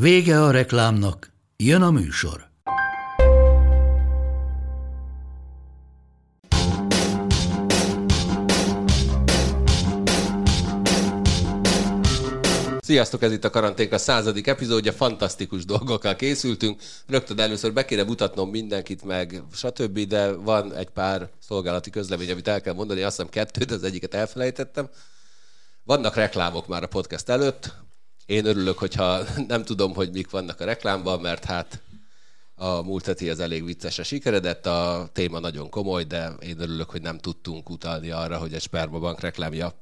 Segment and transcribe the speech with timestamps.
[0.00, 2.48] Vége a reklámnak, jön a műsor.
[12.80, 16.80] Sziasztok, ez itt a Karanténka századik epizódja, fantasztikus dolgokkal készültünk.
[17.06, 22.48] Rögtön először be kéne mutatnom mindenkit meg, stb., de van egy pár szolgálati közlemény, amit
[22.48, 24.88] el kell mondani, azt hiszem kettő, de az egyiket elfelejtettem.
[25.84, 27.84] Vannak reklámok már a podcast előtt.
[28.26, 31.80] Én örülök, hogyha nem tudom, hogy mik vannak a reklámban, mert hát
[32.54, 37.02] a múlt heti az elég viccesre sikeredett, a téma nagyon komoly, de én örülök, hogy
[37.02, 39.74] nem tudtunk utalni arra, hogy egy Spermabank reklámja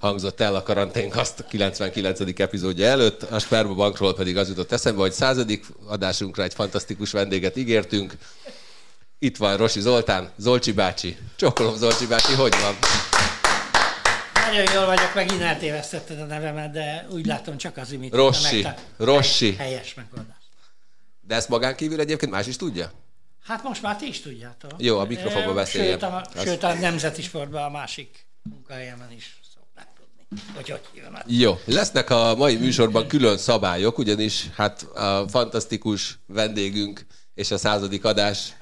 [0.00, 2.20] hangzott el a karantén azt a 99.
[2.40, 7.56] epizódja előtt, a Sperma Bankról pedig az jutott eszembe, hogy századik adásunkra egy fantasztikus vendéget
[7.56, 8.14] ígértünk.
[9.18, 11.16] Itt van Rosi Zoltán, Zolcsi bácsi.
[11.36, 12.74] Csókolom Zolcsi bácsi, hogy van?
[14.50, 18.14] Nagyon jól vagyok, megint eltévesztetted a nevemet, de úgy látom csak az imit.
[18.14, 19.54] Rossi, Rossi.
[19.54, 20.36] Helyes megoldás.
[21.20, 22.92] De ezt magán kívül egyébként más is tudja?
[23.44, 24.70] Hát most már ti is tudjátok.
[24.76, 25.98] Jó, a mikrofonba beszéljen.
[25.98, 29.40] Sőt, a, sőt, a nemzeti sportban a másik munkahelyemen is
[30.54, 37.06] vagy hogy hívom Jó, lesznek a mai műsorban külön szabályok, ugyanis hát a fantasztikus vendégünk
[37.34, 38.52] és a századik adás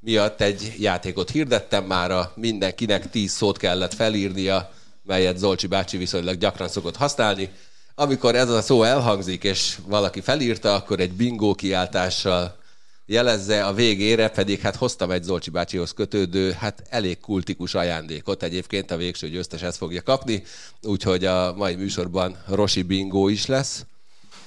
[0.00, 4.70] miatt egy játékot hirdettem már, a mindenkinek tíz szót kellett felírnia,
[5.10, 7.50] melyet Zolcsi bácsi viszonylag gyakran szokott használni.
[7.94, 12.58] Amikor ez a szó elhangzik, és valaki felírta, akkor egy bingó kiáltással
[13.06, 18.42] jelezze a végére, pedig hát hoztam egy Zolcsi bácsihoz kötődő, hát elég kultikus ajándékot.
[18.42, 20.42] Egyébként a végső győztes ezt fogja kapni,
[20.82, 23.84] úgyhogy a mai műsorban Rosi Bingo is lesz.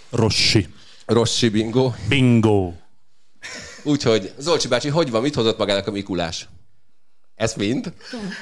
[0.10, 0.68] Rossi.
[1.06, 1.92] Rossi Bingo.
[2.08, 2.72] Bingo.
[3.84, 6.48] Úgyhogy Zolcsi bácsi, hogy van, mit hozott magának a Mikulás?
[7.36, 7.94] Ez mind?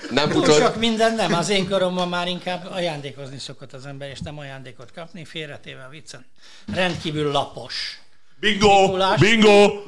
[0.10, 0.60] Nem Túl pucol...
[0.60, 1.34] sok minden nem.
[1.34, 5.90] Az én koromban már inkább ajándékozni szokott az ember, és nem ajándékot kapni, félretéve a
[5.90, 6.26] viccen.
[6.74, 8.02] Rendkívül lapos
[8.42, 8.82] Bingo!
[8.82, 9.20] Mikulás.
[9.20, 9.72] Bingo!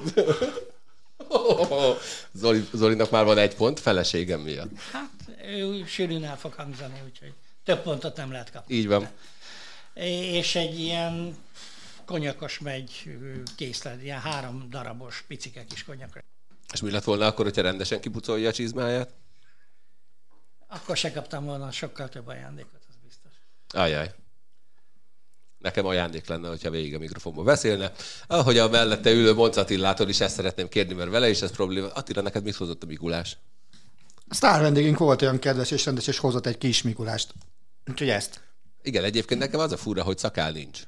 [2.34, 4.80] Zoli, Zolinak már van egy pont feleségem miatt.
[4.92, 5.10] Hát
[5.46, 8.76] ő sűrűn el fog hangzani, úgyhogy több pontot nem lehet kapni.
[8.76, 9.10] Így van.
[9.94, 11.38] És egy ilyen
[12.06, 13.18] konyakos megy
[13.56, 16.22] készlet, ilyen három darabos picike kis konyakos.
[16.74, 19.14] És mi lett volna akkor, hogyha rendesen kipucolja a csizmáját?
[20.68, 23.32] Akkor se kaptam volna sokkal több ajándékot, az biztos.
[23.70, 24.14] Ajaj
[25.64, 27.92] nekem ajándék lenne, hogyha végig a mikrofonba beszélne.
[28.28, 31.88] Ahogy a mellette ülő Monc Attilától is ezt szeretném kérni, mert vele is ez probléma.
[31.88, 33.38] Attila, neked mit hozott a Mikulás?
[34.28, 37.34] A sztár vendégünk volt olyan kedves és rendes, és hozott egy kis Mikulást.
[37.90, 38.42] Úgyhogy ezt.
[38.82, 40.82] Igen, egyébként nekem az a fura, hogy szakál nincs.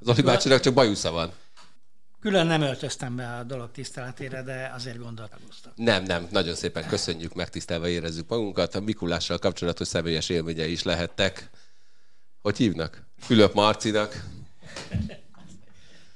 [0.00, 1.32] Az Oli bácsinak csak bajusza van.
[2.20, 5.38] Külön nem öltöztem be a dolog tiszteletére, de azért gondoltam.
[5.74, 8.74] Nem, nem, nagyon szépen köszönjük, megtisztelve érezzük magunkat.
[8.74, 11.50] A Mikulással kapcsolatos személyes élményei is lehettek.
[12.42, 13.02] Hogy hívnak?
[13.20, 14.24] Fülöp Marcinak.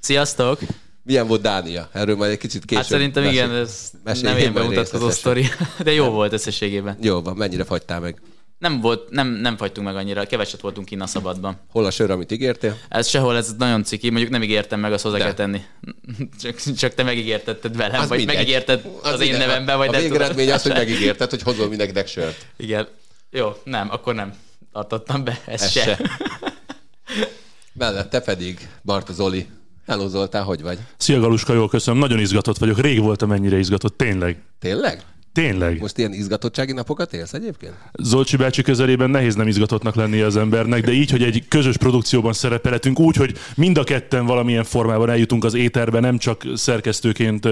[0.00, 0.60] Sziasztok!
[1.02, 1.88] Milyen volt Dánia?
[1.92, 2.82] Erről majd egy kicsit később.
[2.82, 3.90] Hát szerintem igen, ez
[4.20, 5.46] nem ilyen bemutatkozó sztori,
[5.78, 6.98] de jó volt összességében.
[7.00, 8.20] Jó van, mennyire fagytál meg?
[8.64, 11.60] Nem volt, nem, nem fagytunk meg annyira, keveset voltunk kinn a szabadban.
[11.70, 12.76] Hol a sör, amit ígértél?
[12.88, 15.60] Ez sehol, ez nagyon ciki, mondjuk nem ígértem meg, azt hozzá kell tenni.
[16.42, 18.36] Csak, csak te megígértetted velem, az vagy mindegy.
[18.36, 22.06] megígérted az, az én nevemben, vagy a, a végeredmény az, hogy megígérted, hogy hozol mindenkinek
[22.06, 22.46] sört.
[22.56, 22.88] Igen.
[23.30, 24.34] Jó, nem, akkor nem
[24.72, 25.82] tartottam be, ez, ez se.
[25.82, 25.98] se.
[27.72, 29.46] Mellette pedig Barta Zoli.
[29.86, 30.78] Hello Zoltán, hogy vagy?
[30.96, 32.00] Szia Galuska, jól köszönöm.
[32.00, 32.80] Nagyon izgatott vagyok.
[32.80, 34.42] Rég voltam ennyire izgatott, tényleg.
[34.58, 35.02] Tényleg?
[35.34, 35.80] Tényleg.
[35.80, 37.72] Most ilyen izgatottsági napokat élsz egyébként?
[37.92, 42.32] Zolcsi bácsi közelében nehéz nem izgatottnak lennie az embernek, de így, hogy egy közös produkcióban
[42.32, 47.48] szerepelhetünk, úgy, hogy mind a ketten valamilyen formában eljutunk az éterbe, nem csak szerkesztőként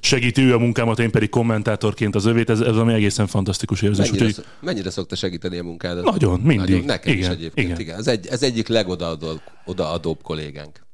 [0.00, 4.06] segíti ő a munkámat, én pedig kommentátorként az övét, ez, ez ami egészen fantasztikus érzés.
[4.10, 4.44] Mennyire, Úgyhogy...
[4.60, 6.04] mennyire szokta segíteni a munkádat?
[6.04, 6.68] Nagyon, mindig.
[6.68, 7.80] Nagyon, nekem igen, is egyébként, igen.
[7.80, 7.98] igen.
[7.98, 10.84] Ez, egy, ez egyik legodaadóbb odaadóbb kollégánk.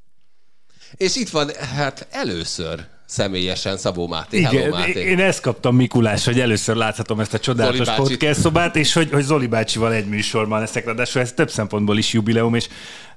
[0.96, 4.38] És itt van, hát először személyesen Szabó Máté.
[4.38, 5.00] Igen, Hello, Máté.
[5.00, 9.22] én ezt kaptam Mikulás, hogy először láthatom ezt a csodálatos podcast szobát, és hogy, hogy
[9.22, 12.68] Zoli bácsival egy műsorban leszek, ráadásul ez több szempontból is jubileum, és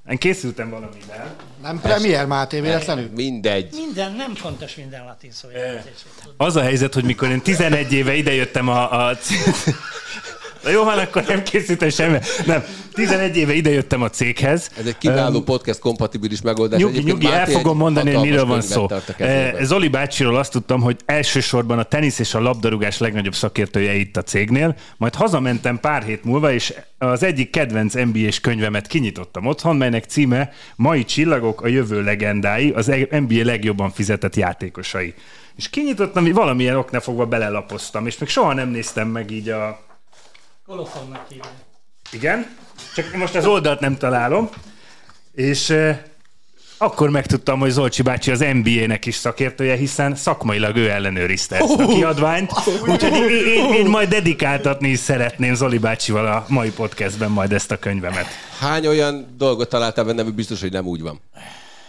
[0.09, 1.35] én készültem valamivel.
[1.61, 3.09] Nem premier Máté véletlenül?
[3.15, 3.69] Mindegy.
[3.71, 5.47] Minden, nem fontos minden latin szó.
[6.37, 9.17] Az a helyzet, hogy mikor én 11 éve idejöttem a, a
[10.65, 12.17] Na jó, van, akkor nem készítem semmi.
[12.45, 12.63] Nem,
[12.93, 14.69] 11 éve idejöttem a céghez.
[14.79, 16.79] Ez egy kiváló um, podcast kompatibilis megoldás.
[16.79, 18.87] Nyugi, nyugi el fogom mondani, hogy miről van szó.
[19.61, 24.23] Zoli bácsiról azt tudtam, hogy elsősorban a tenisz és a labdarúgás legnagyobb szakértője itt a
[24.23, 30.03] cégnél, majd hazamentem pár hét múlva, és az egyik kedvenc NBA-s könyvemet kinyitottam otthon, melynek
[30.03, 35.13] címe Mai csillagok, a jövő legendái, az NBA legjobban fizetett játékosai.
[35.55, 39.84] És kinyitottam, valamilyen oknál fogva belelapoztam, és még soha nem néztem meg így a...
[40.65, 41.27] Kolofonnak
[42.11, 42.57] Igen,
[42.95, 44.49] csak most az oldalt nem találom,
[45.31, 45.73] és
[46.77, 51.87] akkor megtudtam, hogy Zolcsi bácsi az NBA-nek is szakértője, hiszen szakmailag ő ellenőrizte ezt a
[51.87, 52.51] kiadványt.
[52.87, 57.71] Úgyhogy én, én, én majd dedikáltatni is szeretném Zoli bácsival a mai podcastben majd ezt
[57.71, 58.27] a könyvemet.
[58.59, 61.21] Hány olyan dolgot találtál benne, biztos, hogy nem úgy van?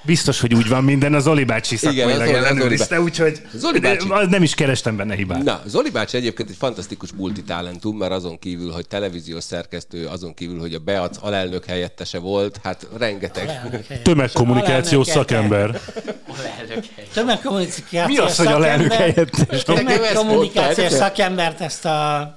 [0.07, 4.09] Biztos, hogy úgy van minden, az Zoli bácsi szakmailag ellenőrizte, úgyhogy Zoli bácsi.
[4.29, 5.43] nem is kerestem benne hibát.
[5.43, 10.59] Na, Zoli bácsi egyébként egy fantasztikus multitalentum, mert azon kívül, hogy televíziós szerkesztő, azon kívül,
[10.59, 13.61] hogy a Beac alelnök helyettese volt, hát rengeteg.
[14.03, 15.81] Tömegkommunikációs szakember.
[17.13, 19.63] Tömegkommunikációs Mi az, hogy alelnök helyettes?
[19.63, 22.33] Tömegkommunikációs szakembert ezt a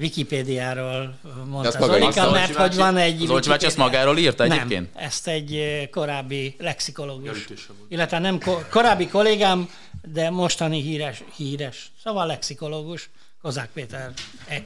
[0.00, 3.18] Wikipédiáról mondta Zolika, mert hogy van egy...
[3.26, 4.94] Zolcs bácsi ezt magáról írta egyébként?
[4.94, 7.46] Nem, ezt egy korábbi lexikológus,
[7.88, 9.70] illetve nem korábbi kollégám,
[10.12, 13.10] de mostani híres, híres, szóval lexikológus,
[13.42, 14.12] Kozák Péter,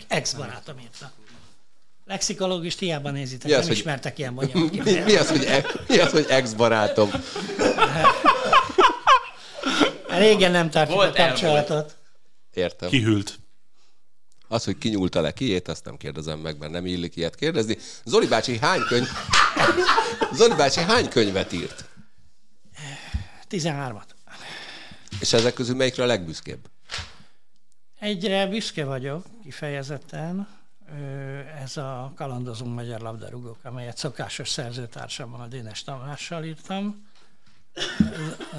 [0.09, 1.13] ex-barátom írta.
[2.07, 3.77] Lexikológust hiába nézitek, mi az, nem hogy...
[3.77, 7.11] ismertek ilyen bonyolult mi, mi, az, hogy, e- mi az, hogy ex-barátom?
[10.19, 11.97] Régen nem tartjuk a kapcsolatot.
[12.55, 12.89] Értem.
[12.89, 13.39] Kihűlt.
[14.49, 17.79] Az, hogy kinyúlta le kiét, azt nem kérdezem meg, mert nem illik ilyet kérdezni.
[18.05, 19.09] Zoli bácsi hány könyv...
[20.33, 21.85] Zoli bácsi hány könyvet írt?
[23.50, 24.03] 13-at.
[25.21, 26.59] És ezek közül melyikre a legbüszkébb?
[27.99, 30.49] Egyre büszke vagyok, kifejezetten.
[31.62, 37.06] Ez a Kalandozunk Magyar Labdarúgók, amelyet szokásos szerzőtársammal, a Dénes Tamással írtam.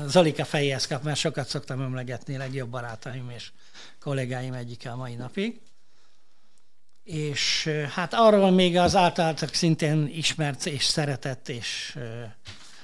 [0.05, 3.51] Zolika fejéhez kap, mert sokat szoktam emlegetni, legjobb barátaim és
[3.99, 5.59] kollégáim egyike a mai napig
[7.09, 11.97] és hát arról még az általatok szintén ismert és szeretett és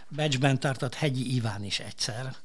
[0.07, 2.35] becsben tartott Hegyi Iván is egyszer,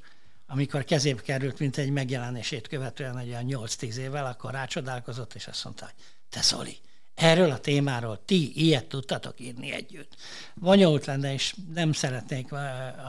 [0.47, 5.65] amikor kezébe került, mint egy megjelenését követően, egy olyan 8-10 évvel, akkor rácsodálkozott, és azt
[5.65, 5.95] mondta, hogy
[6.29, 6.77] te Zoli,
[7.21, 10.13] Erről a témáról ti ilyet tudtatok írni együtt.
[10.55, 12.53] Bonyolult lenne, és nem szeretnék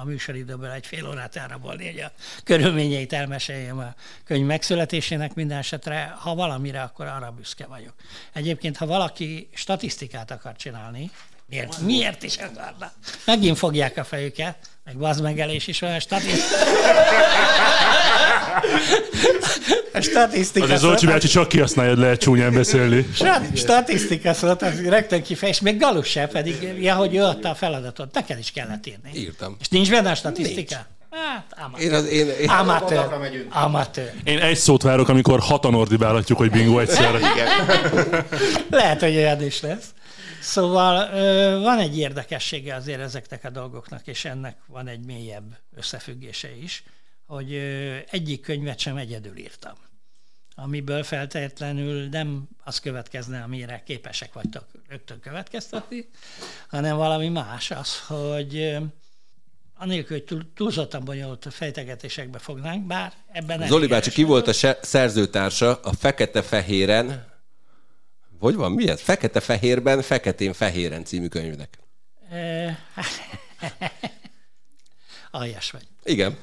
[0.02, 2.12] a műsoridőből egy fél órát elrabolni, hogy a
[2.44, 3.94] körülményeit elmeséljem a
[4.26, 6.16] könyv megszületésének minden esetre.
[6.20, 7.94] Ha valamire, akkor arra büszke vagyok.
[8.34, 11.12] Egyébként, ha valaki statisztikát akar csinálni,
[11.46, 12.92] miért, miért is akarna?
[13.26, 16.56] Megint fogják a fejüket, meg bazmegelés is olyan statisztika.
[19.94, 23.08] A statisztika Az Zolcsi bácsi csak kihasználja, lehet csúnyán beszélni.
[23.56, 27.56] Statisztika szólt, az rögtön kifej, és még Galus se pedig, ja, hogy ő adta a
[27.56, 29.12] feladatot, neked is kellett írni.
[29.14, 29.58] Írtam.
[29.60, 30.76] És nincs benne a statisztika?
[30.76, 30.86] Nincs.
[31.12, 31.86] Hát, amatőr.
[31.86, 32.50] Én az, én, én...
[32.50, 33.08] Amatőr.
[33.50, 34.14] amatőr.
[34.24, 37.20] Én egy szót várok, amikor hatan ordibálhatjuk, hogy bingo egyszerre.
[38.70, 39.94] Lehet, hogy olyan is lesz.
[40.42, 41.10] Szóval
[41.62, 46.84] van egy érdekessége azért ezeknek a dolgoknak, és ennek van egy mélyebb összefüggése is,
[47.32, 47.54] hogy
[48.10, 49.74] egyik könyvet sem egyedül írtam
[50.56, 56.10] amiből feltétlenül nem az következne, amire képesek vagytok rögtön következtetni,
[56.68, 58.78] hanem valami más az, hogy
[59.78, 63.68] anélkül, hogy túlzottan bonyolult fejtegetésekbe fognánk, bár ebben nem.
[63.68, 67.30] Zoli bácsi, ki volt a szerzőtársa a Fekete-Fehéren
[68.40, 68.72] hogy van?
[68.72, 69.02] Mi ez?
[69.02, 71.80] Fekete-fehérben, feketén-fehéren című könyvnek.
[75.32, 75.88] Aljas vagy.
[76.04, 76.38] Igen.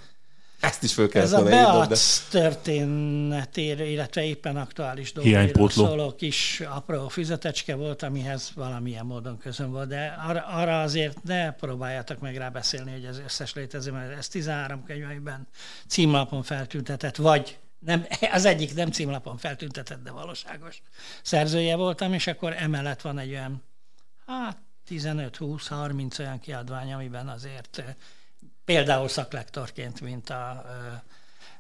[0.61, 2.39] Ezt is föl kell Ez a Beac de...
[2.41, 9.89] történetére, illetve éppen aktuális dolgokra szóló kis apró füzetecske volt, amihez valamilyen módon közön volt,
[9.89, 14.29] de arra, arra azért ne próbáljátok meg rá beszélni, hogy ez összes létező, mert ez
[14.29, 15.47] 13 könyveiben
[15.87, 20.83] címlapon feltüntetett, vagy nem, az egyik nem címlapon feltüntetett, de valóságos
[21.23, 23.63] szerzője voltam, és akkor emellett van egy olyan,
[24.27, 24.59] hát
[24.91, 27.83] 15-20-30 olyan kiadvány, amiben azért
[28.69, 30.65] például szaklektorként, mint a,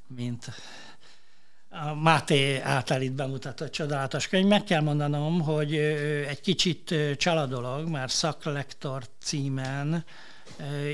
[0.07, 0.50] mint
[1.71, 4.47] a Máté által itt bemutatott csodálatos könyv.
[4.47, 5.75] Meg kell mondanom, hogy
[6.29, 10.05] egy kicsit csaladolog, már szaklektor címen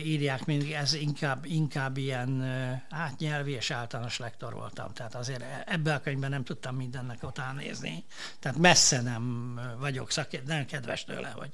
[0.04, 2.42] írják mindig, ez inkább, inkább ilyen
[2.90, 4.92] hát nyelvi és általános lektor voltam.
[4.92, 8.04] Tehát azért e, ebbe a könyvben nem tudtam mindennek utána nézni.
[8.38, 11.50] Tehát messze nem vagyok szakértő, nem kedves tőle, hogy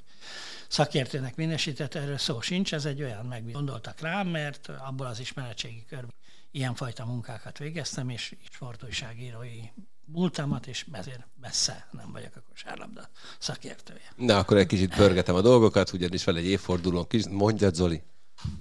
[0.70, 6.14] szakértőnek minősített, erről szó sincs, ez egy olyan meggondoltak rám, mert abból az ismeretségi körből
[6.50, 9.60] ilyenfajta munkákat végeztem, és sportújságírói
[10.04, 13.08] múltamat, és ezért messze nem vagyok a kosárlabda
[13.38, 14.12] szakértője.
[14.16, 18.02] Na, akkor egy kicsit pörgetem a dolgokat, ugyanis fel egy évfordulón, mondja Zoli.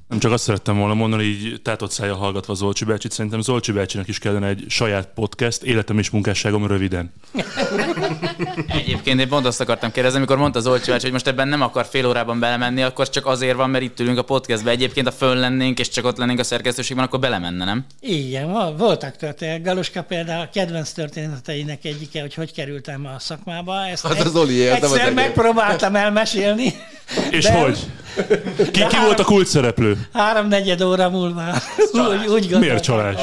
[0.08, 4.08] Nem csak azt szerettem volna mondani, így tátott szája hallgatva Zolcsi bácsit, szerintem Zolcsi bácsinak
[4.08, 7.14] is kellene egy saját podcast, életem és munkásságom röviden.
[8.68, 11.86] Egyébként én pont azt akartam kérdezni, amikor mondta Zolcsi bácsi, hogy most ebben nem akar
[11.86, 14.70] fél órában belemenni, akkor csak azért van, mert itt ülünk a podcastbe.
[14.70, 17.86] Egyébként, ha fönn lennénk, és csak ott lennénk a szerkesztőségben, akkor belemenne, nem?
[18.00, 19.64] Igen, voltak történetek.
[19.64, 23.86] Galuska például a kedvenc történeteinek egyike, hogy hogy kerültem a szakmába.
[23.88, 26.74] Ezt hát az Oli egyszer megpróbáltam elmesélni.
[27.32, 27.52] És de...
[27.52, 27.78] hogy?
[28.72, 30.08] Ki, ki volt a kult szereplő?
[30.14, 31.44] Háromnegyed óra múlva.
[31.92, 33.22] úgy, úgy Miért csalás?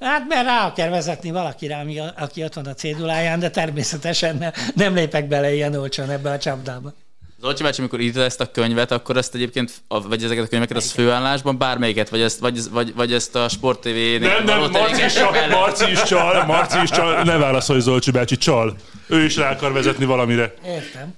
[0.00, 4.50] Hát mert rá kell vezetni valakire, ami, aki ott van a céduláján, de természetesen ne,
[4.74, 6.92] nem lépek bele ilyen olcsón ebbe a csapdába.
[7.40, 10.90] Zolcsi bácsi, amikor írta ezt a könyvet, akkor ezt egyébként, vagy ezeket a könyveket az
[10.90, 15.12] főállásban, bármelyiket, vagy ezt, vagy, vagy, vagy ezt a Sport tv Nem, nem, Marci is,
[15.12, 18.76] csal, Marci is csal, Marci is csal, ne válaszolj Zolcsi bácsi, csal.
[19.06, 20.54] Ő is rá akar vezetni valamire.
[20.66, 21.14] Értem.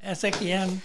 [0.00, 0.82] Ezek ilyen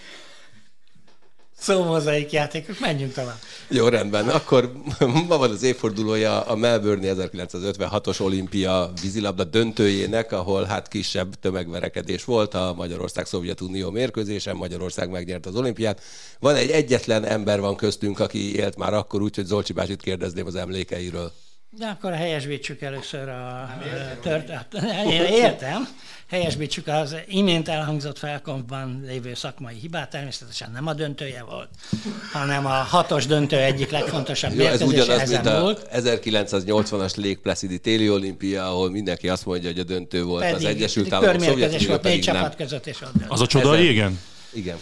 [1.62, 3.38] szómozaik játékok, menjünk tovább.
[3.68, 4.28] Jó, rendben.
[4.28, 4.72] Akkor
[5.28, 12.54] ma van az évfordulója a Melbourne 1956-os olimpia vízilabda döntőjének, ahol hát kisebb tömegverekedés volt
[12.54, 16.00] a Magyarország-Szovjetunió mérkőzésen, Magyarország megnyert az olimpiát.
[16.40, 20.54] Van egy egyetlen ember van köztünk, aki élt már akkor, úgyhogy Zolcsi bácsit kérdezném az
[20.54, 21.32] emlékeiről.
[21.78, 23.78] De akkor helyesbítsük először a
[24.22, 24.74] történetet.
[25.30, 25.88] Értem
[26.30, 31.68] helyesbítsük az imént elhangzott felkonfban lévő szakmai hibát, természetesen nem a döntője volt,
[32.32, 35.88] hanem a hatos döntő egyik legfontosabb Jó, ez ugyanaz, mint a volt.
[35.92, 40.64] 1980-as Lake Placidi téli olimpia, ahol mindenki azt mondja, hogy a döntő volt pedig, az
[40.64, 44.20] Egyesült Államok, Szovjetunió volt négy csapat között, és ott Az a csoda régen?
[44.52, 44.76] Igen.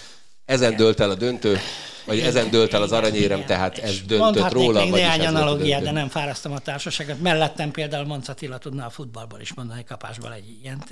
[0.45, 1.59] Ezen dölt el a döntő,
[2.07, 4.81] vagy ezen dölt el az aranyérem, tehát ez döntött róla.
[4.83, 7.21] Még néhány analogiát, de nem fárasztom a társaságot.
[7.21, 10.85] Mellettem például Monc Attila tudna a futballból is mondani kapásból egy ilyen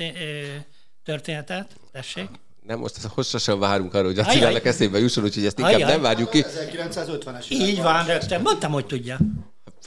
[1.04, 1.76] történetet.
[1.92, 2.28] Tessék.
[2.66, 5.90] Nem, most hosszasan várunk arra, hogy Attilának eszébe jusson, úgyhogy ezt inkább Ajaj.
[5.90, 6.44] nem várjuk ki.
[6.48, 7.48] 1950-es.
[7.48, 8.40] Így van, rögtön.
[8.40, 9.18] Mondtam, hogy tudja.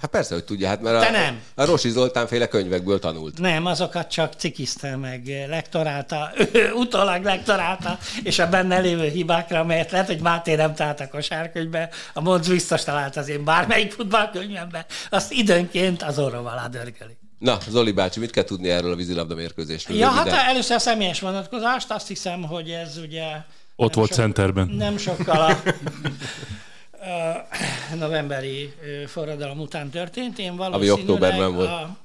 [0.02, 1.42] Hát persze, hogy tudja, hát mert a, nem.
[1.56, 3.40] a Rosi Zoltán féle könyvekből tanult.
[3.40, 6.32] Nem, azokat csak cikizte meg, lektorálta,
[6.84, 11.90] utólag lektorálta, és a benne lévő hibákra, amelyet lehet, hogy Máté nem talált a kosárkönyvbe,
[12.14, 17.18] a Monc biztos talált az én bármelyik futballkönyvembe, azt időnként az orrom alá dörgöli.
[17.40, 19.98] Na, Zoli bácsi, mit kell tudni erről a vízilabda mérkőzésről?
[19.98, 23.26] Ja, hát először a személyes vonatkozást, azt hiszem, hogy ez ugye...
[23.76, 24.68] Ott volt sok, centerben.
[24.68, 25.58] Nem sokkal a
[27.96, 28.74] novemberi
[29.08, 30.40] forradalom után történt.
[30.40, 31.70] Én Ami októberben volt.
[31.70, 31.98] A,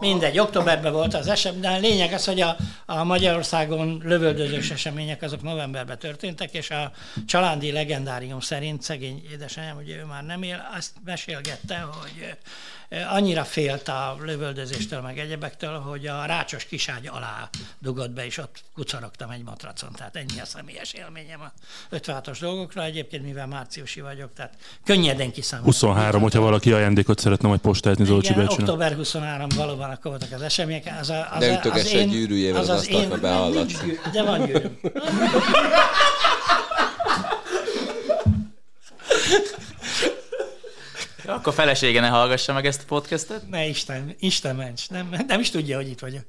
[0.00, 5.22] mindegy, októberben volt az esemény, de a lényeg az, hogy a, a Magyarországon lövöldözős események
[5.22, 6.92] azok novemberben történtek, és a
[7.26, 12.36] családi legendárium szerint szegény édesanyám, ugye ő már nem él, azt mesélgette, hogy
[12.90, 18.62] annyira félt a lövöldözéstől, meg egyebektől, hogy a rácsos kiságy alá dugott be, és ott
[18.74, 19.92] kucarogtam egy matracon.
[19.92, 21.52] Tehát ennyi a személyes élményem a
[21.96, 22.84] 56-os dolgokra.
[22.84, 24.54] Egyébként, mivel márciusi vagyok, tehát
[24.84, 25.72] könnyeden kiszámolom.
[25.72, 30.42] 23, hogyha valaki ajándékot szeretne majd postázni Zolcsi Igen, október 23 valóban akkor voltak az
[30.42, 30.94] események.
[31.00, 33.82] Az a, az ne ütögess egy gyűrűjével az, az, az én, behallatsz.
[34.12, 34.68] De van gyűrű.
[41.26, 43.48] Akkor felesége ne hallgassa meg ezt a podcastet?
[43.48, 44.88] Ne, Isten, Isten ments.
[44.90, 46.22] Nem, nem is tudja, hogy itt vagyok.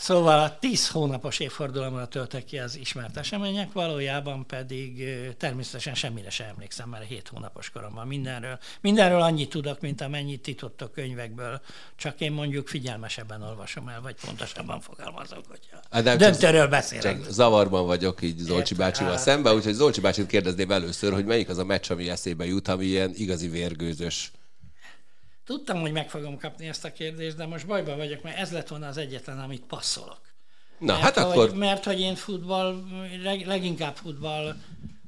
[0.00, 5.04] Szóval a tíz hónapos évfordulomra töltek ki az ismert események, valójában pedig
[5.36, 8.58] természetesen semmire sem emlékszem, mert hét hónapos koromban mindenről.
[8.80, 11.60] Mindenről annyit tudok, mint amennyit ti tudtok könyvekből,
[11.96, 17.02] csak én mondjuk figyelmesebben olvasom el, vagy pontosabban fogalmazok, hogyha hát döntőről beszélek.
[17.02, 21.48] Csak zavarban vagyok így Zolcsi bácsival hát, szemben, úgyhogy Zolcsi bácsit kérdezném először, hogy melyik
[21.48, 24.30] az a meccs, ami eszébe jut, ami ilyen igazi vérgőzös
[25.50, 28.68] Tudtam, hogy meg fogom kapni ezt a kérdést, de most bajban vagyok, mert ez lett
[28.68, 30.20] volna az egyetlen, amit passzolok.
[30.78, 31.54] Na, mert, hát hogy, akkor...
[31.54, 32.84] Mert hogy én futball,
[33.22, 34.56] leg, leginkább futball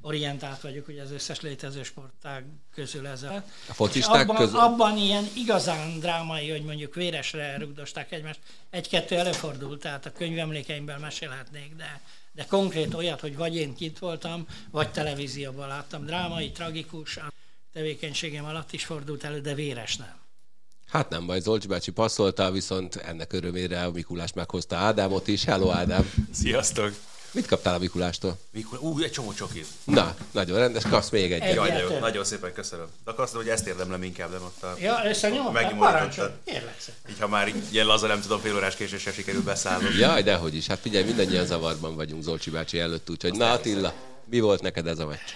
[0.01, 3.43] orientált vagyok, hogy az összes létező sportág közül ez a...
[3.67, 4.59] Focisták abban, közül?
[4.59, 8.39] Abban ilyen igazán drámai, hogy mondjuk véresre rugdosták egymást.
[8.69, 14.47] Egy-kettő előfordult, tehát a könyvemlékeimből mesélhetnék, de, de konkrét olyat, hogy vagy én kint voltam,
[14.71, 16.05] vagy televízióban láttam.
[16.05, 17.31] Drámai, tragikus, a
[17.73, 20.21] tevékenységem alatt is fordult elő, de véres nem.
[20.93, 25.43] Hát nem baj, Zolcsi bácsi passzoltál, viszont ennek örömére a Mikulás meghozta Ádámot is.
[25.43, 26.13] Hello Ádám!
[26.41, 26.93] Sziasztok!
[27.31, 28.37] Mit kaptál a Mikulástól?
[28.51, 28.77] Mikul...
[28.81, 29.67] Ú, egy csomó csokit.
[29.83, 31.53] Na, nagyon rendes, kapsz még egy.
[31.53, 32.85] Jaj, nagyon, nagyon szépen köszönöm.
[33.05, 34.75] De akkor azt hogy ezt érdemlem inkább, nem ott a...
[34.79, 36.29] Ja, ezt a nyomot, parancsolj,
[37.09, 39.91] Így, ha már ilyen laza nem tudom, fél órás késésre sikerül beszállnom.
[39.97, 40.67] Jaj, dehogy is.
[40.67, 43.93] Hát figyelj, mindannyian zavarban vagyunk Zolcsi bácsi előtt, úgyhogy na Attila.
[44.25, 45.29] Mi volt neked ez a meccs?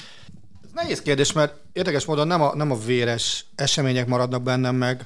[0.64, 5.06] Ez nehéz kérdés, mert érdekes módon nem a, nem a véres események maradnak bennem meg,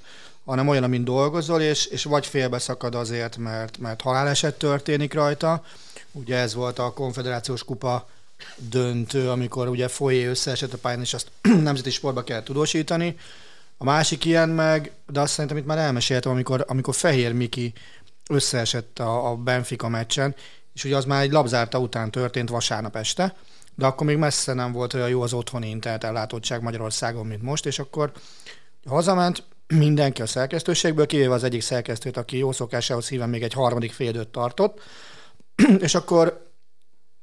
[0.52, 5.64] hanem olyan, amin dolgozol, és, és vagy félbeszakad azért, mert, mert haláleset történik rajta.
[6.12, 8.10] Ugye ez volt a konfederációs kupa
[8.56, 11.32] döntő, amikor ugye folyé összeesett a pályán, és azt
[11.64, 13.18] nemzeti sportba kell tudósítani.
[13.78, 17.74] A másik ilyen meg, de azt szerintem itt már elmeséltem, amikor, amikor Fehér Miki
[18.30, 20.36] összeesett a, a Benfica meccsen,
[20.74, 23.36] és ugye az már egy labzárta után történt vasárnap este,
[23.76, 27.66] de akkor még messze nem volt olyan jó az otthoni internet ellátottság Magyarországon, mint most,
[27.66, 28.12] és akkor
[28.86, 33.92] hazament, mindenki a szerkesztőségből, kivéve az egyik szerkesztőt, aki jó szokásához híven még egy harmadik
[33.92, 34.80] félidőt tartott,
[35.80, 36.50] és akkor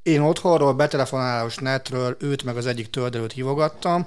[0.02, 4.06] én otthonról, betelefonálós netről őt meg az egyik töldelőt hívogattam,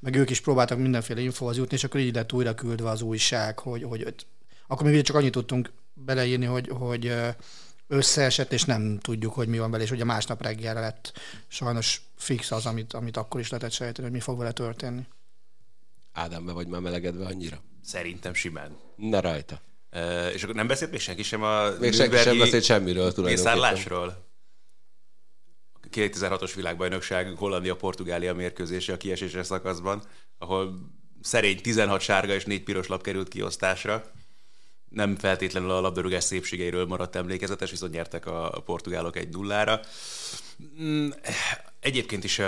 [0.00, 3.58] meg ők is próbáltak mindenféle infóhoz jutni, és akkor így lett újra küldve az újság,
[3.58, 4.26] hogy, hogy
[4.66, 7.12] akkor még csak annyit tudtunk beleírni, hogy, hogy
[7.88, 11.12] összeesett, és nem tudjuk, hogy mi van vele, és ugye másnap reggelre lett
[11.48, 15.06] sajnos fix az, amit, amit akkor is lehetett sejteni, hogy mi fog vele történni.
[16.16, 17.62] Ádám, be vagy már melegedve annyira?
[17.82, 18.76] Szerintem simán.
[18.96, 19.60] Na rajta.
[19.92, 24.14] Uh, és akkor nem beszélt még senki sem a Még senki sem beszélt semmiről tulajdonképpen.
[25.92, 30.02] 2006-os világbajnokság Hollandia-Portugália mérkőzése a kieséses szakaszban,
[30.38, 30.74] ahol
[31.20, 34.04] szerény 16 sárga és 4 piros lap került kiosztásra.
[34.88, 39.80] Nem feltétlenül a labdarúgás szépségeiről maradt emlékezetes, viszont nyertek a portugálok egy nullára.
[40.80, 41.08] Mm,
[41.80, 42.40] egyébként is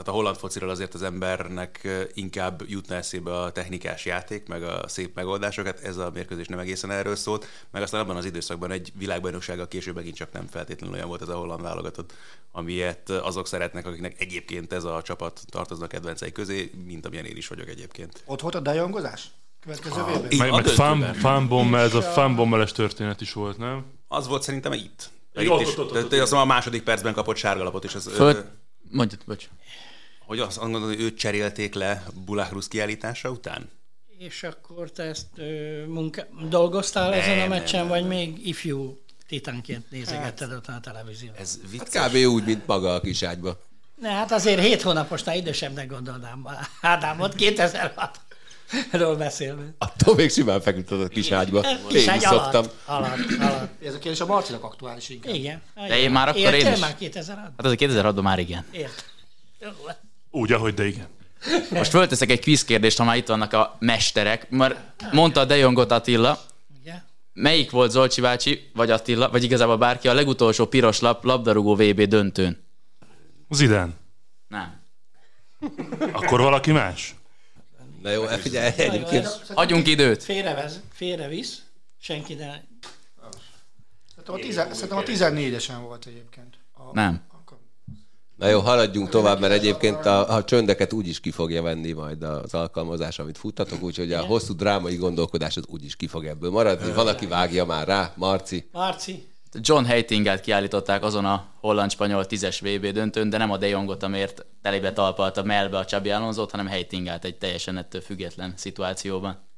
[0.00, 4.88] tehát a holland fociról azért az embernek inkább jutna eszébe a technikás játék, meg a
[4.88, 5.80] szép megoldásokat.
[5.80, 9.94] Ez a mérkőzés nem egészen erről szólt, meg aztán abban az időszakban egy világbajnoksága később
[9.94, 12.12] megint csak nem feltétlenül olyan volt ez a holland válogatott,
[12.52, 17.48] amilyet azok szeretnek, akiknek egyébként ez a csapat tartoznak kedvencei közé, mint amilyen én is
[17.48, 18.22] vagyok egyébként.
[18.26, 19.30] Ott volt a dejongozás?
[19.60, 23.84] Következő ah, Meg, meg fan, fanbommel, ez a fanbommeles történet is volt, nem?
[24.08, 25.10] Az volt szerintem itt.
[25.34, 26.18] Itt is.
[26.20, 27.94] Az a második percben kapott sárgalapot is.
[27.94, 28.44] Ez, Föl...
[28.90, 29.48] Mondjad, bocs
[30.30, 33.70] hogy azt gondolod, hogy őt cserélték le Bulahrusz kiállítása után?
[34.18, 36.22] És akkor te ezt ö, munka...
[36.48, 38.08] dolgoztál nem, ezen a meccsen, nem, vagy nem.
[38.08, 41.38] még ifjú titánként nézegetted ott a televíziót?
[41.38, 41.94] Ez vicces.
[41.94, 42.16] Hát kb.
[42.16, 43.60] úgy, mint maga a kiságyba.
[44.00, 46.46] Ne, hát azért hét hónaposnál idősebbnek gondolnám
[46.80, 48.20] Ádámot, 2006
[48.90, 49.62] ról beszélve.
[49.78, 51.60] Attól még simán feküdött a kis ágyba.
[51.92, 52.64] Én is szoktam.
[52.84, 53.82] Alatt, alatt.
[53.82, 55.34] Ez a kérdés a Marcinak aktuális inkább.
[55.34, 55.62] Igen.
[55.74, 56.78] De én már akkor Értél én is.
[56.78, 58.64] már 2006 Hát az a 2006-ban már igen.
[58.70, 59.04] Ért.
[60.30, 61.06] Úgy, ahogy, de igen.
[61.70, 64.50] Most fölteszek egy quiz kérdést, ha már itt vannak a mesterek.
[64.50, 64.76] Mert
[65.12, 66.38] mondta De Jongot Attila.
[67.32, 72.00] Melyik volt Zolcsi bácsi, vagy Attila, vagy igazából bárki a legutolsó piros lap labdarúgó VB
[72.02, 72.64] döntőn?
[73.50, 73.94] Zidán.
[74.48, 74.80] Nem.
[76.12, 77.14] Akkor valaki más?
[78.02, 79.42] Na jó, figyelj, egyébként...
[79.54, 80.22] Adjunk időt.
[80.22, 81.62] Félrevez, félrevisz,
[82.00, 82.54] senki ne...
[84.50, 86.58] Szerintem a, 14-esen volt egyébként.
[86.72, 86.92] A...
[86.92, 87.22] Nem.
[88.40, 92.22] Na jó, haladjunk tovább, mert egyébként a, a csöndeket úgy is ki fogja venni majd
[92.22, 96.50] az alkalmazás, amit futtatok, úgyhogy a hosszú drámai gondolkodás az úgy is ki fog ebből
[96.50, 96.92] maradni.
[96.92, 98.68] Valaki vágja már rá, Marci.
[98.72, 99.28] Marci.
[99.52, 104.46] John Heitingát kiállították azon a holland-spanyol 10-es VB döntőn, de nem a De Jongot, amért
[104.62, 109.48] telébe talpalta melbe a Csabi Alonzót, hanem Heitingát egy teljesen ettől független szituációban.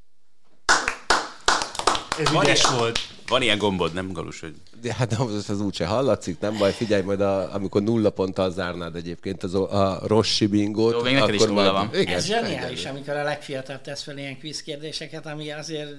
[2.19, 2.99] Ez ügyes volt.
[3.29, 4.55] Van ilyen gombod, nem Galus, hogy...
[4.81, 8.97] De hát az, az úgyse hallatszik, nem baj, figyelj majd, a, amikor nulla ponttal zárnád
[8.97, 10.93] egyébként az, a Rossi bingót.
[10.93, 11.91] Jó, még neked is nulla van.
[11.95, 15.95] Igen, Ez zseniális, amikor a legfiatalabb tesz fel ilyen quiz kérdéseket, ami azért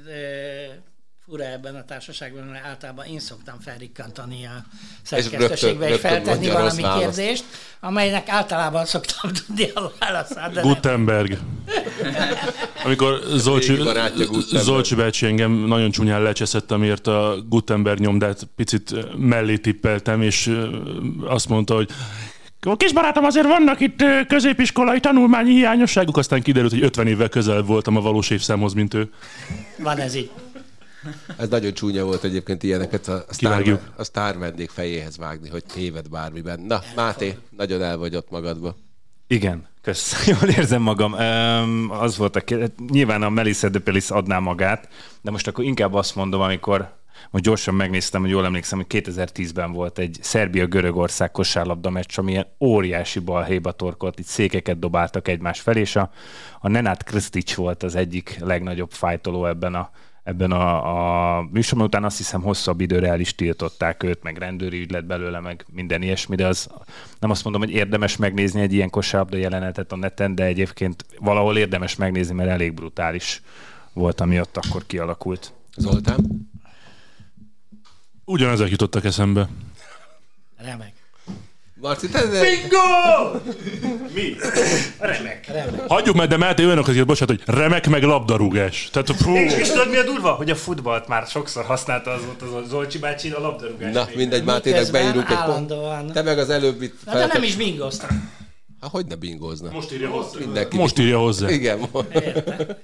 [1.30, 4.66] fura ebben a társaságban, mert általában én szoktam felrikkantani a
[5.02, 7.44] szerkesztőségbe, és feltenni valami kérdést,
[7.80, 10.62] amelynek általában szoktam tudni a válaszát.
[10.62, 11.38] Gutenberg.
[12.84, 13.80] Amikor Zolcsi,
[14.52, 20.60] Zolcsi bácsi engem nagyon csúnyán lecseszett, amiért a Gutenberg nyomdát picit mellé tippeltem, és
[21.26, 21.90] azt mondta, hogy
[22.78, 27.98] Kis barátom, azért vannak itt középiskolai tanulmányi hiányosságok, aztán kiderült, hogy 50 évvel közel voltam
[27.98, 29.10] a valós évszámhoz, mint ő.
[29.78, 30.30] Van ez így.
[31.38, 36.10] Ez nagyon csúnya volt egyébként ilyeneket a sztár, a sztár vendég fejéhez vágni, hogy téved
[36.10, 36.60] bármiben.
[36.60, 38.76] Na, Máté, nagyon el vagy ott magadba.
[39.28, 40.26] Igen, kösz.
[40.42, 41.14] Jól érzem magam.
[41.14, 42.70] Um, az volt a kérdés.
[42.90, 44.88] Nyilván a Melissa de Pelis adná magát,
[45.22, 49.72] de most akkor inkább azt mondom, amikor most gyorsan megnéztem, hogy jól emlékszem, hogy 2010-ben
[49.72, 55.96] volt egy Szerbia-Görögország kosárlabda meccs, amilyen óriási balhéba torkolt, itt székeket dobáltak egymás felé, és
[55.96, 56.12] a,
[56.60, 59.90] a Nenát Kristic volt az egyik legnagyobb fájtoló ebben a
[60.24, 64.80] ebben a, a műsorban, után azt hiszem hosszabb időre el is tiltották őt, meg rendőri
[64.80, 66.70] ügy lett belőle, meg minden ilyesmi, de az
[67.20, 71.58] nem azt mondom, hogy érdemes megnézni egy ilyen kosárlabda jelenetet a neten, de egyébként valahol
[71.58, 73.42] érdemes megnézni, mert elég brutális
[73.94, 75.54] volt, ami ott akkor kialakult.
[75.76, 76.50] Zoltán?
[78.26, 79.50] Ugyanezek jutottak eszembe.
[80.58, 81.03] Remek.
[81.84, 82.22] Marci, te...
[82.28, 83.40] Bingo!
[84.14, 84.36] Mi?
[85.00, 85.48] Remek.
[85.48, 85.88] remek.
[85.88, 88.90] Hagyjuk meg, de Máté olyanok, hogy bocsánat, hogy remek meg labdarúgás.
[88.92, 89.36] Tehát, fú.
[89.36, 90.32] És, és tudod mi a durva?
[90.32, 93.94] Hogy a futballt már sokszor használta az volt az Zolcsi bácsi a labdarúgás.
[93.94, 95.74] Na, mindegy, Mátének beírunk egy pont.
[96.14, 97.06] Te meg az előbb itt...
[97.06, 98.32] Na, de nem is bingoztam.
[98.82, 99.72] Hát hogy ne bingózna?
[99.72, 100.40] Most írja hozzá.
[100.40, 100.78] Mindenki.
[100.78, 101.50] Most írja hozzá.
[101.50, 101.80] Igen.
[102.12, 102.82] Érte.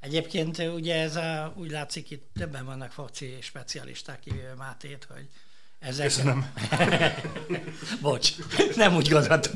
[0.00, 5.26] Egyébként ugye ez a, úgy látszik, itt többen vannak foci specialisták, kivéve Mátét, hogy
[5.82, 6.06] ezek...
[6.06, 6.52] Köszönöm.
[8.00, 8.32] Bocs,
[8.76, 9.52] nem úgy gondoltam.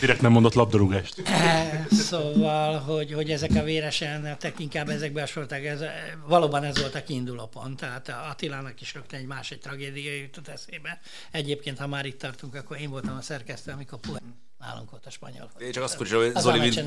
[0.00, 1.22] Direkt nem mondott labdarúgást.
[1.90, 5.80] szóval, hogy, hogy ezek a véresen, inkább ezekbe sorolták, ez,
[6.26, 7.80] valóban ez volt a kiinduló pont.
[7.80, 11.00] Tehát Attilának is rögtön egy másik tragédia jutott eszébe.
[11.30, 13.98] Egyébként, ha már itt tartunk, akkor én voltam a szerkesztő, amikor
[14.66, 15.50] nálunk volt a spanyol.
[15.60, 16.84] Én csak azt furcsa, hogy Zoli, mint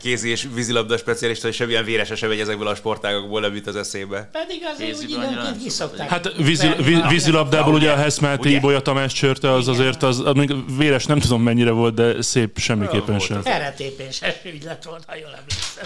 [0.00, 3.76] kézi és vízilabda specialista, és semmilyen véres sem megy ezekből a sportágokból, nem jut az
[3.76, 4.28] eszébe.
[4.32, 6.08] Pedig azért úgy időnként kiszokták.
[6.08, 6.68] Hát vízi,
[7.08, 11.70] vízilabdából ugye a Heszmáti Ibolya Tamás csörte, az azért, az, még véres nem tudom mennyire
[11.70, 13.42] volt, de szép semmiképpen sem.
[13.42, 15.84] Keretépéses ügylet volt, ha jól emlékszem.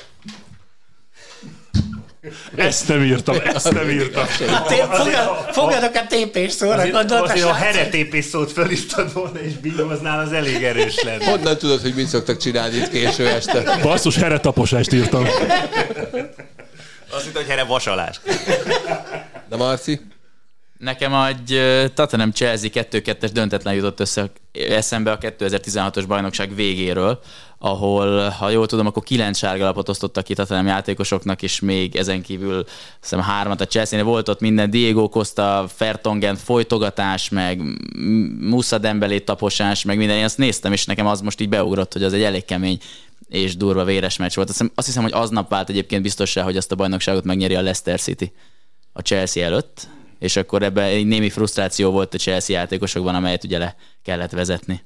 [2.56, 4.24] Ezt nem írtam, ezt nem írtam.
[5.50, 11.02] Fogadok a tépés szóra, gondolt a heretépés szót fölírtad volna, és billoznál, az elég erős
[11.02, 11.24] lenne.
[11.24, 13.78] Honnan tudod, hogy mit szoktak csinálni itt késő este?
[13.82, 15.24] Basszus, heretaposást írtam.
[17.12, 18.20] Azt hittem, hogy here vasalás.
[19.48, 20.00] De Marci?
[20.78, 21.60] Nekem egy
[21.94, 27.20] Tottenham Chelsea 2-2-es döntetlen jutott össze eszembe a 2016-os bajnokság végéről,
[27.62, 32.64] ahol, ha jól tudom, akkor kilenc sárgalapot osztottak ki Tottenham játékosoknak, és még ezen kívül
[33.00, 37.60] hiszem hármat a chelsea volt ott minden Diego Costa, Fertongen folytogatás, meg
[38.40, 40.16] Musa Dembélé taposás, meg minden.
[40.16, 42.78] Én azt néztem, és nekem az most így beugrott, hogy az egy elég kemény
[43.28, 44.48] és durva véres meccs volt.
[44.48, 47.62] Azt hiszem, azt hiszem hogy aznap vált egyébként biztossá, hogy azt a bajnokságot megnyeri a
[47.62, 48.32] Leicester City
[48.92, 53.58] a Chelsea előtt, és akkor ebben egy némi frusztráció volt a Chelsea játékosokban, amelyet ugye
[53.58, 54.84] le kellett vezetni.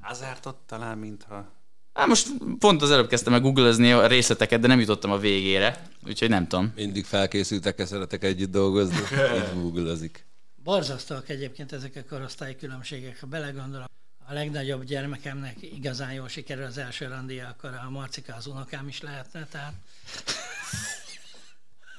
[0.00, 1.60] Azártott talán, mintha...
[1.94, 2.28] Hát most
[2.58, 6.46] pont az előbb kezdtem meg googlezni a részleteket, de nem jutottam a végére, úgyhogy nem
[6.46, 6.72] tudom.
[6.74, 8.96] Mindig felkészültek, szeretek együtt dolgozni,
[9.36, 10.26] így googlezik.
[10.64, 13.86] Borzasztóak egyébként ezek a korosztályi különbségek, ha belegondolok.
[14.26, 19.00] A legnagyobb gyermekemnek igazán jól sikerül az első randia, akkor a Marcika az unokám is
[19.00, 19.72] lehetne, tehát...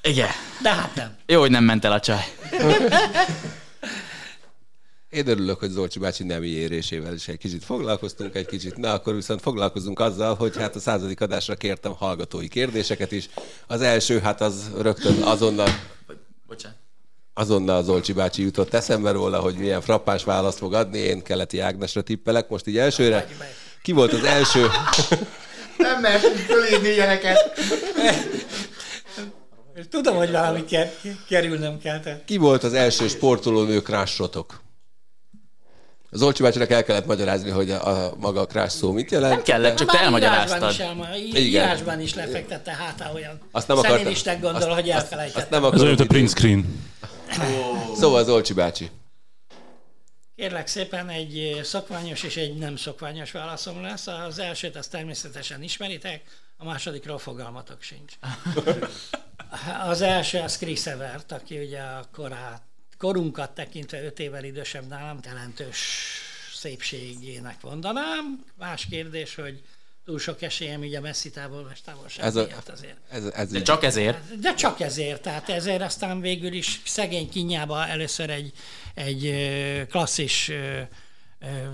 [0.02, 0.30] Igen.
[0.62, 1.16] De hát nem.
[1.26, 2.24] Jó, hogy nem ment el a csaj.
[5.14, 8.78] Én örülök, hogy Zolcsi bácsi nemi érésével is egy kicsit foglalkoztunk, egy kicsit.
[8.78, 13.30] Na, akkor viszont foglalkozunk azzal, hogy hát a századik adásra kértem hallgatói kérdéseket is.
[13.68, 15.68] Az első, hát az rögtön azonnal...
[16.48, 16.78] Bocsánat.
[17.34, 20.98] Azonnal Zolcsi bácsi jutott eszembe róla, hogy milyen frappás választ fog adni.
[20.98, 23.28] Én keleti Ágnesra tippelek most így elsőre.
[23.82, 24.68] Ki volt az első?
[25.78, 27.60] Nem mertünk fölírni ilyeneket.
[29.90, 30.64] Tudom, hogy valami
[31.28, 32.24] kerülnöm kell.
[32.26, 34.63] Ki volt az első sportolónő krássotok?
[36.14, 39.34] Az Olcsi bácsinak el kellett magyarázni, hogy a, a maga a crash szó mit jelent.
[39.34, 40.72] Nem kellett, csak te elmagyaráztad.
[40.72, 44.12] Is elma, írásban is lefektette hát olyan azt nem akartam.
[44.12, 45.40] Isten gondol, azt, hogy elfelejtette.
[45.40, 46.84] Azt, nem Ez olyan, a print screen.
[47.40, 47.96] Oh.
[47.96, 48.92] Szóval az Olcsi bácsi.
[50.36, 54.08] Kérlek szépen, egy szokványos és egy nem szokványos válaszom lesz.
[54.08, 56.22] Az elsőt azt természetesen ismeritek,
[56.58, 58.14] a másodikról fogalmatok sincs.
[59.88, 62.62] Az első az Chris Evert, aki ugye a korát
[63.04, 65.78] korunkat tekintve öt évvel idősebb nálam, jelentős
[66.54, 68.46] szépségének mondanám.
[68.58, 69.62] Más kérdés, hogy
[70.06, 72.98] túl sok esélyem ugye messzi távolás távolság ez a, miatt azért.
[73.10, 74.40] Ez, ez de csak ezért?
[74.40, 78.54] De csak ezért, tehát ezért aztán végül is szegény kinyába először egy,
[78.94, 79.36] egy
[79.90, 80.52] klasszis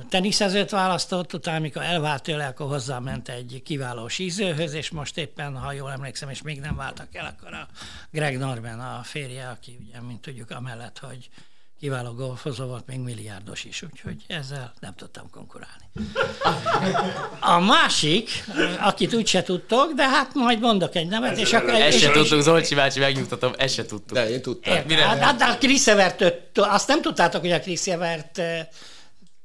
[0.10, 5.72] teniszezőt választott, utána amikor elvált tőle, akkor hozzáment egy kiváló sízőhöz, és most éppen, ha
[5.72, 7.68] jól emlékszem, és még nem váltak el, akkor a
[8.12, 11.30] Greg Norman a férje, aki ugye, mint tudjuk, amellett, hogy
[11.80, 15.90] kiváló golfozó volt, még milliárdos is, úgyhogy ezzel nem tudtam konkurálni.
[17.40, 18.30] A másik,
[18.80, 21.74] akit úgyse tudtok, de hát majd mondok egy nevet, és akkor...
[21.74, 24.18] Ezt se tudtuk, Zolcsi bácsi, megnyugtatom, ezt se tudtuk.
[24.18, 24.90] De én tudtam.
[24.90, 28.42] Hát, hát a Chris Evert, azt nem tudtátok, hogy a Chris Evert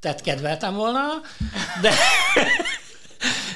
[0.04, 1.00] tett kedveltem volna,
[1.80, 1.92] de,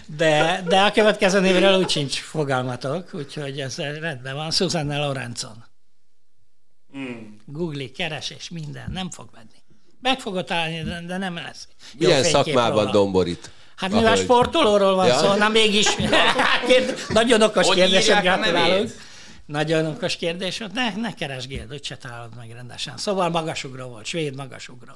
[0.07, 4.51] de, de a következő névről úgy sincs fogalmatok, úgyhogy ez rendben van.
[4.51, 5.65] Susanna Lorenzon.
[6.97, 7.17] Mm.
[7.45, 9.63] Google, keresés, minden, nem fog menni.
[10.01, 11.69] Meg fogod találni, de nem lesz.
[11.99, 12.91] Milyen szakmában róla.
[12.91, 13.51] domborít?
[13.77, 15.19] Hát mivel sportolóról van ja.
[15.19, 15.87] szó, na mégis.
[17.09, 18.91] Nagyon okos kérdés, gratulálok.
[19.47, 22.97] Nagyon okos kérdés, ne, ne keresgél, hogy se találod meg rendesen.
[22.97, 24.93] Szóval magasugró volt, svéd magasugró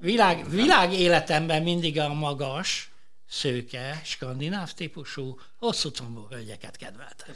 [0.00, 2.90] világ, világ életemben mindig a magas,
[3.28, 7.26] szőke, skandináv típusú, hosszú combú hölgyeket kedvelt.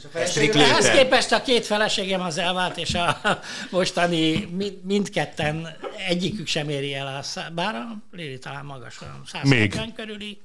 [0.53, 3.21] Ehhez képest a két feleségem az elvált, és a
[3.69, 4.49] mostani
[4.83, 7.49] mindketten egyikük sem éri el a szá...
[7.49, 10.41] bár a Lili talán magas, 150 körüli.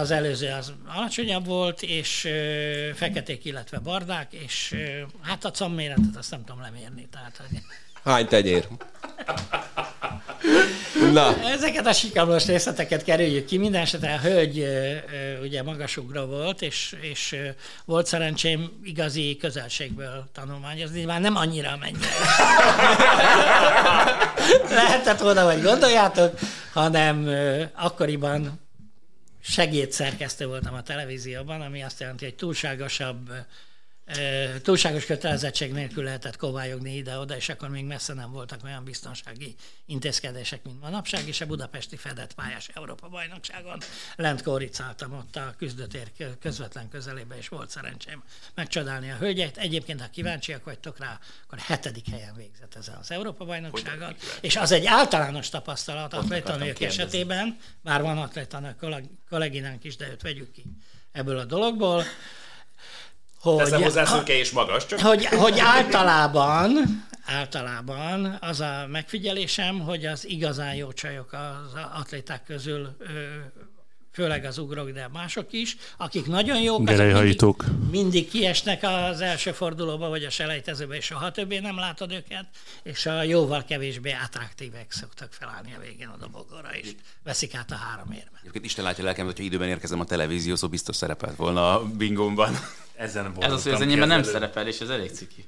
[0.00, 2.28] Az előző az alacsonyabb volt, és
[2.94, 4.74] feketék, illetve bardák, és
[5.22, 7.08] hát a comméretet azt nem tudom lemérni.
[7.12, 7.58] Tehát, hogy...
[8.04, 8.68] Hány tenyér?
[11.12, 11.34] Na.
[11.44, 13.58] Ezeket a sikamlós részleteket kerüljük ki.
[13.58, 14.66] Minden esetre a hölgy
[15.42, 17.36] ugye magasugra volt, és, és
[17.84, 22.08] volt szerencsém igazi közelségből tanulmányozni, már nem annyira mennyire.
[24.74, 26.38] Lehetett volna, hogy gondoljátok,
[26.72, 27.28] hanem
[27.74, 28.60] akkoriban
[29.42, 33.30] segédszerkesztő voltam a televízióban, ami azt jelenti, hogy túlságosabb
[34.62, 39.54] túlságos kötelezettség nélkül lehetett kovályogni ide-oda, és akkor még messze nem voltak olyan biztonsági
[39.86, 43.78] intézkedések, mint manapság, és a budapesti fedett pályás Európa-bajnokságon
[44.16, 48.22] lent koricáltam ott a küzdőtér közvetlen közelébe, és volt szerencsém
[48.54, 49.56] megcsodálni a hölgyet.
[49.56, 54.86] Egyébként, ha kíváncsiak vagytok rá, akkor hetedik helyen végzett ezen az Európa-bajnokságon, és az egy
[54.86, 58.84] általános tapasztalat atlétanők esetében, bár van atlétanők
[59.28, 60.64] kolléginánk is, de őt vegyük ki
[61.12, 62.04] ebből a dologból,
[63.54, 64.86] hogy, Teszem hozzá szőke és magas.
[64.86, 65.00] Csak.
[65.00, 66.72] Hogy, hogy általában,
[67.26, 72.96] általában az a megfigyelésem, hogy az igazán jó csajok az atléták közül
[74.16, 77.54] főleg az ugrok, de mások is, akik nagyon jók, mindig,
[77.90, 82.46] mindig kiesnek az első fordulóba, vagy a selejtezőbe, és soha többé nem látod őket,
[82.82, 87.74] és a jóval kevésbé attraktívek szoktak felállni a végén a dobogóra, és veszik át a
[87.74, 88.64] három érmet.
[88.64, 92.54] Isten látja lelkem, hogyha időben érkezem a televízió, szó biztos szerepelt volna a bingomban.
[92.96, 95.44] Ezen Ez az, hogy az enyémben nem szerepel, és ez elég ciki.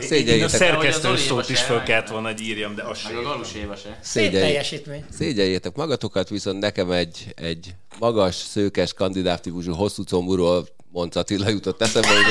[0.00, 0.44] Szégyeljétek.
[0.44, 3.16] A szerkesztő szót is föl kellett volna, hogy írjam, de az sem.
[3.16, 3.98] A galus éva se.
[5.10, 11.82] Szégyeljétek magatokat, viszont nekem egy, egy magas, szőkes, kandidáv típusú hosszú combúról Monc Attila jutott
[11.82, 12.24] eszembe, hogy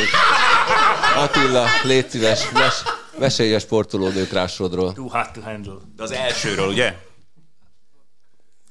[1.15, 2.73] Attila, légy szíves, mes,
[3.19, 4.93] mesélj a sportolónők rásodról.
[4.93, 5.73] Too hard to handle.
[5.95, 6.95] De az elsőről, ugye?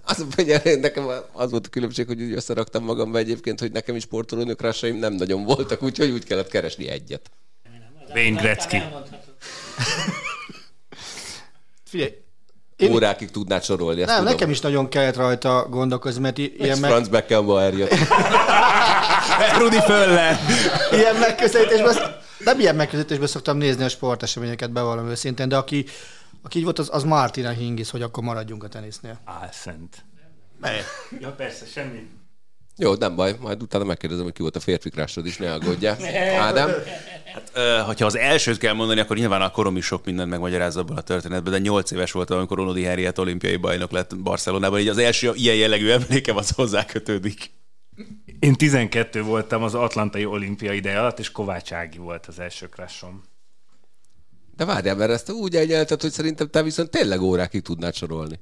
[0.08, 4.02] Az, hogy nekem az volt a különbség, hogy úgy összeraktam magamba egyébként, hogy nekem is
[4.02, 7.30] sportolónők rásaim nem nagyon voltak, úgyhogy úgy kellett keresni egyet.
[8.14, 8.82] Wayne Gretzky.
[11.84, 12.12] Figyelj,
[12.76, 12.92] én...
[12.92, 14.00] Órákig tudnád sorolni.
[14.00, 14.32] Ezt nem, tudom.
[14.32, 16.90] nekem is nagyon kellett rajta gondolkozni, mert ilyen meg...
[16.90, 17.94] Franz Beckenbauer jött.
[19.58, 20.38] Rudi Föller.
[20.92, 21.96] Ilyen megközelítésben,
[22.38, 25.84] nem ilyen megközelítésben szoktam nézni a sporteseményeket, bevallom őszintén, de aki,
[26.42, 29.20] aki így volt, az, az Martina Hingis, hogy akkor maradjunk a tenisznél.
[29.24, 30.04] Álszent.
[30.60, 30.84] Melyek?
[31.20, 32.08] Ja persze, semmi.
[32.80, 35.96] Jó, nem baj, majd utána megkérdezem, hogy ki volt a férfi krásod is, ne aggódjál.
[36.40, 36.70] Ádám?
[37.34, 40.76] Hát, ö, hogyha az elsőt kell mondani, akkor nyilván a korom is sok mindent megmagyaráz
[40.76, 44.88] abban a történetben, de 8 éves voltam, amikor Onodi Henriett olimpiai bajnok lett Barcelonában, így
[44.88, 47.50] az első ilyen jellegű emlékem az hozzá kötődik.
[48.38, 53.22] Én 12 voltam az Atlantai olimpia ideje alatt, és Kovács Ági volt az első krásom.
[54.58, 58.40] De várjál, mert ezt úgy egyelted, hogy szerintem te viszont tényleg órákig tudnád sorolni.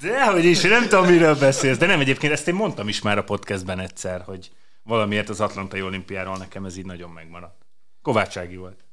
[0.00, 1.78] Dehogy is, nem tudom, miről beszélsz.
[1.78, 4.50] De nem, egyébként ezt én mondtam is már a podcastben egyszer, hogy
[4.82, 7.66] valamiért az Atlantai olimpiáról nekem ez így nagyon megmaradt.
[8.02, 8.84] Kovácsági volt.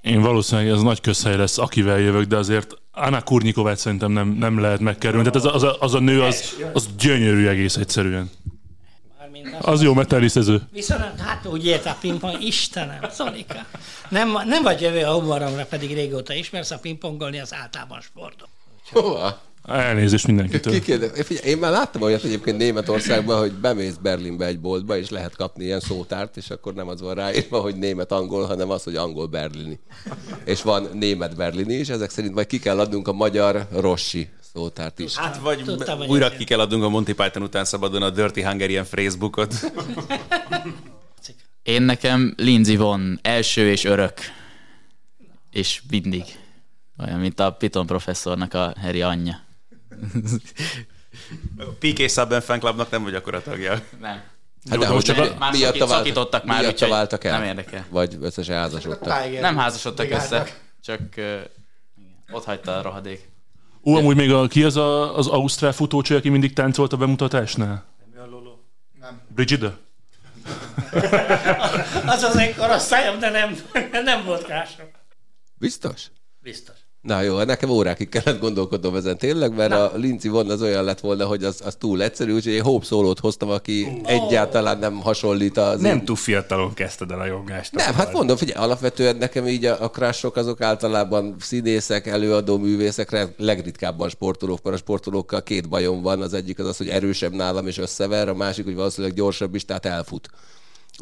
[0.00, 4.60] Én valószínűleg ez nagy közhely lesz, akivel jövök, de azért Anna Kurnikovát szerintem nem, nem
[4.60, 5.30] lehet megkerülni.
[5.30, 8.30] Tehát az, az, a, az a nő, az, az gyönyörű egész egyszerűen.
[9.60, 10.62] Az jó meteriszező.
[10.72, 13.66] Viszont hát úgy ért a pingpong, Istenem, Szolika.
[14.08, 18.48] Nem, nem vagy jövő a humoromra, pedig régóta ismersz, a pingpongolni az általában sportom.
[18.90, 19.40] Hova?
[19.64, 20.80] Elnézést mindenkitől.
[20.80, 21.10] Figyelj,
[21.44, 25.80] én már láttam olyat egyébként Németországban, hogy bemész Berlinbe egy boltba, és lehet kapni ilyen
[25.80, 29.80] szótárt, és akkor nem az van ráírva, hogy német-angol, hanem az, hogy angol-berlini.
[30.44, 35.16] És van német-berlini is, ezek szerint majd ki kell adnunk a magyar rossi szótárt is.
[35.16, 38.84] Hát vagy Tudtam, újra ki kell adnunk a Monty Python után szabadon a Dirty Hungarian
[38.84, 39.54] Facebookot.
[41.62, 44.14] Én nekem Lindsay von, első és örök.
[45.50, 46.24] És mindig.
[46.98, 49.40] Olyan, mint a Piton professzornak a Harry anyja.
[51.80, 53.82] PK Subben Fan Clubnak nem vagy akkor a tagja.
[54.00, 54.22] Nem.
[54.70, 57.38] Hát de most csak már miatt szakítottak már, miatt váltak el?
[57.38, 57.86] Nem érdekel.
[57.88, 59.40] Vagy összesen házasodtak?
[59.40, 60.46] Nem házasodtak össze,
[60.82, 61.40] csak uh,
[62.30, 63.27] ott hagyta a rohadék.
[63.88, 67.84] Ó, amúgy még a, ki az a, az ausztrál futócső, aki mindig táncolt a bemutatásnál?
[69.00, 69.20] Nem.
[69.28, 69.78] Brigida?
[72.06, 73.56] az az egy korosztályom, de nem,
[74.04, 74.90] nem volt kásra.
[75.54, 76.10] Biztos?
[76.42, 76.76] Biztos.
[77.02, 79.90] Na jó, nekem órákig kellett gondolkodnom ezen tényleg, mert Na.
[79.90, 82.84] a Linci von az olyan lett volna, hogy az, az túl egyszerű, úgyhogy én Hope
[82.84, 84.10] szólót hoztam, aki oh.
[84.10, 86.04] egyáltalán nem hasonlít az Nem én...
[86.04, 87.74] túl fiatalon kezdted el a jogást.
[87.74, 93.28] Nem, hát mondom, figyelj, alapvetően nekem így a, a crashok azok általában színészek, előadó művészek,
[93.36, 96.22] legritkábban sportolók, mert a sportolókkal két bajom van.
[96.22, 99.64] Az egyik az az, hogy erősebb nálam és összever, a másik, hogy valószínűleg gyorsabb is,
[99.64, 100.28] tehát elfut.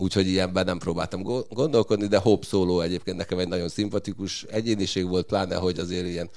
[0.00, 5.26] Úgyhogy ilyenben nem próbáltam gondolkodni, de Hope Solo egyébként nekem egy nagyon szimpatikus egyéniség volt,
[5.26, 6.30] pláne, hogy azért ilyen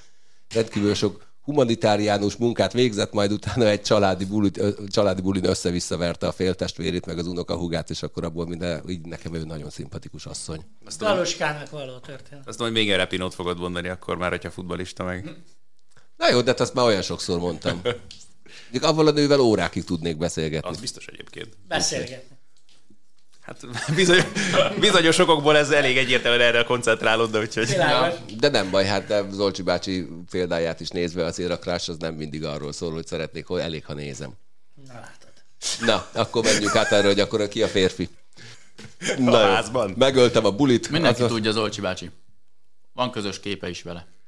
[0.53, 6.31] rendkívül sok humanitáriánus munkát végzett, majd utána egy családi, bulit, családi bulin össze-vissza verte a
[6.31, 10.65] féltestvérét, meg az unokahugát, és akkor abból minden, így nekem ő nagyon szimpatikus asszony.
[10.99, 12.47] Galoskának való történet.
[12.47, 15.35] Azt majd még egy repinót fogod mondani, akkor már, hogyha futbalista meg.
[16.17, 17.81] Na jó, de hát azt már olyan sokszor mondtam.
[18.81, 20.69] Avval a nővel órákig tudnék beszélgetni.
[20.69, 21.57] Az biztos egyébként.
[21.67, 22.38] Beszélgetni.
[23.49, 24.23] Hát bizony,
[24.79, 27.69] bizonyos okokból ez elég egyértelműen erre koncentrálod, de úgyhogy...
[27.69, 31.97] Ja, de nem baj, hát de Zolcsi bácsi példáját is nézve azért a Crash az
[31.97, 34.33] nem mindig arról szól, hogy szeretnék, hogy elég, ha nézem.
[34.87, 35.31] Na látod.
[35.79, 38.09] Na, akkor menjünk át erre, hogy akkor ki a férfi.
[39.17, 39.93] Na, a házban.
[39.97, 40.89] Megöltem a bulit.
[40.89, 41.29] Mindenki az...
[41.29, 42.11] tudja Zolcsi bácsi.
[42.93, 44.18] Van közös képe is vele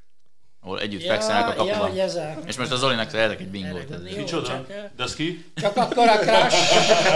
[0.63, 1.95] ahol együtt ja, fekszenek a kapuban.
[1.95, 2.39] Ja, a...
[2.45, 3.86] És most az Zolinak eltek egy bingót.
[4.15, 4.65] Kicsoda?
[4.97, 5.45] De az ki?
[5.56, 6.56] Csak akkor a crash,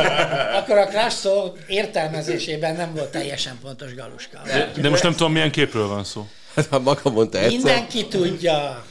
[0.58, 4.41] akkor a crash szó értelmezésében nem volt teljesen pontos Galuska.
[4.45, 6.27] De, de most nem tudom, milyen képről van szó.
[6.55, 7.51] Hát maga mondta egyszer.
[7.51, 8.84] Mindenki tudja.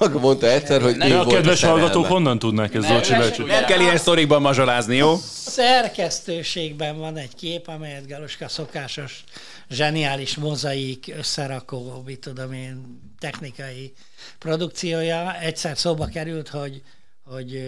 [0.00, 3.80] Maga mondta egyszer, hogy ne, a kedves a hallgatók honnan tudnák ezt Zolcsi Nem kell
[3.80, 5.16] ilyen sztorikban mazsolázni, jó?
[5.46, 9.24] Szerkesztőségben van egy kép, amelyet Galuska szokásos
[9.68, 13.92] zseniális mozaik, összerakó, mit tudom én, technikai
[14.38, 15.38] produkciója.
[15.38, 16.82] Egyszer szóba került, hogy,
[17.24, 17.62] hogy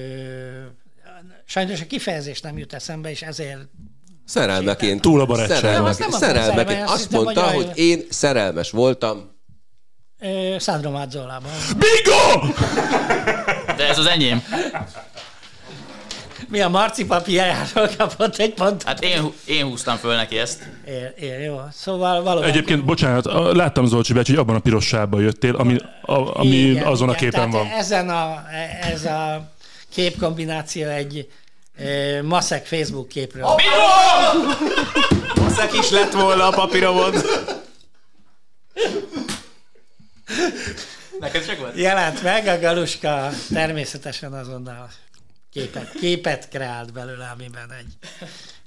[1.44, 3.68] sajnos a kifejezés nem jut eszembe, és ezért
[4.26, 5.00] Szerelmeként.
[5.00, 5.56] Túl a barátság.
[5.56, 6.12] Szerelmeként.
[6.12, 6.88] szerelmeként.
[6.88, 9.34] Azt mondta, hogy én szerelmes voltam.
[10.58, 11.50] Szándra Mádzolában.
[11.68, 12.54] Bingo!
[13.76, 14.42] De ez az enyém.
[16.56, 18.82] Mi a marcipapiájáról kapott egy pontot?
[18.82, 20.68] Hát én, én húztam föl neki ezt.
[20.86, 21.60] É, é, jó.
[21.72, 22.48] Szóval valóban...
[22.48, 26.86] Egyébként, bocsánat, láttam Zolcsi Becs, hogy abban a piros sávban jöttél, ami, a, ami igen,
[26.86, 27.66] azon igen, a képen van.
[27.66, 28.44] Ezen a,
[28.80, 29.52] ez a
[29.88, 31.28] képkombináció egy
[31.78, 33.44] e, Maszek Facebook képről.
[33.44, 33.56] Oh,
[35.34, 37.14] Maszek is lett volna a papíromon.
[41.20, 41.76] Neked csak volt?
[41.76, 44.88] Jelent meg a Galuska természetesen azonnal
[45.56, 47.96] képet, képet kreált belőle, amiben egy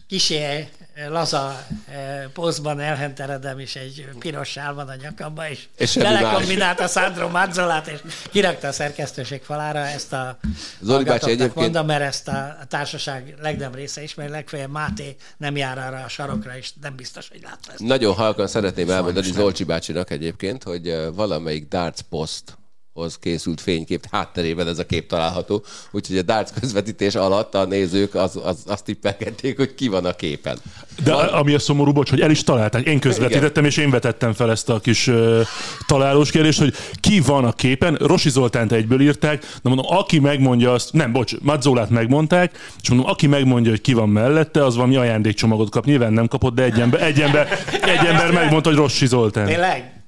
[0.07, 0.69] kisé
[1.09, 7.29] laza eh, poszban elhenteredem, és egy piros sál van a nyakamba, és, és belekombinálta Sandro
[7.29, 7.99] Mazzolát, és
[8.31, 10.39] kirakta a szerkesztőség falára ezt a
[10.81, 11.55] Zoli bácsi egyébként...
[11.55, 16.03] mondom, mert ezt a, a társaság legnem része is, mert legfeljebb Máté nem jár arra
[16.03, 17.79] a sarokra, és nem biztos, hogy látta ezt.
[17.79, 22.58] Nagyon halkan szeretném elmondani Zolcsi bácsinak egyébként, hogy eh, valamelyik darts post
[22.99, 28.15] hoz készült fénykép hátterében ez a kép található, úgyhogy a darts közvetítés alatt a nézők
[28.15, 30.57] az, az, azt tippelgették, hogy ki van a képen.
[31.03, 31.27] De van...
[31.27, 32.85] ami a szomorú, bocs, hogy el is találták.
[32.85, 33.65] Én közvetítettem, Igen.
[33.65, 35.39] és én vetettem fel ezt a kis uh,
[35.87, 37.95] találós kérdést, hogy ki van a képen.
[37.95, 43.07] Rosi Zoltánt egyből írták, de mondom, aki megmondja azt, nem, bocs, Madzolát megmondták, és mondom,
[43.07, 45.85] aki megmondja, hogy ki van mellette, az valami ajándékcsomagot kap.
[45.85, 47.47] Nyilván nem kapott, de egy ember, egy ember,
[47.81, 49.45] egy ember megmondta, hogy Rosi Zoltán.
[49.45, 49.98] Tényleg?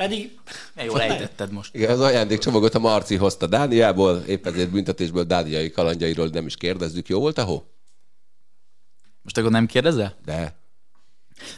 [0.00, 0.38] Pedig...
[0.84, 1.74] Jól ejtetted most.
[1.74, 7.08] Igen, az ajándékcsomagot a Marci hozta Dániából, épp ezért büntetésből Dániai kalandjairól nem is kérdezzük.
[7.08, 7.64] Jó volt a hó?
[9.22, 10.16] Most akkor nem kérdezel?
[10.24, 10.58] De.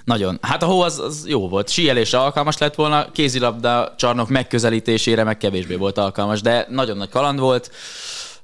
[0.05, 0.39] Nagyon.
[0.41, 1.69] Hát a hó az, az jó volt.
[1.69, 7.39] Síelésre alkalmas lett volna, kézilabda csarnok megközelítésére meg kevésbé volt alkalmas, de nagyon nagy kaland
[7.39, 7.71] volt.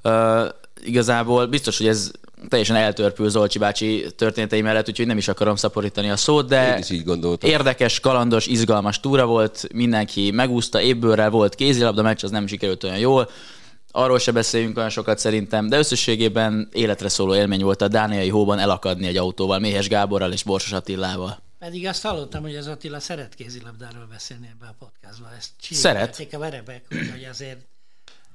[0.04, 0.48] Uh,
[0.84, 2.10] igazából biztos, hogy ez
[2.48, 6.78] teljesen eltörpül Zolcsi bácsi történetei mellett, úgyhogy nem is akarom szaporítani a szót, de Én
[6.78, 7.50] is így gondoltam.
[7.50, 12.98] érdekes, kalandos, izgalmas túra volt, mindenki megúszta, évbőrrel volt kézilabda meccs, az nem sikerült olyan
[12.98, 13.30] jól,
[13.90, 18.58] arról se beszéljünk olyan sokat szerintem, de összességében életre szóló élmény volt a dániai hóban
[18.58, 21.42] elakadni egy autóval, Méhes Gáborral és Borsos Attilával.
[21.58, 25.30] Pedig azt hallottam, hogy az Attila szeret kézilabdáról beszélni ebben a podcastban.
[25.36, 26.28] Ezt szeret.
[26.32, 27.58] a verebek, hogy azért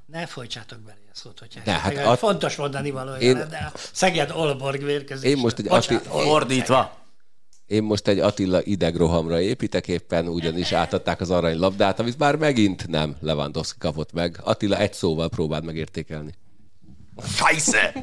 [0.06, 2.16] ne folytsátok bele a szót, hogyha de, hát a...
[2.16, 3.50] fontos mondani valójában, én...
[3.50, 5.32] de a Szeged Olborg vérkezés.
[5.32, 6.00] Én most egy Atti...
[6.10, 7.02] Ordítva.
[7.66, 13.16] Én most egy Attila idegrohamra építek éppen, ugyanis átadták az aranylabdát, amit már megint nem
[13.20, 14.40] Lewandowski kapott meg.
[14.44, 16.34] Attila egy szóval próbáld megértékelni.
[17.22, 17.94] Scheisse!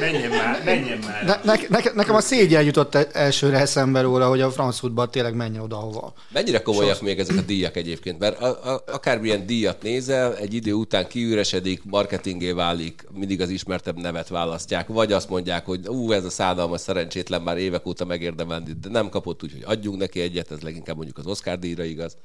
[0.00, 1.24] Menjen már, menjen már.
[1.24, 5.08] Ne, ne, ne, nekem a szégyen jutott e- elsőre eszembe róla, hogy a franc futball
[5.08, 6.12] tényleg menjen oda, hova.
[6.32, 8.18] Mennyire komolyak még ezek a díjak egyébként?
[8.18, 13.96] Mert a, a, akármilyen díjat nézel, egy idő után kiüresedik, marketingé válik, mindig az ismertebb
[13.96, 18.72] nevet választják, vagy azt mondják, hogy ú, ez a szádalmas szerencsétlen már évek óta megérdemelni,
[18.80, 22.16] de nem kapott, úgyhogy adjunk neki egyet, ez leginkább mondjuk az Oscar díjra igaz.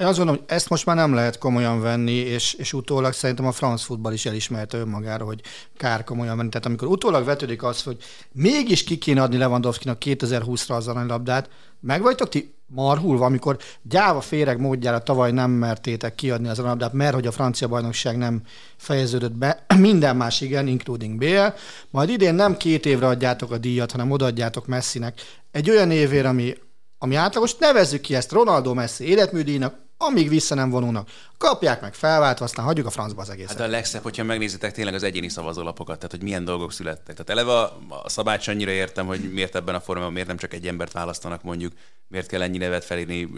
[0.00, 3.46] Én azt gondolom, hogy ezt most már nem lehet komolyan venni, és, és utólag szerintem
[3.46, 5.40] a franc futball is elismerte önmagára, hogy
[5.76, 6.48] kár komolyan venni.
[6.48, 7.96] Tehát amikor utólag vetődik az, hogy
[8.32, 14.60] mégis ki kéne adni Lewandowski-nak 2020-ra az aranylabdát, meg vagytok ti marhulva, amikor gyáva féreg
[14.60, 18.42] módjára tavaly nem mertétek kiadni az aranylabdát, mert hogy a francia bajnokság nem
[18.76, 21.46] fejeződött be, minden más igen, including BL,
[21.90, 25.20] majd idén nem két évre adjátok a díjat, hanem odaadjátok Messinek.
[25.50, 26.54] Egy olyan évért, ami,
[26.98, 31.08] ami átlagos, nevezzük ki ezt Ronaldo Messi életműdíjnak, amíg vissza nem vonulnak.
[31.38, 33.58] Kapják meg felváltva, aztán hagyjuk a francba az egészet.
[33.58, 37.16] Hát a legszebb, hogyha megnézitek tényleg az egyéni szavazólapokat, tehát hogy milyen dolgok születtek.
[37.16, 40.54] Tehát eleve a, a szabács annyira értem, hogy miért ebben a formában, miért nem csak
[40.54, 41.72] egy embert választanak mondjuk,
[42.08, 43.28] miért kell ennyi nevet felírni,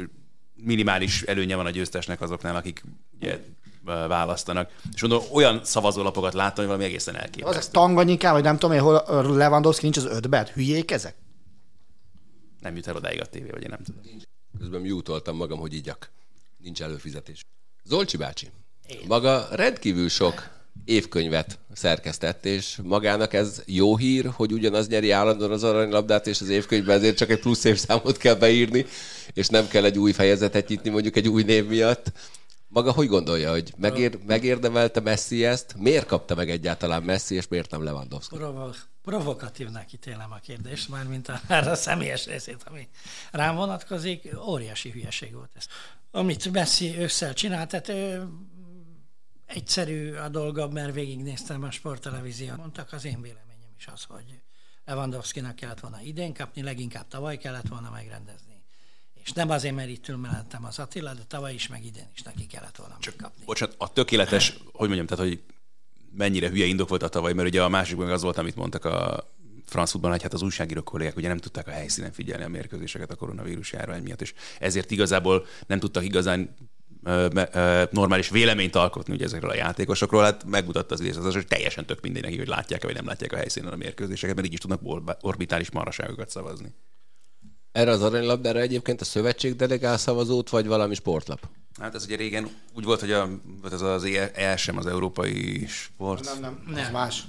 [0.54, 2.82] minimális előnye van a győztesnek azoknál, akik
[3.20, 3.38] ugye,
[3.84, 4.70] választanak.
[4.94, 7.58] És mondom, olyan szavazólapokat láttam, hogy valami egészen elképesztő.
[7.58, 9.04] Az Tanganyikán, vagy nem tudom én, hol
[9.36, 11.14] Lewandowski nincs az ötben, hülyék ezek?
[12.60, 14.02] Nem jut el odáig a tévé, vagy én nem tudom.
[14.58, 16.10] Közben mutoltam magam, hogy igyak
[16.62, 17.44] nincs előfizetés.
[17.84, 18.50] Zolcsi bácsi,
[18.86, 18.98] Én.
[19.06, 20.50] maga rendkívül sok
[20.84, 26.48] évkönyvet szerkesztett, és magának ez jó hír, hogy ugyanaz nyeri állandóan az aranylabdát, és az
[26.48, 28.86] évkönyvben ezért csak egy plusz évszámot kell beírni,
[29.32, 32.12] és nem kell egy új fejezetet nyitni mondjuk egy új név miatt.
[32.68, 35.74] Maga hogy gondolja, hogy megér, megérdemelte Messi ezt?
[35.78, 38.36] Miért kapta meg egyáltalán Messi, és miért nem Lewandowski?
[38.36, 42.88] Provo- provokatívnak ítélem a kérdést, már mint a, a személyes részét, ami
[43.30, 44.28] rám vonatkozik.
[44.46, 45.64] Óriási hülyeség volt ez
[46.14, 48.28] amit Messi ősszel csinált, tehát ő,
[49.46, 52.56] egyszerű a dolga, mert végignéztem a sporttelevíziót.
[52.56, 54.40] Mondtak, az én véleményem is az, hogy
[54.84, 58.62] Lewandowski-nak kellett volna idén kapni, leginkább tavaly kellett volna megrendezni.
[59.14, 62.46] És nem azért, mert itt ülmelentem az Attila, de tavaly is, meg idén is neki
[62.46, 63.44] kellett volna Csak, megkapni.
[63.44, 65.42] Bocsánat, a tökéletes, hogy mondjam, tehát, hogy
[66.10, 68.84] mennyire hülye indok volt a tavaly, mert ugye a másik meg az volt, amit mondtak
[68.84, 69.28] a
[69.72, 73.10] franc futballon, hogy hát az újságírók kollégák ugye nem tudták a helyszínen figyelni a mérkőzéseket
[73.10, 76.56] a koronavírus járvány miatt, és ezért igazából nem tudtak igazán
[77.90, 82.38] normális véleményt alkotni ugye ezekről a játékosokról, hát megmutatta az az, hogy teljesen tök mindenki,
[82.38, 84.80] hogy látják vagy nem látják a helyszínen a mérkőzéseket, mert így is tudnak
[85.20, 86.74] orbitális maraságokat szavazni.
[87.72, 91.48] Erre az aranylabdára egyébként a szövetség delegál szavazót, vagy valami sportlap?
[91.80, 93.28] Hát ez ugye régen úgy volt, hogy a,
[93.72, 94.04] ez az
[94.34, 96.24] ESM, az európai sport.
[96.24, 96.76] Nem, nem, nem.
[96.76, 97.24] ez más.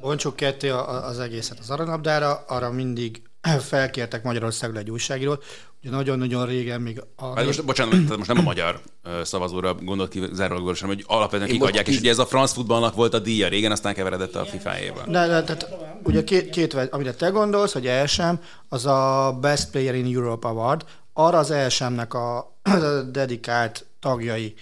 [0.00, 3.22] Bontsuk ketté az egészet az aranylabdára, arra mindig
[3.70, 5.44] felkértek Magyarországra egy újságírót.
[5.82, 7.34] Ugye nagyon-nagyon régen még a...
[7.34, 8.80] Hát most, bocsánat, most nem a magyar
[9.22, 12.94] szavazóra gondolt ki zárólag, hanem hogy alapvetően kik adják, és ugye ez a France Footballnak
[12.94, 15.04] volt a díja régen, aztán keveredett a FIFA-éval.
[15.06, 15.68] De, de, tehát,
[16.02, 18.32] ugye két, két, amire te gondolsz, hogy ESM,
[18.68, 22.56] az a Best Player in Europe Award, arra az ESM-nek a
[23.12, 24.54] dedikált tagjai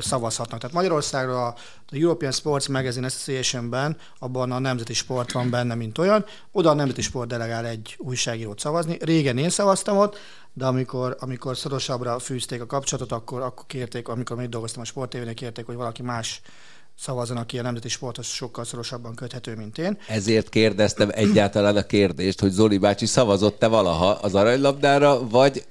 [0.00, 0.60] szavazhatnak.
[0.60, 1.54] Tehát Magyarországra a
[1.90, 6.24] European Sports Magazine Association-ben abban a nemzeti sport van benne, mint olyan.
[6.52, 8.98] Oda a nemzeti sport delegál egy újságírót szavazni.
[9.00, 10.16] Régen én szavaztam ott,
[10.52, 15.34] de amikor, amikor szorosabbra fűzték a kapcsolatot, akkor, akkor kérték, amikor még dolgoztam a sportévénél,
[15.34, 16.40] kérték, hogy valaki más
[16.98, 19.98] szavazzon, aki a nemzeti sporthoz sokkal szorosabban köthető, mint én.
[20.08, 25.64] Ezért kérdeztem egyáltalán a kérdést, hogy Zoli bácsi szavazott-e valaha az aranylabdára, vagy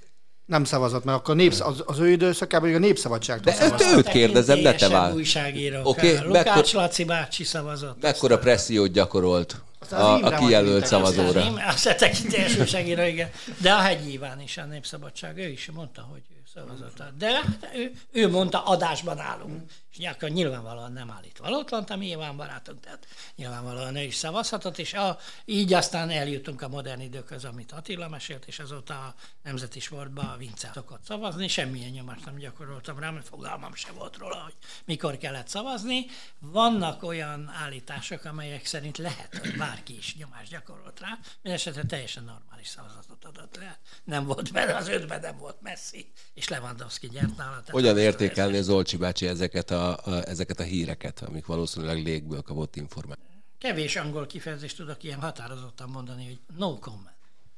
[0.45, 4.07] nem szavazott, mert akkor népsz, az, az ő időszakában még a népszabadságtól De ezt őt
[4.07, 5.13] kérdezem, ne te vál.
[5.13, 5.87] újságírók.
[5.87, 8.01] Okay, Lukács mekkor, Laci bácsi szavazott.
[8.01, 11.53] Mekkora pressziót gyakorolt a, a kijelölt szavazóra?
[11.67, 13.29] Azt a tekintélyes újságíró, igen.
[13.57, 17.17] De a Hegy Iván is a népszabadság, ő is mondta, hogy ő szavazott.
[17.17, 17.41] De
[17.73, 19.71] ő, ő mondta adásban állunk.
[19.97, 24.77] És akkor nyilvánvalóan nem állít valótlant a mi Iván barátunk, tehát nyilvánvalóan ő is szavazhatott,
[24.77, 29.79] és a, így aztán eljutunk a modern időkhöz, amit Attila mesélt, és azóta a Nemzeti
[29.79, 34.35] Sportban a Vince szokott szavazni, semmilyen nyomást nem gyakoroltam rá, mert fogalmam se volt róla,
[34.43, 34.53] hogy
[34.85, 36.05] mikor kellett szavazni.
[36.39, 42.67] Vannak olyan állítások, amelyek szerint lehet, hogy bárki is nyomást gyakorolt rá, mindesetre teljesen normális
[42.67, 43.79] szavazatot adott le.
[44.03, 47.63] Nem volt benne az ötben, nem volt Messi, és Lewandowski nyert nála.
[47.67, 53.29] Hogyan értékelni Zolcsi bácsi ezeket a a, ezeket a híreket, amik valószínűleg légből kapott információt.
[53.57, 57.13] Kevés angol kifejezést tudok ilyen határozottan mondani, hogy no comment.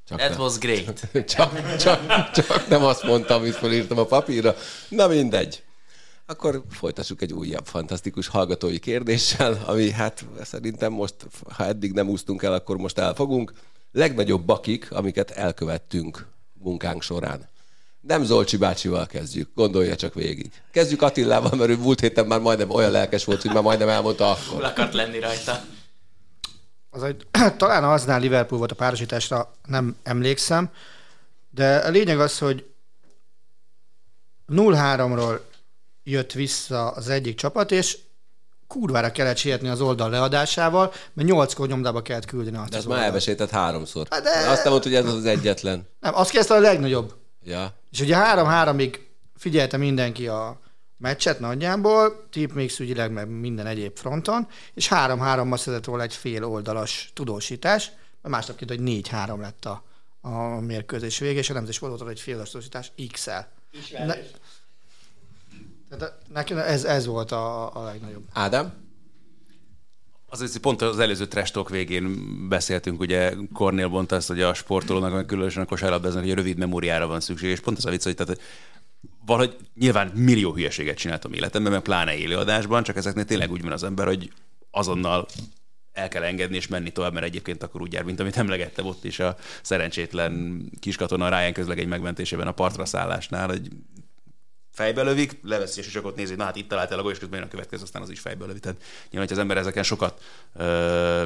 [0.08, 0.40] Csak That nem.
[0.40, 1.00] was great.
[1.34, 4.56] csak, csak, csak nem azt mondtam, amit felírtam a papírra.
[4.90, 5.64] Na mindegy.
[6.26, 11.16] Akkor folytassuk egy újabb fantasztikus hallgatói kérdéssel, ami hát szerintem most,
[11.50, 13.54] ha eddig nem úsztunk el, akkor most elfogunk.
[13.92, 17.50] Legnagyobb bakik, amiket elkövettünk munkánk során.
[18.02, 20.52] Nem Zolcsi bácsival kezdjük, gondolja csak végig.
[20.72, 24.30] Kezdjük Attilával, mert ő múlt héten már majdnem olyan lelkes volt, hogy már majdnem elmondta
[24.30, 24.54] akkor.
[24.54, 25.62] Hol akart lenni rajta?
[26.90, 27.28] Az egy,
[27.58, 30.70] talán aznál Liverpool volt a párosításra, nem emlékszem,
[31.50, 32.66] de a lényeg az, hogy
[34.48, 35.40] 0-3-ról
[36.04, 37.98] jött vissza az egyik csapat, és
[38.68, 43.04] kurvára kellett sietni az oldal leadásával, mert nyolckor nyomdába kellett küldeni azt De ez már
[43.04, 44.08] elmesétett háromszor.
[44.10, 44.50] Hát de...
[44.50, 45.88] Azt nem mondta, hogy ez az egyetlen.
[46.00, 47.14] Nem, azt kezdte a legnagyobb.
[47.48, 47.74] Ja.
[47.92, 50.60] És ugye három-háromig figyelte mindenki a
[50.98, 57.12] meccset nagyjából, tipmix ügyileg, meg minden egyéb fronton, és három-hárommal szedett volna egy fél oldalas
[57.14, 57.92] tudósítás,
[58.22, 59.84] mert másnap két, hogy négy-három lett a,
[60.22, 63.52] a mérkőzés vége, és a nemzés volt egy fél oldalas tudósítás X-el.
[63.92, 64.16] Ne,
[65.90, 68.24] tehát nekem ez, ez volt a, a legnagyobb.
[68.34, 68.87] Ádám?
[70.30, 75.26] Az, pont az előző trestok végén beszéltünk, ugye Kornél mondta ezt, hogy a sportolónak, meg
[75.26, 78.16] különösen a kosárlabdáznak, hogy a rövid memóriára van szükség, és pont az a vicc, hogy
[78.16, 78.42] tehát,
[79.26, 83.84] valahogy nyilván millió hülyeséget csináltam életemben, meg pláne élőadásban, csak ezeknél tényleg úgy van az
[83.84, 84.32] ember, hogy
[84.72, 85.26] azonnal
[85.94, 89.04] el kell engedni és menni tovább, mert egyébként akkor úgy jár, mint amit emlegettem ott
[89.04, 93.68] is a szerencsétlen kiskatona Ryan közlegegy megmentésében a partra szállásnál, hogy
[94.78, 97.40] fejbe lövik, leveszi és csak ott nézi, na hát itt talált a gól, és közben
[97.40, 98.60] jön a következő, aztán az is fejbe lövi.
[98.60, 98.78] Tehát
[99.10, 100.22] nyilván, hogy az ember ezeken sokat
[100.56, 101.24] ö,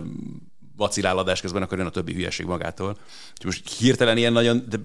[0.75, 2.89] vacilálladás közben, akkor jön a többi hülyeség magától.
[3.31, 4.77] Úgyhogy most hirtelen ilyen nagyon, de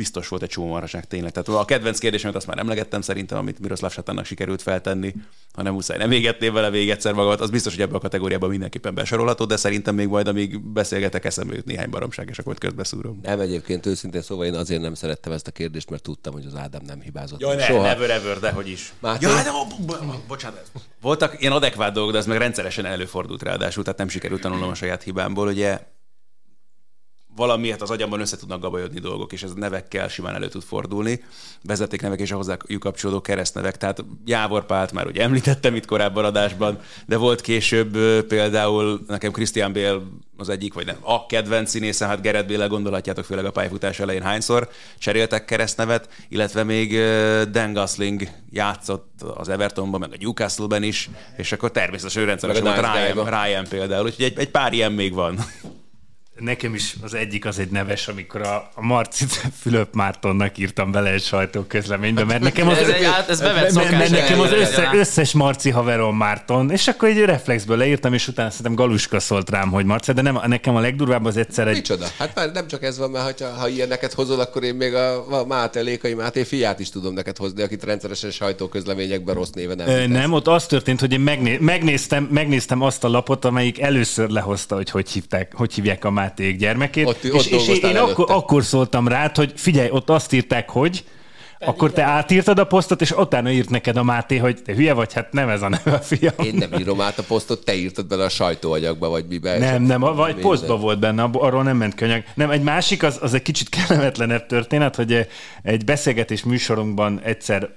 [0.00, 1.32] biztos volt egy csomó marhaság tényleg.
[1.32, 5.14] Tehát a kedvenc kérdésemet azt már emlegettem szerintem, amit Miroslav Satannak sikerült feltenni,
[5.52, 7.40] hanem muszáj nem égetném vele még egyszer magamat.
[7.40, 11.54] Az biztos, hogy ebbe a kategóriában mindenképpen besorolható, de szerintem még majd, amíg beszélgetek, eszembe
[11.54, 13.18] jut néhány baromság, és akkor közbeszúrom.
[13.22, 16.54] Nem egyébként őszintén szóval én azért nem szerettem ezt a kérdést, mert tudtam, hogy az
[16.54, 17.40] Ádám nem hibázott.
[17.40, 17.82] Jaj, ne, Soha.
[17.82, 18.92] never ever, de hogy is.
[19.00, 19.26] Máté?
[19.26, 19.50] Ja, de,
[20.28, 20.70] bocsánat.
[21.00, 24.74] Voltak ilyen adekvát dolgok, de ez meg rendszeresen előfordult ráadásul, tehát nem sikerült tanulnom a
[24.74, 25.48] saját hibámból.
[25.48, 25.80] Ugye
[27.40, 31.24] valamiért az agyamban össze tudnak gabajodni dolgok, és ez nevekkel simán elő tud fordulni.
[31.62, 33.76] Vezetéknevek és a hozzájuk kapcsolódó keresztnevek.
[33.76, 39.72] Tehát Jávor Pált már ugye említettem itt korábban adásban, de volt később például nekem Christian
[39.72, 40.00] Bale
[40.36, 44.22] az egyik, vagy nem, a kedvenc színésze, hát Gerett Bale gondolhatjátok főleg a pályafutás elején
[44.22, 44.68] hányszor
[44.98, 46.98] cseréltek keresztnevet, illetve még
[47.50, 52.76] Dan Gosling játszott az Evertonban, meg a Newcastle-ben is, és akkor természetesen ő rendszeresen volt
[52.76, 55.38] Ryan, Ryan például, úgyhogy egy, egy pár ilyen még van.
[56.40, 59.30] Nekem is az egyik az egy neves, amikor a, a Marcit
[59.60, 64.40] Fülöp Mártonnak írtam bele egy sajtóközleménybe, mert nekem az, ez, egy, ez mert, mert nekem
[64.40, 69.20] az össze, összes Marci haverom Márton, és akkor egy reflexből leírtam, és utána szerintem Galuska
[69.20, 71.74] szólt rám, hogy Marci, de nem, nekem a legdurvább az egyszer egy...
[71.74, 72.06] Micsoda?
[72.18, 75.38] Hát már nem csak ez van, mert ha, ha ilyeneket hozol, akkor én még a,
[75.40, 80.10] a Máté Lékai Máté fiát is tudom neked hozni, akit rendszeresen sajtóközleményekben rossz néven nem.
[80.10, 84.74] Nem, ott az történt, hogy én megné, megnéztem, megnéztem azt a lapot, amelyik először lehozta,
[84.74, 87.06] hogy hogy, hívták, hogy hívják a Máté Máték gyermekét.
[87.06, 91.04] Ott, és, ott és én akkor, akkor szóltam rá, hogy figyelj, ott azt írták, hogy
[91.60, 94.92] pedig akkor te átírtad a posztot, és utána írt neked a Máté, hogy te hülye
[94.92, 96.34] vagy, hát nem ez a neve a fiam.
[96.44, 99.58] Én nem írom át a posztot, te írtad bele a sajtóanyagba, vagy mibe.
[99.58, 102.22] Nem, nem, vagy posztba volt benne, arról nem ment könyag.
[102.34, 105.26] Nem, egy másik, az, az egy kicsit kellemetlenebb történet, hogy
[105.62, 107.68] egy beszélgetés műsorunkban egyszer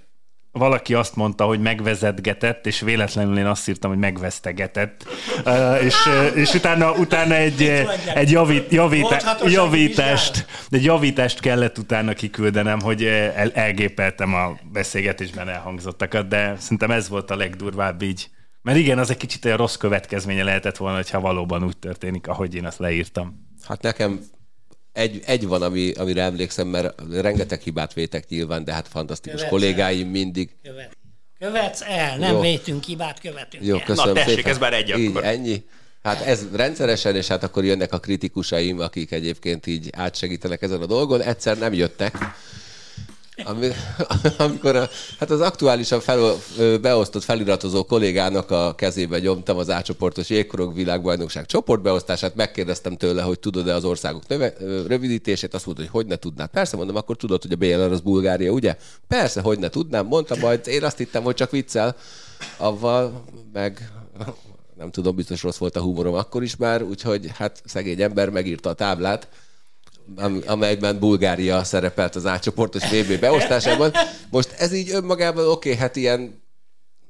[0.54, 5.06] valaki azt mondta, hogy megvezetgetett, és véletlenül én azt írtam, hogy megvesztegetett.
[5.46, 5.96] Uh, és,
[6.36, 13.52] és utána, utána egy, egy javít, javítá, javítást, egy javítást kellett utána kiküldenem, hogy el,
[13.52, 18.30] elgépeltem a beszélgetésben elhangzottakat, de szerintem ez volt a legdurvább így.
[18.62, 22.56] Mert igen, az egy kicsit olyan rossz következménye lehetett volna, ha valóban úgy történik, ahogy
[22.56, 23.48] én azt leírtam.
[23.68, 24.20] Hát nekem
[24.94, 29.52] egy, egy van, ami, amire emlékszem, mert rengeteg hibát vétek nyilván, de hát fantasztikus Követsz
[29.52, 30.12] kollégáim el.
[30.12, 30.50] mindig.
[30.64, 30.98] Követ.
[31.40, 32.42] Követsz el, nem Jó.
[32.42, 34.52] vétünk hibát, követünk Jó, köszönöm Na tessék, szépen.
[34.52, 35.64] ez már egy így, ennyi.
[36.04, 40.86] Hát ez rendszeresen, és hát akkor jönnek a kritikusaim, akik egyébként így átsegítenek ezen a
[40.86, 41.22] dolgon.
[41.22, 42.18] Egyszer nem jöttek,
[43.44, 43.68] ami,
[44.38, 46.36] amikor a, hát az aktuálisan fel,
[46.82, 53.74] beosztott feliratozó kollégának a kezébe nyomtam az átcsoportos jégkorong világbajnokság csoportbeosztását, megkérdeztem tőle, hogy tudod-e
[53.74, 54.54] az országok növe,
[54.88, 56.50] rövidítését, azt mondta, hogy hogy ne tudnád.
[56.50, 58.78] Persze mondom, akkor tudod, hogy a BLR az Bulgária, ugye?
[59.08, 61.96] Persze, hogy ne tudnám, mondta majd, én azt hittem, hogy csak viccel,
[62.58, 63.24] avval
[63.54, 63.92] meg
[64.78, 68.70] nem tudom, biztos rossz volt a humorom akkor is már, úgyhogy hát szegény ember megírta
[68.70, 69.28] a táblát,
[70.46, 73.92] amelyben Bulgária szerepelt az átcsoportos VB beosztásában.
[74.30, 76.42] Most ez így önmagában oké, okay, hát ilyen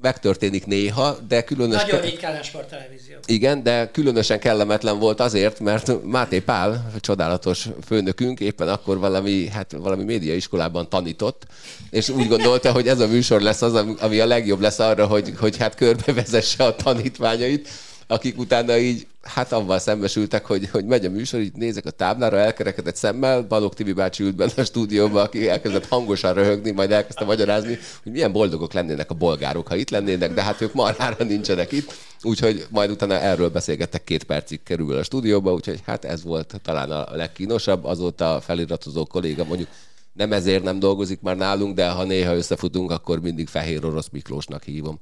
[0.04, 1.86] megtörténik néha, de különösen...
[1.86, 3.16] Nagyon ritkán a sporttelevízió.
[3.26, 9.72] Igen, de különösen kellemetlen volt azért, mert Máté Pál, csodálatos főnökünk, éppen akkor valami, hát
[9.72, 11.46] valami médiaiskolában tanított,
[11.90, 15.34] és úgy gondolta, hogy ez a műsor lesz az, ami a legjobb lesz arra, hogy,
[15.40, 17.70] hogy hát körbevezesse a tanítványait,
[18.08, 22.38] akik utána így, hát avval szembesültek, hogy, hogy megy a műsor, így nézek a táblára,
[22.38, 27.26] elkerekedett szemmel, Balogh Tibi bácsi ült benne a stúdióba, aki elkezdett hangosan röhögni, majd elkezdte
[27.26, 31.72] magyarázni, hogy milyen boldogok lennének a bolgárok, ha itt lennének, de hát ők marhára nincsenek
[31.72, 31.94] itt.
[32.22, 36.92] Úgyhogy majd utána erről beszélgettek, két percig kerül a stúdióba, úgyhogy hát ez volt talán
[36.92, 39.70] a legkínosabb, azóta a feliratozó kolléga mondjuk
[40.14, 44.64] nem ezért nem dolgozik már nálunk, de ha néha összefutunk, akkor mindig Fehér Orosz Miklósnak
[44.64, 45.00] hívom.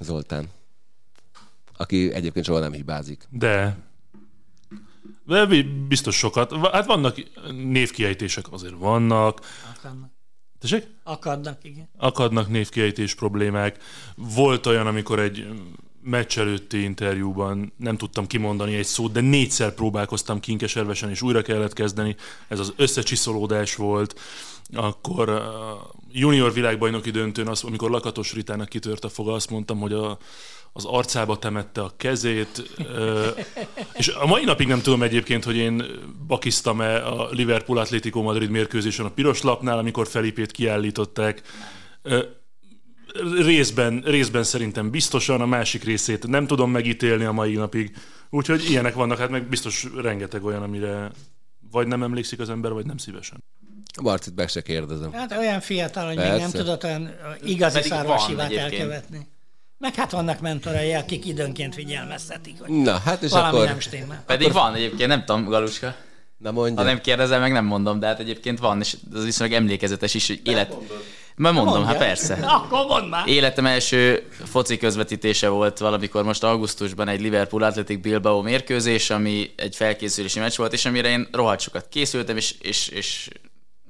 [0.00, 0.48] Zoltán
[1.76, 3.28] aki egyébként soha nem hibázik.
[3.30, 3.76] De.
[5.26, 5.46] De
[5.88, 6.52] biztos sokat.
[6.72, 7.22] Hát vannak
[7.52, 9.40] névkiejtések, azért vannak.
[10.58, 10.86] Tessék?
[11.02, 11.88] Akadnak, igen.
[11.96, 13.78] Akadnak névkiejtés problémák.
[14.14, 15.46] Volt olyan, amikor egy
[16.02, 21.72] meccs előtti interjúban nem tudtam kimondani egy szót, de négyszer próbálkoztam kinkeservesen, és újra kellett
[21.72, 22.16] kezdeni.
[22.48, 24.20] Ez az összecsiszolódás volt.
[24.74, 29.92] Akkor a junior világbajnoki döntőn, az, amikor Lakatos Ritának kitört a foga, azt mondtam, hogy
[29.92, 30.18] a,
[30.76, 32.76] az arcába temette a kezét,
[33.94, 35.84] és a mai napig nem tudom egyébként, hogy én
[36.26, 41.42] bakiztam-e a Liverpool Atlético Madrid mérkőzésen a piros lapnál, amikor Felipét kiállították.
[43.38, 47.96] Részben, részben szerintem biztosan, a másik részét nem tudom megítélni a mai napig.
[48.30, 51.10] Úgyhogy ilyenek vannak, hát meg biztos rengeteg olyan, amire
[51.70, 53.44] vagy nem emlékszik az ember, vagy nem szívesen.
[54.02, 55.12] Marcit meg se kérdezem.
[55.12, 56.32] Hát olyan fiatal, hogy Persze.
[56.32, 57.10] még nem tudott olyan
[57.44, 59.34] igazi szárvasivát elkövetni.
[59.78, 63.66] Meg hát vannak mentorai, akik időnként figyelmeztetik, hogy Na, hát és valami akkor...
[63.66, 64.22] nem stimmel.
[64.26, 64.60] Pedig akkor...
[64.60, 65.94] van egyébként, nem tudom, Galuska.
[66.38, 66.82] Na mondja.
[66.82, 70.26] Ha nem kérdezem, meg nem mondom, de hát egyébként van, és az viszonylag emlékezetes is,
[70.26, 70.76] hogy élet...
[71.38, 71.92] Mert mondom, Mondja.
[71.92, 72.34] hát persze.
[72.56, 73.28] Akkor mondd már.
[73.28, 79.76] Életem első foci közvetítése volt valamikor most augusztusban egy Liverpool Athletic Bilbao mérkőzés, ami egy
[79.76, 83.28] felkészülési meccs volt, és amire én rohadt sokat készültem, és, és, és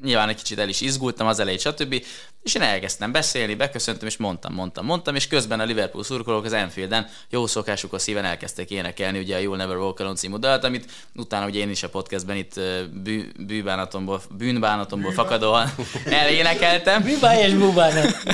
[0.03, 2.05] nyilván egy kicsit el is izgultam az elejét, stb.
[2.43, 6.53] És én elkezdtem beszélni, beköszöntem, és mondtam, mondtam, mondtam, és közben a Liverpool szurkolók az
[6.53, 10.91] Enfielden jó szokásukhoz szíven elkezdtek énekelni ugye a You'll Never Walk Alone című dalt, amit
[11.15, 12.61] utána ugye én is a podcastben itt
[12.93, 15.75] bű, bűbánatomból, bűnbánatomból fakadóan
[16.05, 17.03] elénekeltem.
[17.03, 18.17] Bűbáj és búbánat.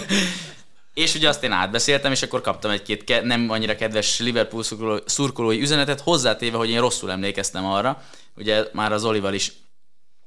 [0.94, 4.62] És ugye azt én átbeszéltem, és akkor kaptam egy-két ke- nem annyira kedves Liverpool
[5.06, 8.02] szurkolói üzenetet, hozzátéve, hogy én rosszul emlékeztem arra.
[8.36, 9.52] Ugye már az Olival is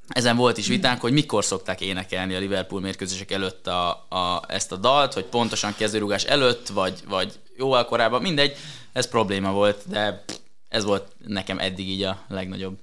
[0.07, 4.71] ezen volt is vitánk, hogy mikor szokták énekelni a Liverpool mérkőzések előtt a, a, ezt
[4.71, 8.55] a dalt, hogy pontosan kezdőrugás előtt, vagy, vagy jóval korábban, mindegy,
[8.93, 10.23] ez probléma volt, de
[10.69, 12.77] ez volt nekem eddig így a legnagyobb.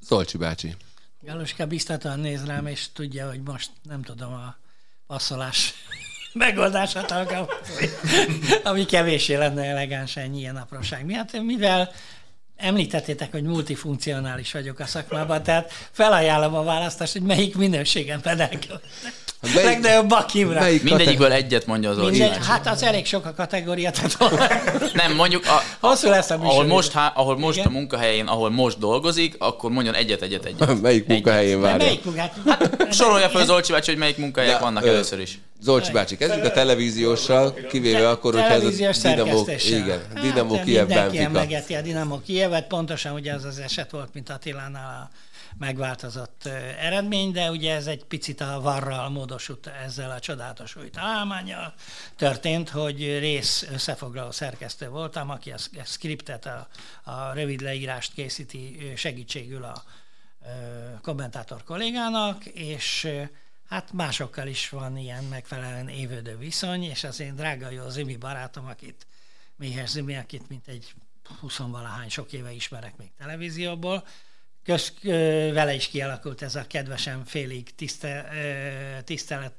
[0.00, 0.74] Zolcsi bácsi.
[1.20, 4.56] Galuska biztatóan néz rám, és tudja, hogy most nem tudom a
[5.06, 5.74] passzolás
[6.32, 7.88] megoldását alkalmazni,
[8.64, 11.90] ami kevésé lenne elegáns ennyi ilyen apróság miatt, mivel
[12.56, 18.70] Említettétek, hogy multifunkcionális vagyok a szakmában, tehát felajánlom a választást, hogy melyik minőségen rendelkezik.
[19.40, 20.60] Melyik, Legnagyobb bakimra.
[20.60, 23.90] Melyik Mindegyikből egyet mondja az Mindegy, Hát az elég sok a kategória.
[23.90, 24.18] Tehát
[24.92, 28.78] Nem, mondjuk a, Hosszú lesz a ahol most, há, ahol most a munkahelyén, ahol most
[28.78, 30.80] dolgozik, akkor mondjon egyet, egyet, egyet.
[30.80, 31.84] melyik munkahelyén várja?
[31.84, 32.42] Melyik munkahelyén?
[32.46, 35.38] Hát, sorolja fel Zolcsi bácsi, hogy melyik munkahelyek vannak ö, először is.
[35.62, 38.70] Zolcsi bácsi, kezdjük a televízióssal, kivéve akkor, hogyha ez a
[39.02, 43.90] Dinamo, igen, Dinamo hát, Kiev Mindenki emlegeti a Dinamo Kievet, pontosan ugye az az eset
[43.90, 45.16] volt, mint Attilánál a
[45.58, 46.46] megváltozott
[46.78, 51.74] eredmény, de ugye ez egy picit a varral módosult ezzel a csodálatos új találmányjal.
[52.16, 56.68] Történt, hogy rész összefoglaló szerkesztő voltam, aki a skriptet, a,
[57.10, 59.84] a rövid leírást készíti segítségül a
[61.02, 63.08] kommentátor kollégának, és
[63.68, 68.66] hát másokkal is van ilyen megfelelően évődő viszony, és az én drága jó Zimi barátom,
[68.66, 69.06] akit
[69.56, 70.94] Méhes Zimi, akit mint egy
[71.40, 74.04] 20 valahány sok éve ismerek még televízióból,
[74.66, 74.92] Köz,
[75.52, 78.28] vele is kialakult ez a kedvesen félig tiszte,
[79.04, 79.54] tisztelet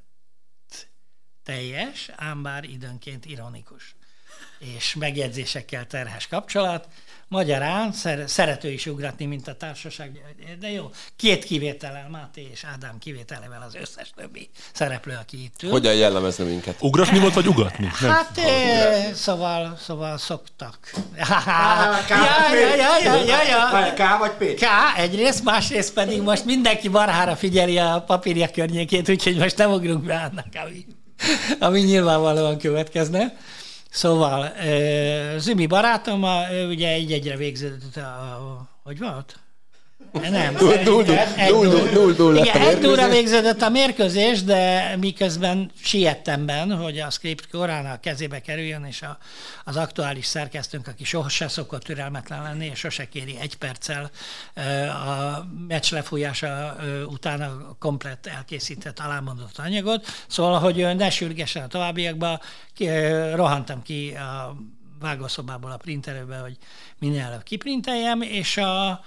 [1.43, 3.95] teljes, ám bár időnként ironikus.
[4.59, 6.87] És megjegyzésekkel terhes kapcsolat,
[7.29, 10.21] Magyarán szer- szerető is ugratni, mint a társaság,
[10.59, 15.69] de jó, két kivétellel, Máté és Ádám kivételével az összes többi szereplő, aki itt ül.
[15.71, 16.75] Hogyan jellemezne minket?
[16.81, 17.91] Ugratni volt, vagy ugatni?
[18.01, 18.11] Nem.
[18.11, 20.77] Hát, é, szóval, szóval szoktak.
[21.17, 21.25] Ja,
[22.49, 23.93] ja, ja, ja, ja, ja.
[23.93, 24.59] K vagy P?
[24.59, 24.65] K
[24.97, 30.15] egyrészt, másrészt pedig most mindenki barhára figyeli a papírja környékét, úgyhogy most nem ugrunk be
[30.15, 30.85] annak, ami,
[31.59, 33.37] ami nyilvánvalóan következne.
[33.89, 34.51] Szóval
[35.37, 39.39] Zümi barátom, ő ugye egy-egyre végződött a, hogy volt?
[40.21, 40.55] Nem,
[42.43, 47.99] Igen, egy nullra végződött a mérkőzés, de miközben siettem ben, hogy a script korán a
[47.99, 49.17] kezébe kerüljön, és a,
[49.63, 54.11] az aktuális szerkesztőnk, aki sose szokott türelmetlen lenni, és sose kéri egy perccel
[54.89, 60.05] a meccs lefújása után a komplett elkészített alámondott anyagot.
[60.27, 62.39] Szóval, hogy ne sürgessen a továbbiakba,
[63.35, 64.55] rohantam ki a
[64.99, 66.57] vágószobából a printerőbe, hogy
[66.99, 69.03] minél előbb kiprinteljem, és a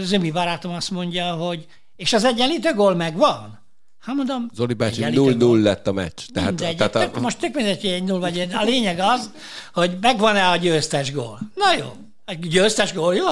[0.00, 3.62] Zömi barátom azt mondja, hogy és az egyenlítő gól megvan?
[4.00, 6.20] Hát mondom, Zoli bácsi 0-0 lett a meccs.
[6.32, 6.98] Tehát, mindegy, tehát a...
[6.98, 8.54] tök, most tök mindegy, hogy egy 0 vagy egy.
[8.54, 9.30] A lényeg az,
[9.72, 11.38] hogy megvan-e a győztes gól.
[11.54, 11.92] Na jó,
[12.24, 13.26] egy győztes gól, jó,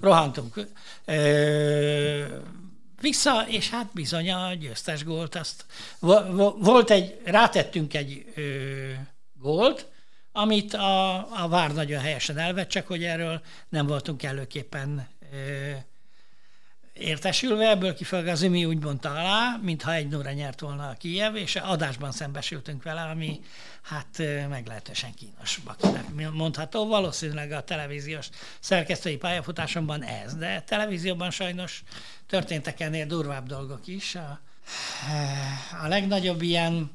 [0.00, 0.66] rohantunk
[1.04, 2.24] ö,
[3.00, 5.64] vissza, és hát bizony a győztes gólt azt.
[6.58, 8.42] Volt egy, rátettünk egy ö,
[9.40, 9.86] gólt,
[10.32, 15.08] amit a, a Vár nagyon helyesen elvett, csak hogy erről nem voltunk előképpen
[16.94, 21.36] értesülve, ebből kifolyólag az Ümi úgy mondta alá, mintha egy nóra nyert volna a Kijev,
[21.36, 23.40] és adásban szembesültünk vele, ami
[23.82, 25.60] hát meglehetősen kínos
[26.32, 26.86] mondható.
[26.86, 28.28] Valószínűleg a televíziós
[28.60, 31.82] szerkesztői pályafutásomban ez, de televízióban sajnos
[32.26, 34.14] történtek ennél durvább dolgok is.
[34.14, 34.40] A,
[35.82, 36.90] a legnagyobb ilyen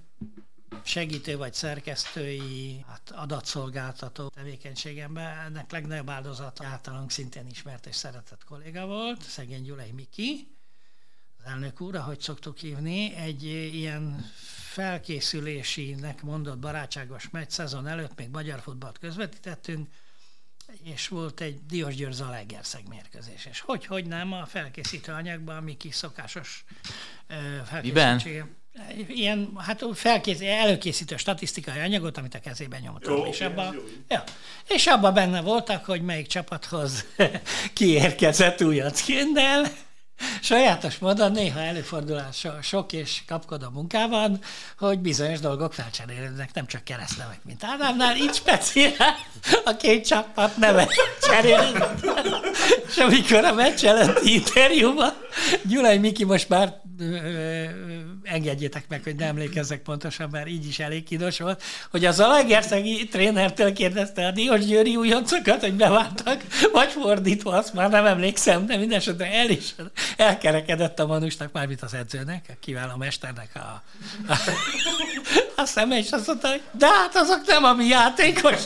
[0.84, 8.86] segítő vagy szerkesztői hát adatszolgáltató tevékenységemben ennek legnagyobb áldozat általunk szintén ismert és szeretett kolléga
[8.86, 10.48] volt, szegény Gyulai Miki,
[11.38, 13.44] az elnök úr, ahogy szoktuk hívni, egy
[13.76, 14.26] ilyen
[14.72, 19.90] felkészülésinek mondott barátságos meccs szezon előtt még magyar futballt közvetítettünk,
[20.84, 23.46] és volt egy Diós Győr Zalaegerszeg mérkőzés.
[23.46, 26.66] És hogy, hogy nem a felkészítő anyagban, ami kis szokásos
[27.82, 28.22] Miben?
[29.08, 33.18] Ilyen, hát felkész, előkészítő statisztikai anyagot, amit a kezében nyomtam.
[33.18, 33.74] Jó, és, abba,
[34.08, 34.24] ja,
[34.68, 37.06] és abban benne voltak, hogy melyik csapathoz
[37.74, 39.66] kiérkezett újac Kindel,
[40.42, 42.22] Sajátos módon néha előfordul
[42.62, 44.40] sok és kapkod munkában,
[44.78, 49.16] hogy bizonyos dolgok felcserélődnek, nem csak keresztnevek, mint Ádámnál, így speciál
[49.66, 50.88] a két csapat neve
[51.22, 52.00] cserélődnek.
[52.88, 55.14] És amikor a meccs előtti interjúban
[55.64, 56.82] Gyulai Miki most már
[58.24, 63.08] engedjétek meg, hogy nem emlékezzek pontosan, mert így is elég kínos volt, hogy az Zalaegerszegi
[63.08, 66.42] trénertől kérdezte a Diós Győri újoncokat, hogy beváltak,
[66.72, 69.76] vagy fordítva, azt már nem emlékszem, de mindesetre el is
[70.18, 73.84] elkerekedett a manusnak, mármint az edzőnek, a kiváló mesternek a,
[74.28, 74.36] a,
[75.55, 78.64] a szeme, és azt mondta, hogy de hát azok nem a mi játékos.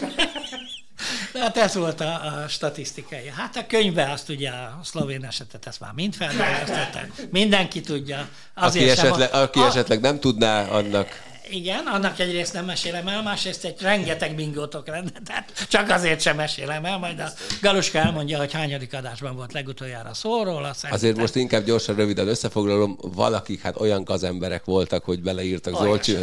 [1.39, 3.31] Hát ez volt a, a statisztikai.
[3.35, 6.99] Hát a könyvben azt ugye a szlovén esetet ezt már mind feldolgoztatta.
[7.31, 8.27] Mindenki tudja.
[8.53, 11.21] Azért aki esetleg, sem, aki a, esetleg nem tudná, annak
[11.53, 16.35] igen, annak egyrészt nem mesélem el, másrészt egy rengeteg bingótok lenne, tehát csak azért sem
[16.35, 17.29] mesélem el, majd a
[17.61, 20.73] Galuska elmondja, hogy hányadik adásban volt legutoljára szó róla.
[20.73, 20.91] Szerintem.
[20.91, 26.15] Azért most inkább gyorsan, röviden összefoglalom, valakik hát olyan gazemberek voltak, hogy beleírtak Zolcsi,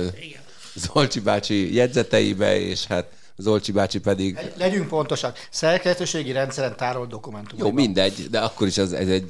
[0.75, 3.07] Zolcsi bácsi jegyzeteibe, és hát
[3.37, 4.39] Zolcsi bácsi pedig...
[4.57, 7.59] Legyünk pontosak, szerkesztőségi rendszeren tárolt dokumentum.
[7.59, 9.27] Jó, mindegy, de akkor is ez, ez egy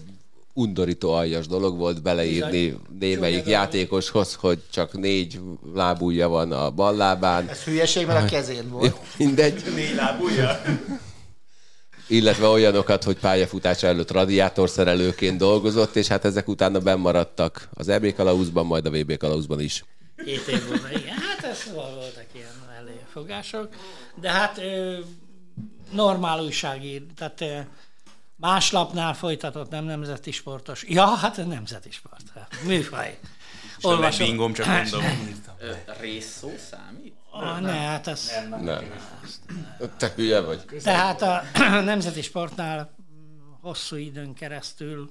[0.53, 2.81] undorító aljas dolog volt beleírni Bizony.
[2.99, 5.41] némelyik Jó, játékoshoz, hogy csak négy
[5.75, 7.49] lábúja van a bal lábán.
[7.49, 8.97] Ez hülyeség, mert a kezén volt.
[9.17, 9.63] Mindegy.
[9.75, 10.61] Négy lábúja?
[12.11, 18.67] illetve olyanokat, hogy pályafutása előtt radiátorszerelőként dolgozott, és hát ezek utána bennmaradtak az EB kalauzban,
[18.67, 19.85] majd a VB kalauzban is.
[20.25, 21.15] Két év múlva, igen.
[21.17, 22.49] Hát ez voltak ilyen
[22.79, 23.69] előfogások.
[24.21, 24.99] De hát ö,
[25.93, 27.59] normál újságír, tehát ö,
[28.41, 30.85] Más lapnál folytatott, nem nemzeti sportos.
[30.89, 32.23] Ja, hát ez nemzeti sport.
[32.65, 33.19] Műfaj.
[33.81, 34.27] Olvasom.
[34.27, 35.03] bingom, csak mondom.
[36.01, 37.15] Részszó számít?
[37.31, 38.31] Ah, ne, hát az...
[38.51, 38.63] Nem.
[38.63, 38.85] nem.
[39.97, 40.65] Te hülye vagy.
[40.83, 41.43] Tehát a
[41.81, 42.95] nemzeti sportnál
[43.61, 45.11] hosszú időn keresztül,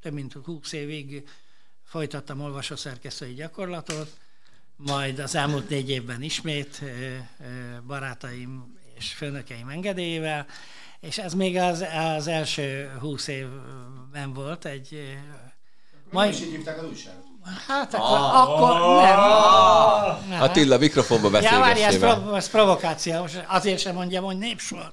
[0.00, 1.28] több mint 20 évig
[1.84, 4.16] folytattam olvasószerkesztői gyakorlatot,
[4.76, 6.82] majd az elmúlt négy évben ismét
[7.86, 10.46] barátaim és főnökeim engedélyével,
[11.02, 11.84] és ez még az,
[12.16, 15.16] az első húsz évben volt egy...
[16.10, 16.32] Majd...
[16.32, 17.20] is így hívták az újságot?
[17.68, 19.18] Hát akkor, ah, akkor nem.
[19.18, 21.58] Ah, Attila, mikrofonba beszélgessél.
[21.58, 23.26] Ja, várj, ez, prov- ez provokáció.
[23.46, 24.90] Azért sem mondjam, hogy népsor.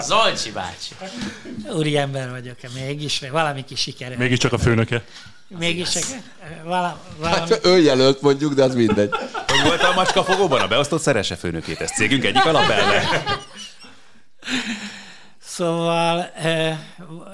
[0.00, 0.94] Zolcsi bácsi.
[1.72, 4.16] Úri ember vagyok, mégis, valami kis siker.
[4.16, 5.04] Mégis csak a főnöke.
[5.58, 6.02] Mégis csak
[6.64, 6.94] valami...
[7.22, 9.10] Hát jelölt mondjuk, de az mindegy.
[9.46, 11.80] Hogy volt a macska fogóban a beosztott szerese főnökét?
[11.80, 13.02] Ez cégünk egyik alapelve.
[15.38, 16.32] Szóval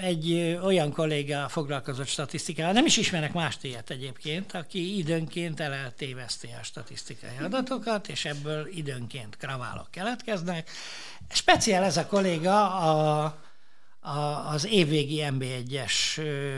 [0.01, 6.65] egy olyan kolléga foglalkozott statisztikával, nem is ismerek más ilyet egyébként, aki időnként eltéveszti a
[6.65, 10.71] statisztikai adatokat, és ebből időnként kraválok keletkeznek.
[11.31, 13.37] Speciál ez a kolléga a,
[14.07, 15.93] a, az évvégi MB1-es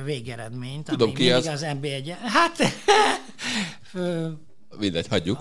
[0.04, 2.58] végeredményt, Tudom, ami ki az, az MB1 Hát...
[4.78, 5.38] Mindegy, hagyjuk.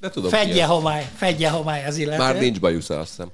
[0.00, 2.18] De tudom, fedje homály, fedje homály az illető.
[2.18, 3.30] Már nincs bajusza, azt hiszem.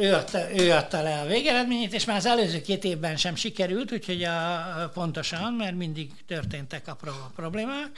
[0.00, 3.92] Ő adta, ő adta le a végeredményét, és már az előző két évben sem sikerült,
[3.92, 7.90] úgyhogy a, pontosan, mert mindig történtek apró problémák,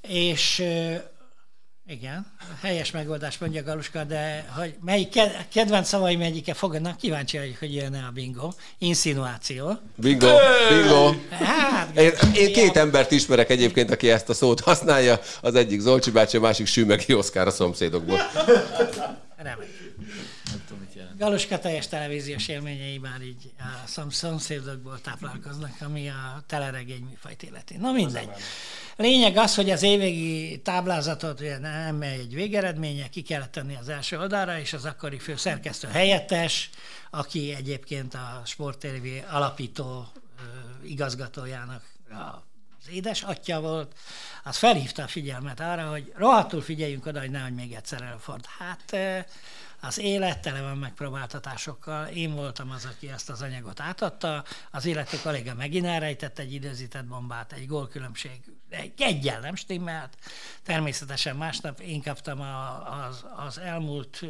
[0.00, 0.62] és
[1.86, 2.26] igen,
[2.62, 5.20] helyes megoldás mondja Galuska, de hogy melyik
[5.52, 8.52] kedvenc szavaim egyike fogadnak, kíváncsi vagyok, hogy jön a bingo.
[8.78, 9.78] Insinuáció.
[9.96, 10.28] Bingo,
[10.68, 11.14] bingo.
[11.30, 15.20] Hát, én, én két embert ismerek egyébként, aki ezt a szót használja.
[15.40, 18.18] Az egyik Zolcsi bácsi, a másik Sümegi Oszkár a szomszédokból.
[19.36, 19.83] Remek.
[21.16, 27.76] Galuska teljes televíziós élményei már így a szomszédokból táplálkoznak, ami a teleregény műfajt illeti.
[27.76, 28.28] Na mindegy.
[28.96, 34.18] Lényeg az, hogy az évvégi táblázatot ugye nem egy végeredménye, ki kellett tenni az első
[34.18, 36.70] oldalra, és az akkori főszerkesztő helyettes,
[37.10, 40.06] aki egyébként a Sport TV alapító
[40.84, 41.82] igazgatójának
[42.80, 43.92] az édesatja volt,
[44.44, 48.50] az felhívta a figyelmet arra, hogy rohadtul figyeljünk oda, hogy nehogy még egyszer előfordul.
[48.58, 48.96] Hát
[49.86, 52.06] az élet tele van megpróbáltatásokkal.
[52.06, 54.44] Én voltam az, aki ezt az anyagot átadta.
[54.70, 58.40] Az illető kolléga megint elrejtett egy időzített bombát, egy gólkülönbség.
[58.96, 60.16] Egyel nem stimmelt.
[60.62, 64.22] Természetesen másnap én kaptam a, az, az elmúlt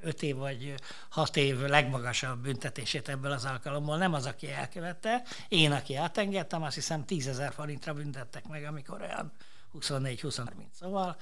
[0.00, 0.74] öt év vagy
[1.08, 3.96] hat év legmagasabb büntetését ebből az alkalomból.
[3.96, 9.32] Nem az, aki elkövette, én, aki átengedtem, azt hiszem tízezer forintra büntettek meg, amikor olyan
[9.80, 11.16] 24-23 Szóval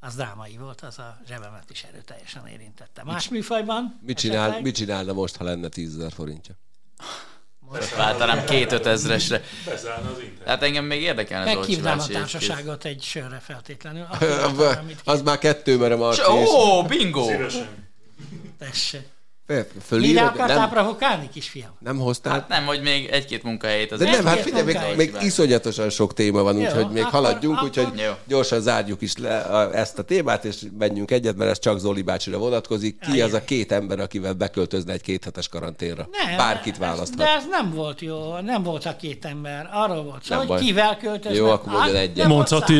[0.00, 3.04] az drámai volt, az a zsebemet is erőteljesen érintette.
[3.04, 4.00] Más műfajban?
[4.02, 6.54] Mit, csinál, mit csinálna most, ha lenne 10 ezer forintja?
[7.58, 9.42] Most váltanám két-öt ezresre.
[10.46, 14.06] Hát engem még érdekelne Meghívnám a társaságot egy sörre feltétlenül.
[15.04, 17.24] az már kettő, mert a Ó, bingo!
[17.24, 17.86] Szívesen.
[18.58, 19.16] Tessék.
[19.86, 21.70] Fölírod, Mire akartál nem, provokálni, kisfiam?
[21.78, 22.32] Nem hoztál?
[22.32, 26.14] Hát nem, hogy még egy-két munkahelyét az De nem, hát figyelj, még, még iszonyatosan sok
[26.14, 30.44] téma van, úgyhogy még akkor, haladjunk, úgyhogy gyorsan zárjuk is le a, ezt a témát,
[30.44, 32.98] és menjünk egyet, mert ez csak Zoli bácsira vonatkozik.
[33.12, 36.08] Ki az a két ember, akivel beköltözne egy kéthetes karanténra?
[36.24, 37.18] Nem, Bárkit választhat.
[37.18, 39.68] De ez nem volt jó, nem volt a két ember.
[39.72, 41.34] Arról volt szó, hogy kivel költöznek.
[41.34, 42.26] Jó, akkor mondjon egyet.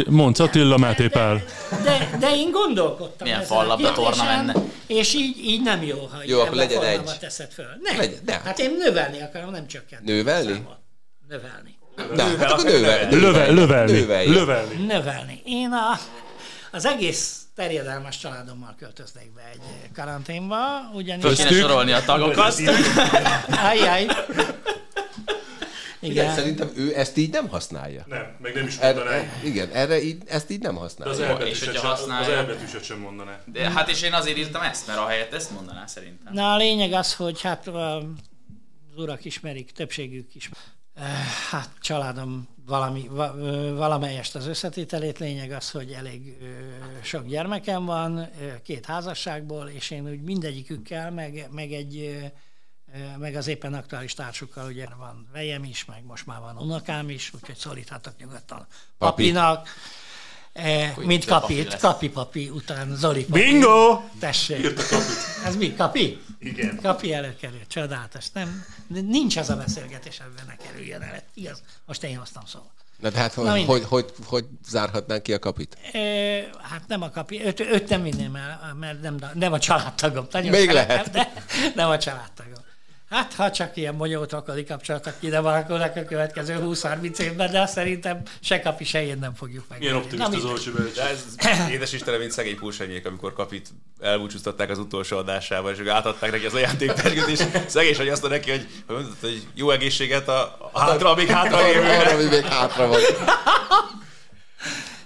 [0.08, 1.42] Monc Attila Máté Pál.
[1.84, 3.26] De, de én gondolkodtam.
[3.26, 4.54] Milyen fallabda torna menne.
[4.86, 7.18] És így, így nem jó, ha jó, legyen egy.
[7.20, 7.66] teszed föl.
[7.82, 7.96] Nem.
[7.96, 8.40] Legyen, de.
[8.44, 10.16] Hát én növelni akarom, nem csökkenteni.
[10.16, 10.66] Növelni?
[11.28, 11.78] Növelni.
[12.14, 13.20] Na, hát akkor növelni.
[13.20, 13.54] Lövelni.
[13.54, 14.32] Lövelni.
[14.32, 14.86] Lövelni.
[14.86, 15.42] Növelni.
[15.44, 15.98] Én a,
[16.70, 19.60] az egész terjedelmes családommal költöznék be egy
[19.94, 21.24] karanténba, ugyanis...
[21.24, 22.54] Föl kéne sorolni a tagokat.
[23.70, 24.06] Ajjaj.
[26.00, 26.24] Igen.
[26.24, 26.34] igen.
[26.34, 28.04] Szerintem ő ezt így nem használja.
[28.06, 29.10] Nem, meg nem is mondaná.
[29.10, 31.16] Erre, igen, erre így, ezt így nem használja.
[31.16, 33.40] De az elbetűset, sem, használja, az elbetűset sem mondaná.
[33.44, 36.32] De hát és én azért írtam ezt, mert a helyet ezt mondaná szerintem.
[36.32, 38.02] Na a lényeg az, hogy hát az
[38.96, 40.50] urak ismerik, többségük is.
[41.50, 43.08] Hát családom valami,
[43.74, 45.18] valamelyest az összetételét.
[45.18, 46.36] Lényeg az, hogy elég
[47.02, 48.28] sok gyermekem van,
[48.62, 52.18] két házasságból, és én úgy mindegyikükkel, meg, meg egy
[53.18, 57.30] meg az éppen aktuális társukkal, ugye van vejem is, meg most már van unokám is,
[57.34, 58.66] úgyhogy szólíthatok nyugodtan
[58.98, 59.68] papinak.
[60.52, 61.06] Papi.
[61.06, 63.42] mint kapit, kapi papi után Zoli papi.
[63.42, 64.00] Bingo!
[64.18, 64.80] Tessék.
[65.44, 66.20] Ez mi, kapi?
[66.38, 66.78] Igen.
[66.82, 68.30] Kapi előkerül, csodálatos.
[68.30, 71.22] Nem, nincs az a beszélgetés, amiben ne kerüljön el.
[71.34, 71.62] Igaz?
[71.86, 72.70] Most én hoztam szóval.
[72.98, 75.76] Na de hát hogy, hogy, hogy, hogy, hogy zárhatnánk ki a kapit?
[75.92, 75.98] E,
[76.62, 80.26] hát nem a kapi, öt, öt nem vinném el, mert nem, nem a családtagom.
[80.32, 81.10] Még lehet.
[81.10, 81.32] De
[81.74, 82.66] nem a családtagom.
[83.10, 88.22] Hát, ha csak ilyen bonyolult akadi kapcsolatok ide valakodnak a következő 20-30 évben, de szerintem
[88.40, 89.78] se kapi, se én nem fogjuk meg.
[89.78, 91.24] Milyen optimista az De ez
[91.70, 93.68] édes Istenem, mint szegény pulsanyék, amikor kapit
[94.00, 98.66] elbúcsúztatták az utolsó adásával, és átadták neki az ajándéktergőt, és szegény, hogy azt neki, hogy,
[99.20, 101.56] hogy jó egészséget a, a hátra, még hátra.
[101.56, 103.00] Arra, még hátra van.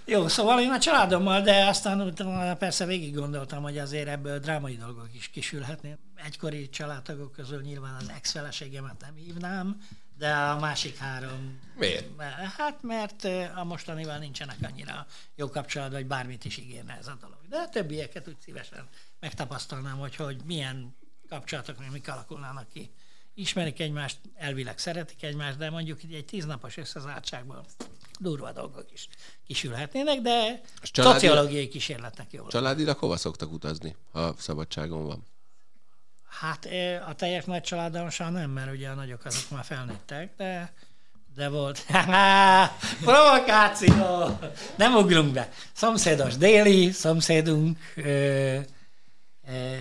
[0.04, 2.14] Jó, szóval én a családommal, de aztán
[2.58, 5.98] persze végig gondoltam, hogy azért ebből drámai dolgok is kisülhetnének.
[6.24, 9.86] Egykori családtagok közül nyilván az ex-feleségemet nem hívnám,
[10.18, 11.60] de a másik három...
[11.76, 12.22] Miért?
[12.56, 17.38] Hát mert a mostanival nincsenek annyira jó kapcsolatban, hogy bármit is ígérne ez a dolog.
[17.48, 18.88] De a többieket úgy szívesen
[19.20, 20.96] megtapasztalnám, hogy, hogy milyen
[21.28, 22.90] kapcsolatok, mik alakulnának ki.
[23.34, 27.64] Ismerik egymást, elvileg szeretik egymást, de mondjuk egy tíznapos összezártságban
[28.18, 29.08] durva dolgok is
[29.46, 32.46] kisülhetnének, de családi, szociológiai kísérletnek jó.
[32.46, 35.26] Családilag hova szoktak utazni, ha szabadságon van?
[36.40, 36.68] Hát
[37.08, 40.72] a teljes nagy családom nem, mert ugye a nagyok azok már felnőttek, de,
[41.34, 41.86] de volt.
[43.04, 44.38] Provokáció!
[44.76, 45.48] Nem ugrunk be.
[45.72, 48.58] Szomszédos déli, szomszédunk ö,
[49.48, 49.74] ö,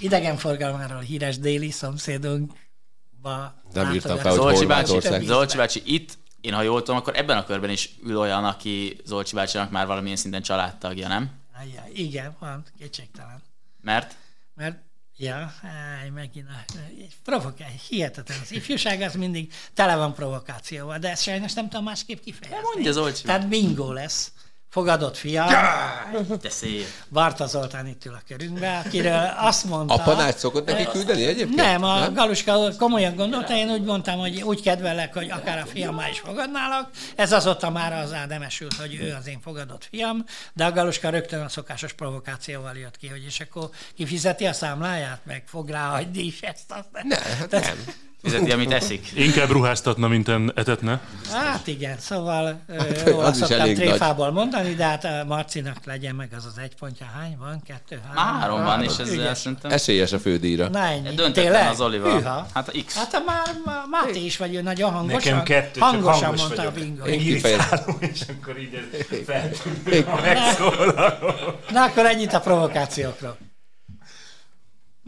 [0.00, 2.52] idegenforgalmáról híres déli szomszédunk.
[3.72, 7.38] Nem írtam fel, hogy Zolcsi bácsi, Zolcsi bácsi itt én ha jól tudom, akkor ebben
[7.38, 11.30] a körben is ül olyan, aki Zolcsi bácsinak már valamilyen szinten családtagja, nem?
[11.60, 13.42] Ajjá, igen, van, kétségtelen.
[13.80, 14.16] Mert?
[14.54, 14.85] Mert
[15.18, 15.54] Ja,
[16.00, 16.46] áj, megint
[17.24, 18.38] provokál, hihetetlen.
[18.42, 22.60] Az ifjúság az mindig tele van provokációval, de ezt sajnos nem tudom másképp kifejezni.
[22.72, 23.22] mondja Zolcsi.
[23.22, 24.32] Tehát bingo lesz,
[24.76, 25.48] fogadott fiam.
[26.40, 26.86] De szép.
[27.08, 29.94] Barta Zoltán itt ül a körünkbe, akiről azt mondta...
[29.94, 31.54] A panács szokott neki küldeni egyébként?
[31.54, 32.14] Nem, a nem?
[32.14, 36.90] Galuska komolyan gondolta, én úgy mondtam, hogy úgy kedvelek, hogy akár a fiam is fogadnálak.
[37.14, 41.40] Ez azóta már az ádemesült, hogy ő az én fogadott fiam, de a Galuska rögtön
[41.40, 46.40] a szokásos provokációval jött ki, hogy és akkor kifizeti a számláját, meg fog ráhagyni is
[46.40, 46.64] ezt.
[46.68, 46.88] Azt.
[47.02, 47.94] Ne, hát nem
[48.26, 49.12] fizeti, amit eszik.
[49.14, 51.00] Inkább ruháztatna, mint etetne.
[51.32, 56.44] Hát igen, szóval hát, jól azt szoktam tréfából mondani, de hát Marcinak legyen meg az
[56.44, 57.06] az egy pontja.
[57.18, 57.62] Hány van?
[57.66, 58.40] Kettő, három?
[58.40, 59.70] Három van, és ez szerintem...
[59.70, 60.68] Esélyes a fődíjra.
[60.68, 61.14] Na ennyi.
[61.14, 62.10] Döntetlen az Oliva.
[62.10, 62.46] Hűha.
[62.54, 62.96] Hát a X.
[62.96, 63.44] Hát már
[63.90, 65.18] Máté is vagy, nagyon hangosan.
[65.18, 66.76] Nekem kettő, hangosan hangos mondta vagyok.
[66.76, 67.04] a bingo.
[67.04, 67.78] Én kifejezem.
[68.12, 68.78] és akkor így
[69.26, 70.06] feltűnik,
[71.70, 73.36] Na akkor ennyit a provokációkról.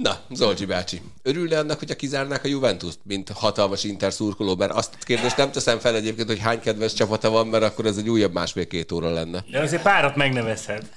[0.02, 4.96] Na, Zolcsi bácsi, örülne annak, hogyha kizárnák a Juventus-t, mint hatalmas Inter szurkoló, mert azt
[5.04, 8.32] kérdést nem teszem fel egyébként, hogy hány kedves csapata van, mert akkor ez egy újabb
[8.32, 9.44] másfél-két óra lenne.
[9.50, 10.92] De azért párat megnevezhet.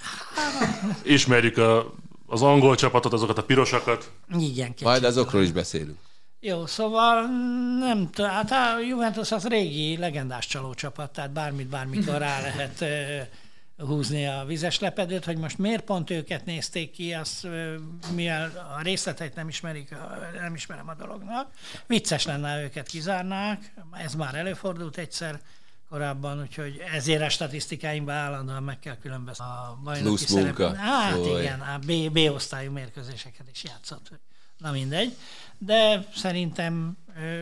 [1.03, 1.93] Ismerjük a,
[2.27, 4.11] az angol csapatot, azokat a pirosakat.
[4.39, 4.73] Igen.
[4.81, 5.97] Majd azokról is beszélünk.
[6.39, 7.25] Jó, szóval
[7.79, 12.83] nem hát a Juventus az régi legendás csalócsapat, tehát bármit bármikor rá lehet
[13.85, 17.47] húzni a vizes lepedőt, hogy most miért pont őket nézték ki, azt
[18.13, 19.95] mivel a részleteit nem ismerik,
[20.39, 21.51] nem ismerem a dolognak.
[21.87, 25.39] Vicces lenne, őket kizárnák, ez már előfordult egyszer
[25.89, 30.75] korábban, úgyhogy ezért a statisztikáimban állandóan meg kell különböztetni a bajnoki szerepet.
[30.75, 31.41] Hát Oly.
[31.41, 34.11] igen, a B, B-osztályú mérkőzéseket is játszott.
[34.61, 35.15] Na mindegy,
[35.57, 36.97] de szerintem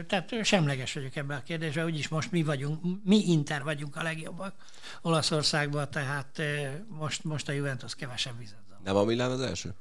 [0.08, 4.54] tehát semleges vagyok ebben a kérdésben, úgyis most mi vagyunk, mi Inter vagyunk a legjobbak
[5.02, 6.42] Olaszországban, tehát
[6.88, 8.58] most, most a Juventus kevesebb vizet.
[8.84, 9.74] Nem a Milán az első?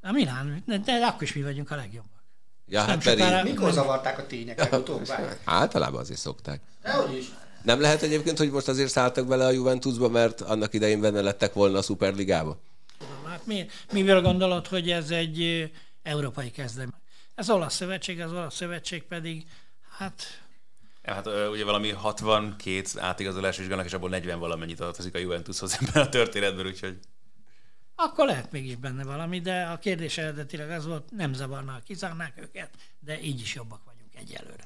[0.00, 2.22] A Milán, de, de akkor is mi vagyunk a legjobbak.
[2.66, 3.24] Ja, hát pedig...
[3.24, 3.42] Sokára...
[3.42, 5.08] Mikor zavarták a tények legutóbb?
[5.44, 6.60] Általában azért szokták.
[6.82, 7.26] Dehogy is.
[7.62, 11.52] Nem lehet egyébként, hogy most azért szálltak bele a Juventusba, mert annak idején benne lettek
[11.52, 12.60] volna a Superligába?
[13.26, 15.70] Hát mi, mivel gondolod, hogy ez egy
[16.02, 17.00] európai kezdemény?
[17.34, 19.46] Ez olasz szövetség, az olasz szövetség pedig,
[19.98, 20.42] hát...
[21.02, 26.02] Ja, hát ugye valami 62 átigazolás vizsgálnak, és abból 40 valamennyit adatozik a Juventushoz ebben
[26.02, 26.98] a történetben, úgyhogy...
[27.94, 32.70] Akkor lehet mégis benne valami, de a kérdés eredetileg az volt, nem zavarnak, kizárnák őket,
[33.00, 34.64] de így is jobbak vagyunk egyelőre.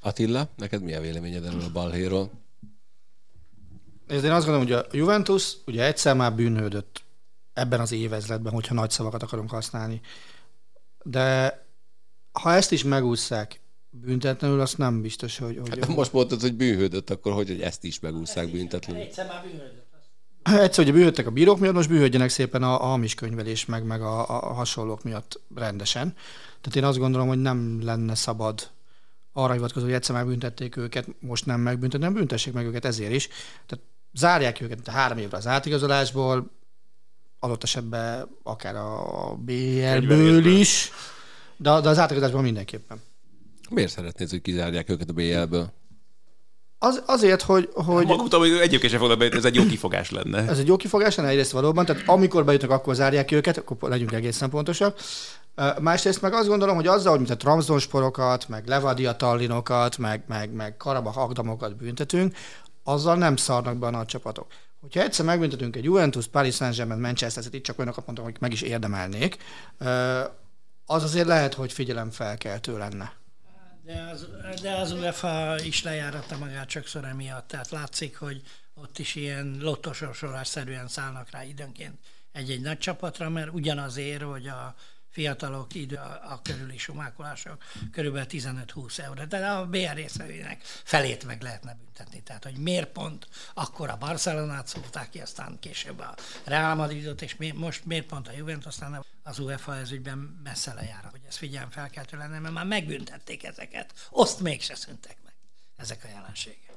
[0.00, 2.30] Attila, neked mi a véleményed erről a balhéról?
[4.06, 7.02] Ez én azt gondolom, hogy a Juventus ugye egyszer már bűnődött
[7.52, 10.00] ebben az évezredben, hogyha nagy szavakat akarunk használni.
[11.10, 11.58] De
[12.32, 15.58] ha ezt is megúszszák büntetlenül, azt nem biztos, hogy...
[15.60, 19.02] hogy hát, most mondtad, hogy bűnhődött, akkor hogy, hogy ezt is megúszszák büntetlenül?
[19.02, 19.86] Egyszer már bűnhődött.
[20.42, 24.02] Egyszer, hogy bűnhődtek a bírók miatt, most bűnhődjenek szépen a, a hamis könyvelés, meg, meg
[24.02, 26.14] a, a hasonlók miatt rendesen.
[26.60, 28.70] Tehát én azt gondolom, hogy nem lenne szabad
[29.32, 33.28] arra hivatkozó, hogy egyszer megbüntették őket, most nem megbüntetni, nem büntessék meg őket ezért is.
[33.66, 33.84] Tehát
[34.14, 36.50] zárják őket a három évre az átigazolásból,
[37.40, 40.90] adott esetben akár a BL-ből is,
[41.56, 43.02] de, de az átigazásban mindenképpen.
[43.70, 45.72] Miért szeretnéd, hogy kizárják őket a BL-ből?
[46.78, 47.68] Az, azért, hogy...
[47.72, 48.06] hogy...
[48.06, 50.48] Maguktam, hogy egyébként sem fognak ez egy jó kifogás lenne.
[50.48, 54.12] Ez egy jó kifogás lenne egyrészt valóban, tehát amikor bejutnak, akkor zárják őket, akkor legyünk
[54.12, 54.98] egészen pontosak.
[55.80, 60.52] Másrészt meg azt gondolom, hogy azzal, hogy mint a tramzonsporokat, meg Levadia Tallinokat, meg, meg,
[60.52, 62.36] meg Karabach Agdamokat büntetünk,
[62.84, 64.46] azzal nem szarnak be a nagy csapatok.
[64.80, 68.62] Hogyha egyszer megbüntetünk egy Juventus, Paris Saint-Germain, Manchester City, csak olyanokat mondtam, hogy meg is
[68.62, 69.36] érdemelnék,
[70.86, 73.12] az azért lehet, hogy figyelemfelkeltő lenne.
[73.84, 74.26] De az,
[74.62, 78.42] de az UEFA is lejáratta magát sokszor emiatt, tehát látszik, hogy
[78.74, 81.98] ott is ilyen lottosorsolásszerűen szállnak rá időnként
[82.32, 84.74] egy-egy nagy csapatra, mert ugyanazért, hogy a
[85.18, 87.62] fiatalok idő a, körüli sumákolások
[87.92, 89.24] körülbelül 15-20 euró.
[89.24, 92.22] De a BR részvevőnek felét meg lehetne büntetni.
[92.22, 96.14] Tehát, hogy miért pont akkor a Barcelonát szólták ki, aztán később a
[96.44, 100.74] Real Madridot, és mi, most miért pont a Juventus, aztán az UEFA ez ügyben messze
[100.74, 105.34] lejár, hogy ez figyelm felkeltő lenne, mert már megbüntették ezeket, azt mégse szüntek meg
[105.76, 106.72] ezek a jelenségek.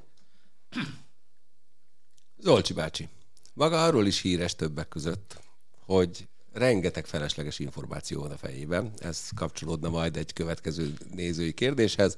[2.37, 3.09] Zolcsi bácsi,
[3.53, 5.39] maga arról is híres többek között,
[5.85, 8.91] hogy rengeteg felesleges információ van a fejében.
[8.97, 12.15] Ez kapcsolódna majd egy következő nézői kérdéshez.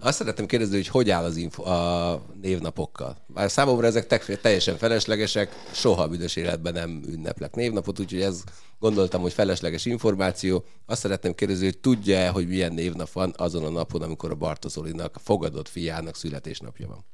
[0.00, 3.16] Azt szeretném kérdezni, hogy hogy áll az info a névnapokkal.
[3.26, 4.06] Már számomra ezek
[4.40, 8.42] teljesen feleslegesek, soha büdös életben nem ünneplek névnapot, úgyhogy ez
[8.78, 10.64] gondoltam, hogy felesleges információ.
[10.86, 15.16] Azt szeretném kérdezni, hogy tudja-e, hogy milyen névnap van azon a napon, amikor a Bartozolinak,
[15.16, 17.04] a fogadott fiának születésnapja van?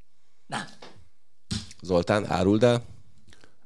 [0.47, 0.65] Nem.
[1.83, 2.85] Zoltán, áruld el.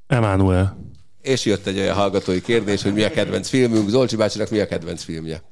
[0.07, 0.79] Emanuel.
[1.27, 3.89] És jött egy olyan hallgatói kérdés, hogy mi a kedvenc filmünk.
[3.89, 5.43] Zolcsi bácsinak mi a kedvenc filmje?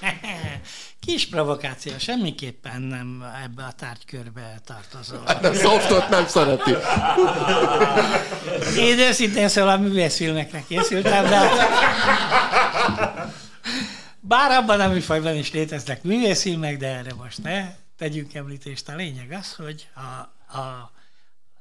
[1.06, 5.16] Kis provokáció, semmiképpen nem ebbe a tárgykörbe tartozó.
[5.26, 6.70] Hát a softot nem szereti.
[8.76, 11.40] Én őszintén szóval a művészfilmeknek készültem, de
[14.20, 17.64] bár abban a műfajban is léteznek művészfilmek, de erre most ne
[17.98, 18.88] tegyünk említést.
[18.88, 20.92] A lényeg az, hogy a, a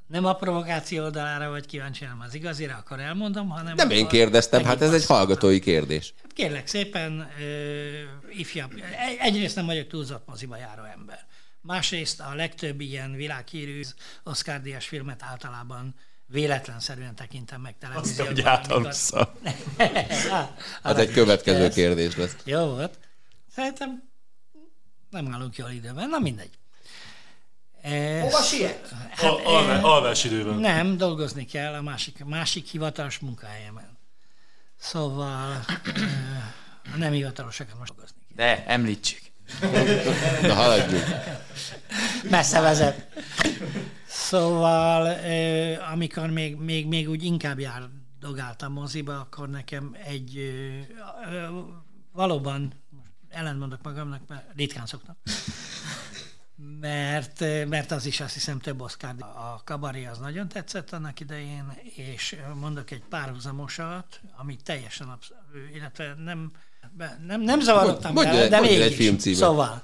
[0.09, 3.75] nem a provokáció oldalára vagy kíváncsi, hanem az igazira, akkor elmondom, hanem...
[3.75, 6.13] Nem én kérdeztem, hát ez egy hallgatói kérdés.
[6.21, 8.71] Hát kérlek szépen, uh, ifjabb.
[9.19, 11.25] Egyrészt nem vagyok túlzott moziba járó ember.
[11.61, 13.81] Másrészt a legtöbb ilyen világhírű
[14.23, 15.95] Oscar díjas filmet általában
[16.27, 18.85] véletlenszerűen tekintem meg televízióban.
[18.85, 19.33] Azt, amikor...
[20.83, 22.35] hát egy következő kérdés lesz.
[22.43, 22.99] Jó volt.
[23.55, 24.09] Szerintem
[25.09, 26.58] nem állunk jól időben, na mindegy.
[28.21, 28.93] Hova siet?
[29.09, 30.55] Hát, Alvá, alvás időben.
[30.55, 33.97] Nem, dolgozni kell a másik, másik hivatalos munkahelyemen.
[34.77, 35.65] Szóval
[36.93, 38.55] a nem hivatalosokat most dolgozni kell.
[38.55, 39.21] De, említsük.
[40.41, 41.03] Na, haladjunk.
[42.29, 43.07] Messze vezet.
[44.07, 45.17] Szóval,
[45.91, 50.51] amikor még, még, még úgy inkább járdogáltam moziba, akkor nekem egy
[52.11, 52.73] valóban,
[53.29, 55.17] ellentmondok magamnak, mert ritkán szoktam,
[56.79, 59.15] mert, mert az is azt hiszem több Oscar.
[59.19, 65.33] A kabaré az nagyon tetszett annak idején, és mondok egy párhuzamosat, ami teljesen absz-
[65.73, 66.51] illetve nem,
[67.25, 68.79] nem, nem zavarodtam mondj, bele, de mégis.
[68.79, 69.35] egy film címe.
[69.35, 69.83] Szóval,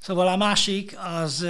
[0.00, 1.46] szóval a másik az,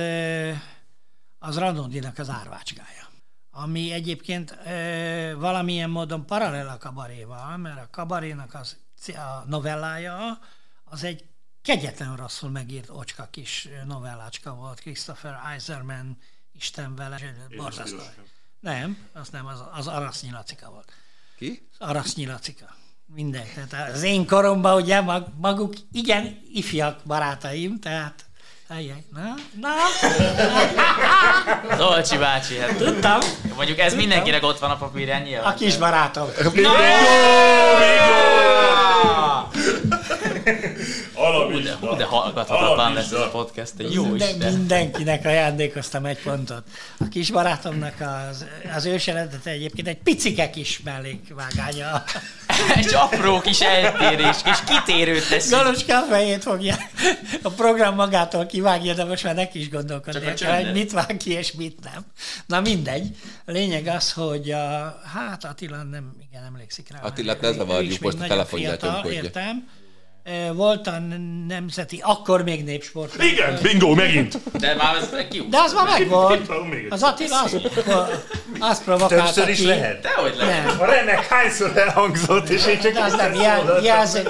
[1.38, 3.10] az Radondinak az árvácskája
[3.54, 10.38] ami egyébként e, valamilyen módon paralel a kabaréval, mert a kabarénak az, a novellája
[10.84, 11.24] az egy
[11.62, 16.18] kegyetlen rosszul megírt ocska kis novellácska volt, Christopher Eiserman,
[16.54, 17.18] Isten vele,
[17.56, 18.02] borzasztó.
[18.60, 20.92] Nem, az nem, az, az Arasz Nyilacika volt.
[21.36, 21.68] Ki?
[21.78, 22.76] Az Arasz Nyilacika.
[23.06, 23.44] Minden.
[23.68, 28.24] Tehát az én koromban ugye mag, maguk igen ifjak barátaim, tehát
[28.68, 29.70] Ajjaj, na, na.
[31.76, 32.76] Zolcsi bácsi, hát.
[32.76, 33.20] Tudtam.
[33.54, 33.98] Mondjuk ez Tudtam.
[33.98, 35.52] mindenkinek ott van a papírján nyilván.
[35.52, 36.28] A kis barátom.
[36.52, 36.70] Bingo!
[41.22, 43.72] Hú, de, hú, de hallgathatatlan lesz ez a podcast.
[43.78, 44.52] Jó Minden, Isten.
[44.52, 46.62] Mindenkinek ajándékoztam egy pontot.
[46.98, 47.94] A kis barátomnak
[48.30, 48.46] az,
[48.76, 52.04] az őseredete egyébként egy picike kis mellékvágánya.
[52.76, 55.50] egy apró kis eltérés, kis kitérőt tesz.
[55.50, 56.76] Galuska a fejét fogja.
[57.42, 61.32] A program magától kivágja, de most már neki is gondolkodni kell, hogy mit vág ki
[61.32, 62.04] és mit nem.
[62.46, 63.16] Na mindegy.
[63.46, 67.00] A lényeg az, hogy a, hát Attila nem igen emlékszik rá.
[67.00, 69.12] Attilát ne zavarjuk, most a telefonját önkodja.
[69.12, 69.68] Értem
[70.54, 70.98] volt a
[71.46, 73.22] nemzeti, akkor még népsport.
[73.22, 74.38] Igen, bingo, megint.
[74.58, 75.50] De már ez kiúszta.
[75.50, 76.50] De az már megvolt.
[76.88, 77.56] Az Attila az,
[78.58, 79.66] az provokálta Többször is ki.
[79.66, 80.02] lehet.
[80.02, 80.66] Dehogy lehet.
[80.66, 80.80] Nem.
[80.80, 84.22] A remek hányszor elhangzott, és én csak De az nem, jel, jelző,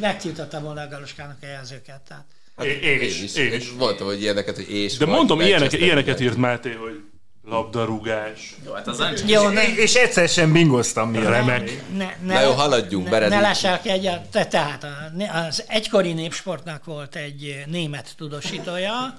[0.00, 2.00] megtiltottam volna a Galuskának a jelzőket.
[2.08, 2.24] Tehát.
[2.62, 3.72] Én, én is, én is.
[3.78, 6.20] Mondtam, hogy ilyeneket, hogy és De mondom, ilyeneket United.
[6.20, 7.00] írt Máté, hogy
[7.44, 8.54] labdarúgás.
[8.66, 11.24] Jó, hát az nem csak Jó, ne, És egyszer sem bingoztam miatt.
[11.28, 11.70] Remek.
[11.96, 13.34] ne, ne, Na jó, haladjunk, ne, Berezi.
[13.34, 19.14] ne leselkedj, a- te, tehát a- az egykori népsportnak volt egy német tudósítója,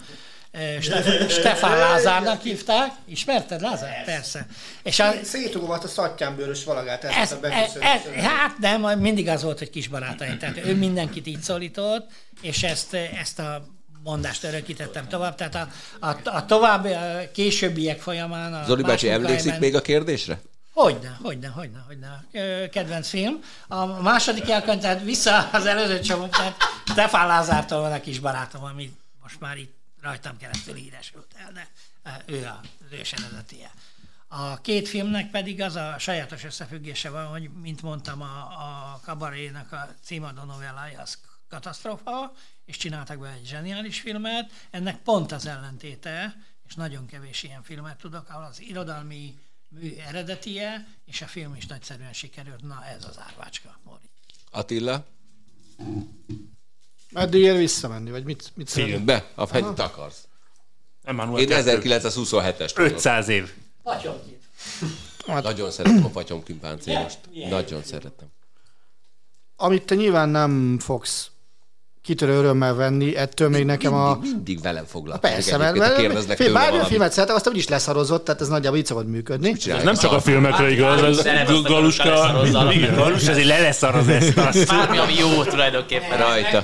[0.82, 2.91] Stef- Stefan Lázárnak hívták.
[3.05, 4.03] Ismerted Lázár?
[4.05, 4.45] Persze.
[4.84, 8.05] És a, Szétrúgott a szattyánbőrös valagát, ezt ez, a e, beköszönést.
[8.15, 10.38] e, hát nem, mindig az volt, hogy kis barátaim.
[10.38, 12.09] Tehát ő mindenkit így szólított,
[12.41, 13.65] és ezt, ezt a
[14.03, 15.35] mondást örökítettem tovább.
[15.35, 15.69] Tehát a,
[16.07, 18.53] a, a tovább a későbbiek folyamán...
[18.53, 20.41] A Zoli bácsi, emlékszik munkahelyemen- még a kérdésre?
[20.73, 22.25] Hogyne, hogyne, hogyne, hogyne.
[22.69, 23.39] Kedvenc film.
[23.67, 28.63] A második elkönyv, tehát vissza az előző csomag, tehát Stefán Lázártól van a kis barátom,
[28.63, 31.67] ami most már itt rajtam keresztül híresült el, de
[32.25, 32.49] ő
[32.89, 33.71] az ős eredetie.
[34.27, 39.71] A két filmnek pedig az a sajátos összefüggése van, hogy, mint mondtam, a, a kabarénak
[39.71, 41.17] a címadó novellája az
[41.49, 42.33] katasztrófa,
[42.66, 44.51] és csináltak be egy zseniális filmet.
[44.70, 46.36] Ennek pont az ellentéte,
[46.68, 49.38] és nagyon kevés ilyen filmet tudok, ahol az irodalmi
[49.70, 52.62] mű eredetie, és a film is nagyszerűen sikerült.
[52.62, 54.09] Na, ez az árvácska, Mori.
[54.51, 55.05] Attila?
[57.12, 58.70] Meddig ér visszamenni, vagy mit, mit?
[58.70, 59.32] Filmbe?
[59.36, 60.28] A fegyt akarsz.
[61.03, 61.82] Emmanuel Én kettő.
[61.84, 62.91] 1927-es tudok.
[62.91, 63.53] 500 év.
[63.84, 64.43] Patyomkit.
[65.26, 67.20] Nagyon szeretem a fatyomkin páncélost.
[67.49, 68.28] Nagyon szeretem.
[69.55, 71.32] Amit te nyilván nem fogsz
[72.03, 74.11] kitörő örömmel venni, ettől még nekem a...
[74.11, 75.35] Mindig, mindig velem foglalkozik.
[75.35, 78.85] Persze, mert, mert kérdeznek fél, bármilyen filmet szeretem, azt úgyis leszarozott, tehát ez nagyjából így
[78.85, 79.55] szokott működni.
[79.65, 82.95] Ez nem csak a filmekre igaz, ez Szeret azt a Galuska, Galuska.
[82.95, 84.67] Galus azért le lesz arra ezt azt.
[84.75, 86.17] Bármi, ami jó tulajdonképpen.
[86.17, 86.63] Rajta.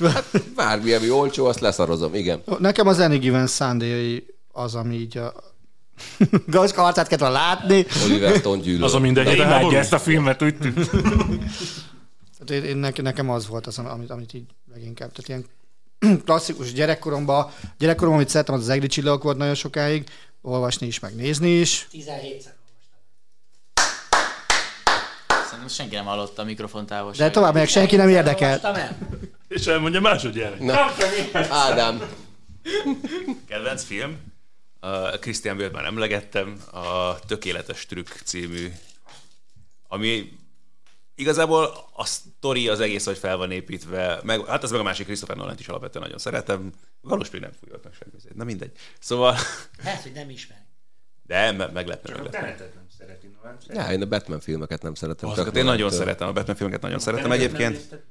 [0.56, 2.42] Bármi, ami olcsó, azt leszarozom, igen.
[2.58, 5.32] Nekem az Any Given Sunday az, ami így a...
[6.46, 7.86] Gauska arcát kellett volna látni.
[8.04, 8.84] Oliver Stone gyűlöl.
[8.84, 10.90] Az a minden De héten imádja ezt a filmet, úgy tűnt.
[12.50, 15.12] Tehát én, nekem az volt az, amit, amit így leginkább.
[15.12, 20.08] Tehát ilyen klasszikus gyerekkoromban, gyerekkoromban, amit szerettem, az az egri csillagok volt nagyon sokáig,
[20.42, 21.88] olvasni is, meg nézni is.
[21.92, 22.58] 17-szer
[25.44, 27.26] Szerintem senki nem hallotta a mikrofon távolság.
[27.26, 28.60] De tovább meg senki nem érdekel.
[29.48, 30.56] És elmondja másodjára.
[31.48, 32.02] Ádám.
[33.48, 34.16] Kedvenc film?
[34.80, 38.72] A Christian Bale már emlegettem, a Tökéletes Trükk című,
[39.88, 40.38] ami
[41.20, 45.06] igazából a sztori az egész, hogy fel van építve, meg, hát ez meg a másik
[45.06, 46.72] Christopher nolan is alapvetően nagyon szeretem.
[47.00, 48.34] Valós még nem fújott meg semmi.
[48.34, 48.72] Na mindegy.
[49.00, 49.36] Szóval...
[49.84, 50.66] Lehet, hogy nem ismer.
[51.22, 52.40] De me- meglepne, meglepne.
[52.40, 53.56] nem szereti Nolan.
[53.68, 55.28] Ja, én a Batman filmeket nem szeretem.
[55.28, 58.04] Azokat én nagyon szeretem, a Batman filmeket nagyon szeretem egyébként.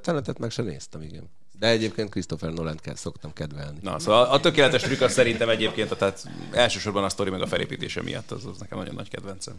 [0.00, 1.30] Tenetet meg se néztem, igen.
[1.58, 3.78] De egyébként Christopher Nolan kell szoktam kedvelni.
[3.82, 8.02] Na, szóval a tökéletes trükk az szerintem egyébként, tehát elsősorban a sztori meg a felépítése
[8.02, 9.54] miatt az, az nekem nagyon nagy kedvencem.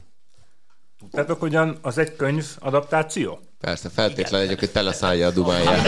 [0.99, 3.39] Tudtátok, hogyan az egy könyv adaptáció?
[3.59, 5.87] Persze, feltétlenül egyébként teleszállja a dumáját.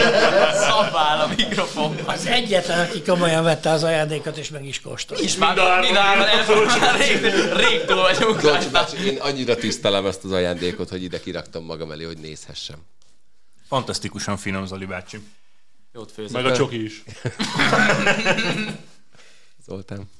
[0.54, 1.96] Szabál a mikrofon.
[2.06, 5.22] Az egyetlen, aki komolyan vette az ajándékot, és meg is kóstolta.
[5.22, 6.26] És már mindárban
[6.96, 7.20] rég,
[7.56, 8.40] rég túl vagyunk.
[8.40, 12.76] Dolcsi bácsi, én annyira tisztelem ezt az ajándékot, hogy ide kiraktam magam elé, hogy nézhessem.
[13.68, 15.18] Fantasztikusan finom, Zoli bácsi.
[15.92, 16.42] Jót főzök.
[16.42, 17.02] Meg a csoki is.
[19.66, 20.10] Zoltán.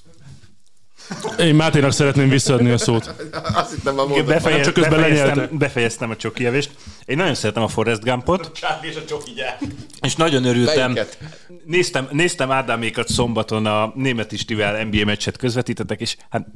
[1.39, 3.15] Én Máténak szeretném visszaadni a szót.
[3.55, 4.27] Azt hittem a mondom.
[4.27, 6.70] Befejez, csak közben befejeztem, befejeztem a csoki evést.
[7.05, 8.51] Én nagyon szeretem a Forrest Gumpot.
[8.55, 9.59] Charlie és a csoki gyár.
[10.01, 10.93] És nagyon örültem.
[10.93, 11.19] Melyiket?
[11.65, 16.47] Néztem, néztem Ádámékat szombaton a Német Istivel NBA meccset közvetítettek, és hát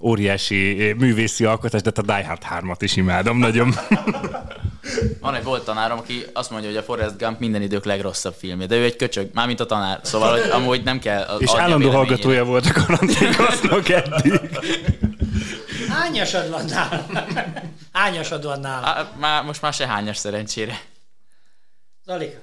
[0.00, 3.74] óriási művészi alkotás, de hát a Die Hard 3-at is imádom nagyon.
[5.20, 8.66] Van egy volt tanárom, aki azt mondja, hogy a Forrest Gump minden idők legrosszabb filmje,
[8.66, 12.44] de ő egy köcsög, mármint a tanár, szóval hogy amúgy nem kell És állandó hallgatója
[12.44, 14.40] volt a karanténkasznak eddig.
[15.88, 17.06] Hányasod van nálam?
[17.92, 18.84] Hányasod van nálam?
[18.84, 20.80] Á, már, most már se hányas szerencsére.
[22.04, 22.38] Zalika.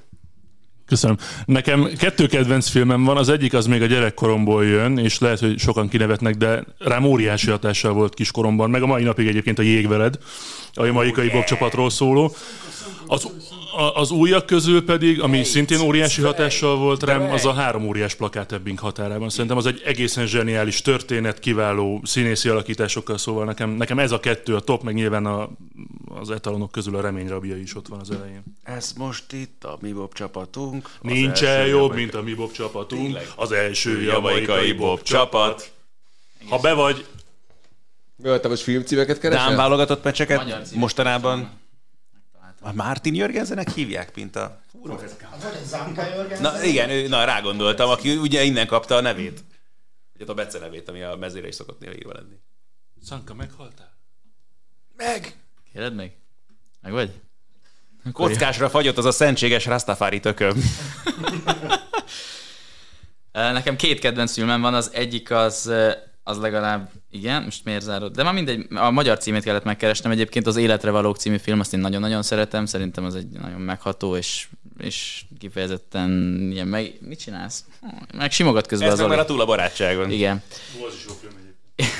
[0.85, 1.17] Köszönöm.
[1.45, 5.59] Nekem kettő kedvenc filmem van, az egyik az még a gyerekkoromból jön, és lehet, hogy
[5.59, 10.17] sokan kinevetnek, de rám óriási hatással volt kiskoromban, meg a mai napig egyébként a Jégveled,
[10.73, 12.35] a jamaikai Bob csapatról szóló.
[13.07, 13.27] Az,
[13.75, 18.15] a, az újak közül pedig, ami szintén óriási hatással volt rám, az a három óriás
[18.15, 19.29] plakát Ebbing határában.
[19.29, 24.55] Szerintem az egy egészen zseniális történet, kiváló színészi alakításokkal, szóval nekem, nekem ez a kettő
[24.55, 25.49] a top, meg nyilván a,
[26.19, 28.43] az etalonok közül a reményrabja is ott van az elején.
[28.63, 30.85] Ez most itt a mi Bob csapatunk.
[30.85, 33.27] Az Nincsen első jobb, jamaikai- mint a mi Bob csapatunk, Tényleg?
[33.35, 35.71] az első jamaikai Bob csapat.
[36.49, 37.05] Ha be vagy,
[38.23, 39.47] te most filmcímeket keresel?
[39.47, 40.79] Dán válogatott meccseket Magyar címek.
[42.65, 44.61] A Martin Jörgensenek hívják, mint a...
[46.39, 49.43] Na igen, ő, na rágondoltam, aki ugye innen kapta a nevét.
[50.15, 52.35] Ugye a Bece nevét, ami a mezére is szokott néha írva lenni.
[53.03, 53.97] Szanka, meghaltál?
[54.95, 55.35] Meg!
[55.71, 56.17] Kéred meg?
[56.81, 57.11] Meg vagy?
[58.11, 60.63] Kockásra fagyott az a szentséges Rastafari tököm.
[63.31, 65.71] Nekem két kedvenc filmem van, az egyik az,
[66.23, 68.15] az legalább, igen, most miért zárod?
[68.15, 71.73] De már mindegy, a magyar címét kellett megkeresnem, egyébként az Életre valók című film, azt
[71.73, 74.47] én nagyon-nagyon szeretem, szerintem az egy nagyon megható, és,
[74.79, 76.93] és kifejezetten ilyen meg...
[77.01, 77.63] Mit csinálsz?
[78.17, 80.11] Meg simogat közben Ez az meg már a túl a barátságon.
[80.11, 80.41] Igen.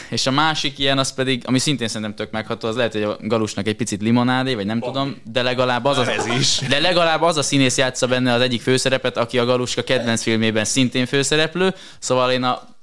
[0.10, 3.18] És a másik ilyen, az pedig, ami szintén szerintem tök megható, az lehet, hogy a
[3.22, 6.60] Galusnak egy picit limonádé, vagy nem tudom, de legalább az, az, Ez is.
[6.70, 10.66] de legalább az a színész játsza benne az egyik főszerepet, aki a Galuska kedvenc filmében
[10.66, 12.75] szintén főszereplő, szóval én a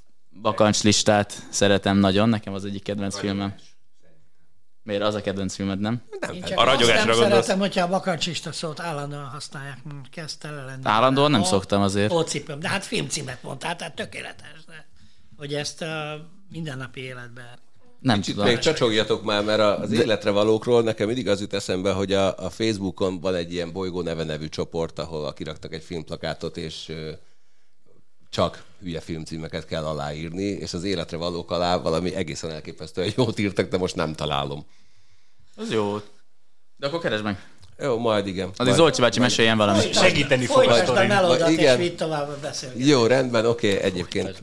[0.43, 3.55] Bakancs listát szeretem nagyon, nekem az egyik kedvenc filmem.
[4.83, 6.03] Miért az a kedvenc filmed, nem?
[6.35, 7.29] Én csak A ragyogásra nem gondolsz?
[7.29, 9.79] szeretem, hogyha a bakancsista szót állandóan használják,
[10.11, 10.81] kezd tele lenni.
[10.85, 12.13] Állandóan nem Ó, szoktam azért.
[12.13, 14.65] Ócipőm, de hát filmcímet mondtál, tehát tökéletes.
[14.67, 14.87] De,
[15.37, 16.21] hogy ezt a
[16.51, 17.59] mindennapi életben
[18.01, 18.49] Nem Kicsit tudom.
[18.49, 22.39] még csacsogjatok már, mert a- az életre valókról nekem mindig az jut eszembe, hogy a,
[22.39, 26.93] a Facebookon van egy ilyen bolygó neve nevű csoport, ahol kiraktak egy filmplakátot, és
[28.33, 33.69] csak hülye filmcímeket kell aláírni, és az életre valók alá valami egészen elképesztően jót írtak,
[33.69, 34.67] de most nem találom.
[35.57, 36.01] Az jó.
[36.77, 37.47] De akkor keresd meg.
[37.79, 38.47] Jó, majd igen.
[38.47, 39.95] Addig Majd- Zolcsi bácsi meséljen valamit.
[39.95, 42.89] Segíteni fog a Folytasd a melódat, és vidd tovább a beszélgetést.
[42.89, 44.41] Jó, rendben, oké, egyébként.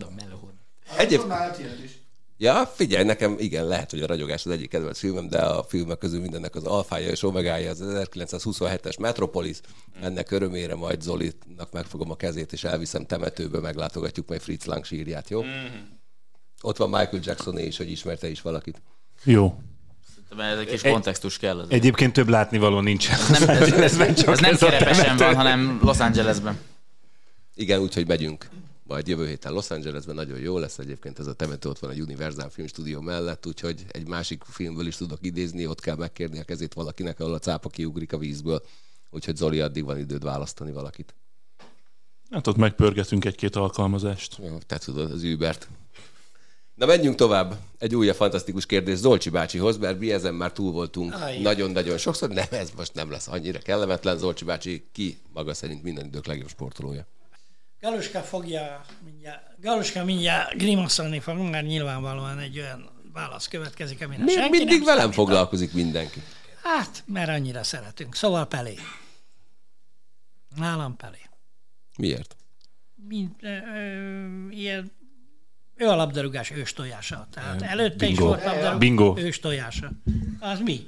[0.98, 1.22] Egyéb...
[2.41, 5.98] Ja, figyelj, nekem igen, lehet, hogy a ragyogás az egyik kedvenc filmem, de a filmek
[5.98, 9.57] közül mindennek az alfája és omegája az 1927-es Metropolis.
[10.02, 15.30] Ennek örömére majd Zolinak megfogom a kezét, és elviszem temetőbe, meglátogatjuk majd Fritz Lang sírját,
[15.30, 15.41] jó?
[16.61, 18.82] Ott van Michael Jacksoné is, hogy ismerte is valakit.
[19.24, 19.60] Jó.
[20.38, 21.56] Ez egy kis kontextus kell.
[21.57, 21.74] azért.
[21.74, 23.20] Egyébként több látnivaló nincsen.
[23.30, 26.60] Nem, ez, ez, Ez ez nem ez kerepesen van, hanem Los Angelesben.
[27.56, 28.49] Igen, úgyhogy megyünk.
[28.90, 31.94] Majd jövő héten Los Angelesben nagyon jó lesz egyébként ez a temető, ott van a
[31.94, 36.44] Universal Film Studio mellett, úgyhogy egy másik filmből is tudok idézni, ott kell megkérni a
[36.44, 38.64] kezét valakinek, ahol a cápa kiugrik a vízből.
[39.10, 41.16] Úgyhogy Zoli, addig van időd választani valakit.
[42.30, 44.38] Hát ott megpörgetünk egy-két alkalmazást.
[44.44, 45.68] Ja, te tudod, az Ubert.
[46.76, 47.60] Na menjünk tovább.
[47.78, 52.30] Egy újabb fantasztikus kérdés Zolcsi bácsihoz, mert mi ezen már túl voltunk nagyon-nagyon sokszor.
[52.30, 54.18] Nem, ez most nem lesz annyira kellemetlen.
[54.18, 57.07] Zolcsi bácsi ki maga szerint minden idők legjobb sportolója?
[57.81, 64.39] Galuska fogja mindjárt, Galuska mindjárt grimaszolni fog, mert nyilvánvalóan egy olyan válasz következik, amire Miért
[64.41, 65.26] senki mindig nem velem számított.
[65.26, 66.22] foglalkozik mindenki?
[66.64, 68.15] Hát, mert annyira szeretünk.
[68.15, 68.76] Szóval Pelé.
[70.56, 71.18] Nálam Pelé.
[71.97, 72.35] Miért?
[73.07, 74.91] Mint, ö, ö, ilyen,
[75.76, 77.27] ő a labdarúgás ős tojása.
[77.34, 78.26] Tehát előtte is Bingo.
[78.26, 79.15] volt labdarúgás Bingo.
[79.18, 79.91] ős tojása.
[80.39, 80.88] Az mi?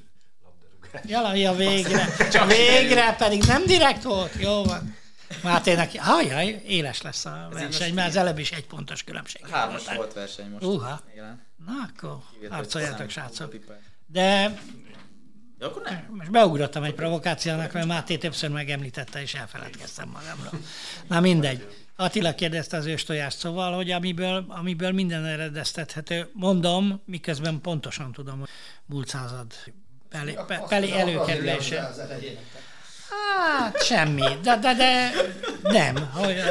[1.06, 2.06] Jala, ja, végre.
[2.48, 4.36] végre, pedig nem direkt volt.
[4.42, 4.96] Jó van.
[5.44, 9.48] Mátének, hajjaj, éles lesz a verseny, mert az előbb is egy pontos különbség.
[9.48, 10.64] Hármas volt verseny most.
[10.64, 11.02] Uha.
[11.14, 11.42] Igen.
[11.66, 12.18] Na akkor
[12.98, 13.56] hogy srácok.
[14.06, 14.60] De
[15.60, 16.06] Ja, akkor nem.
[16.18, 20.62] most beugrottam egy provokációnak, mert Máté többször megemlítette, és elfeledkeztem magamról.
[21.08, 21.68] Na mindegy.
[21.96, 28.50] Attila kérdezte az őstojást, szóval, hogy amiből, amiből minden eredeztethető, mondom, miközben pontosan tudom, hogy
[28.86, 29.54] múlt század
[30.10, 31.94] Pelé, Pe- Pelé előkerülése.
[33.12, 35.12] Hát semmi, de, de, de
[35.62, 36.10] nem.
[36.12, 36.44] Hogy,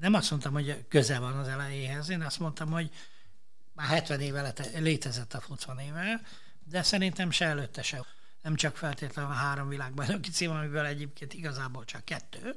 [0.00, 2.90] nem azt mondtam, hogy köze van az elejéhez, én azt mondtam, hogy
[3.72, 6.20] már 70 éve létezett a 80 éve,
[6.64, 8.04] de szerintem se előtte se.
[8.42, 12.54] Nem csak feltétlenül a három világbajnoki cím, amiből egyébként igazából csak kettő,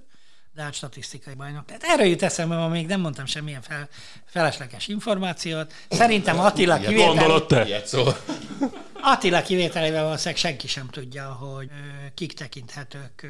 [0.60, 1.66] de hát statisztikai bajnok.
[1.66, 3.90] Tehát erről jut eszembe, ma még nem mondtam semmilyen fel,
[4.26, 5.74] felesleges információt.
[5.90, 7.66] Szerintem Attila kivétel, Gondolod te?
[7.66, 8.18] Ilyet szól.
[9.02, 11.70] Attila kivételével valószínűleg senki sem tudja, hogy
[12.14, 13.28] kik tekinthetők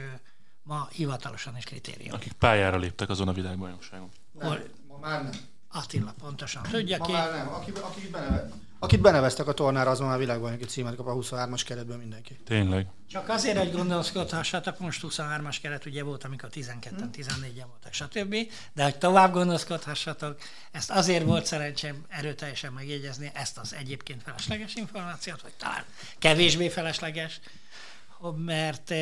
[0.64, 2.14] ma hivatalosan is kritérium.
[2.14, 4.10] Akik pályára léptek azon a világbajnokságon.
[4.39, 5.31] Hol Ma már nem.
[5.72, 7.11] Attila pontosan tudja Ma ki.
[7.11, 7.53] már nem.
[7.53, 8.49] Aki, akit, beneve,
[8.80, 12.39] akit beneveztek a tornára, az már világbajnoki címet kap a 23-as keretből mindenki.
[12.45, 12.88] Tényleg.
[13.10, 18.35] Csak azért, hogy gondolkodhassatok, most 23-as keret ugye volt, amikor 12-en, 14-en voltak, stb.
[18.73, 20.38] De hogy tovább gondolkodhassatok,
[20.72, 25.84] ezt azért volt szerencsém erőteljesen megjegyezni, ezt az egyébként felesleges információt, vagy talán
[26.19, 27.39] kevésbé felesleges,
[28.35, 28.93] mert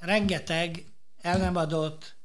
[0.00, 0.84] rengeteg
[1.20, 2.16] el nem adott,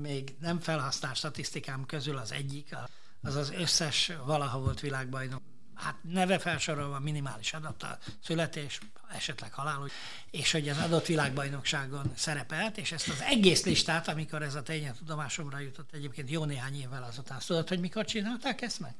[0.00, 2.76] még nem felhasznált statisztikám közül az egyik,
[3.22, 5.42] az az összes valaha volt világbajnok
[5.74, 8.78] hát neve felsorolva minimális adata, születés,
[9.14, 9.90] esetleg halál,
[10.30, 14.96] és hogy az adott világbajnokságon szerepelt, és ezt az egész listát, amikor ez a tényleg
[14.96, 17.38] tudomásomra jutott egyébként jó néhány évvel azután.
[17.46, 18.94] Tudod, hogy mikor csinálták ezt meg?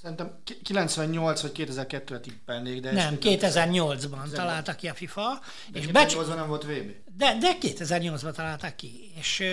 [0.00, 2.92] Szerintem ki- 98 vagy 2002-re tippelnék, de...
[2.92, 5.40] Nem, 2008-ban találta ki a FIFA,
[5.72, 6.92] és becs- 2008-ban nem volt VB.
[7.16, 9.44] de, de 2008-ban találták ki, és,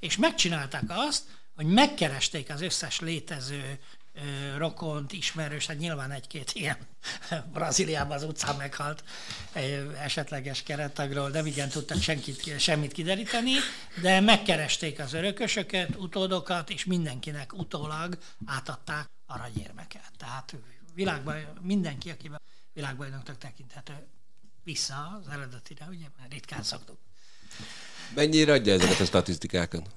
[0.00, 1.24] és megcsinálták azt,
[1.54, 3.78] hogy megkeresték az összes létező
[4.56, 6.76] rokont, ismerős, hát nyilván egy-két ilyen
[7.52, 9.04] Brazíliában az utcán meghalt
[10.02, 13.52] esetleges kerettagról, nem igen tudtak senkit, semmit kideríteni,
[14.00, 20.10] de megkeresték az örökösöket, utódokat, és mindenkinek utólag átadták aranyérmeket.
[20.16, 20.54] Tehát
[20.94, 22.30] világban mindenki, aki
[22.72, 23.92] világbajnoknak tekinthető
[24.64, 26.98] vissza az eredetire, ugye, mert ritkán szoktuk.
[28.14, 29.88] Mennyire adja ezeket a statisztikákat?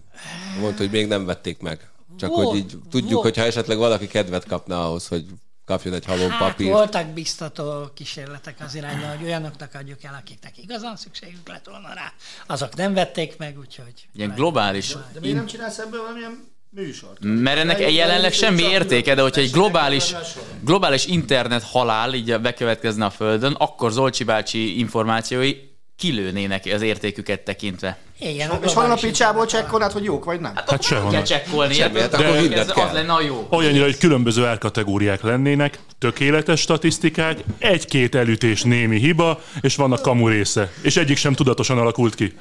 [0.59, 1.89] Mondta, hogy még nem vették meg.
[2.19, 3.23] Csak Volt, hogy így tudjuk, volt.
[3.23, 5.25] hogyha esetleg valaki kedvet kapna ahhoz, hogy
[5.65, 6.71] kapjon egy halom Hát papírt.
[6.71, 12.13] voltak biztató kísérletek az irányba, hogy olyanoknak adjuk el, akiknek igazán szükségük lett volna rá.
[12.47, 14.07] Azok nem vették meg, úgyhogy...
[14.13, 17.17] Ilyen globális De miért nem csinálsz ebből valamilyen műsort?
[17.21, 20.15] Mert ennek jelenleg semmi értéke, de hogyha egy globális,
[20.61, 27.97] globális internet halál így bekövetkezne a Földön, akkor Zolcsi bácsi információi kilőnének az értéküket tekintve.
[28.19, 30.53] Éljen a És hol a globális picsából csekkolnád, hogy jók vagy nem?
[30.55, 31.11] Hát sehol.
[31.11, 32.87] Kell csekkolni, Semmi, hát de akkor mindent ez kell.
[32.87, 33.47] az lenne a jó.
[33.49, 40.71] Olyannyira, hogy különböző árkategóriák lennének, tökéletes statisztikák, egy-két elütés némi hiba, és vannak kamu része.
[40.81, 42.33] És egyik sem tudatosan alakult ki.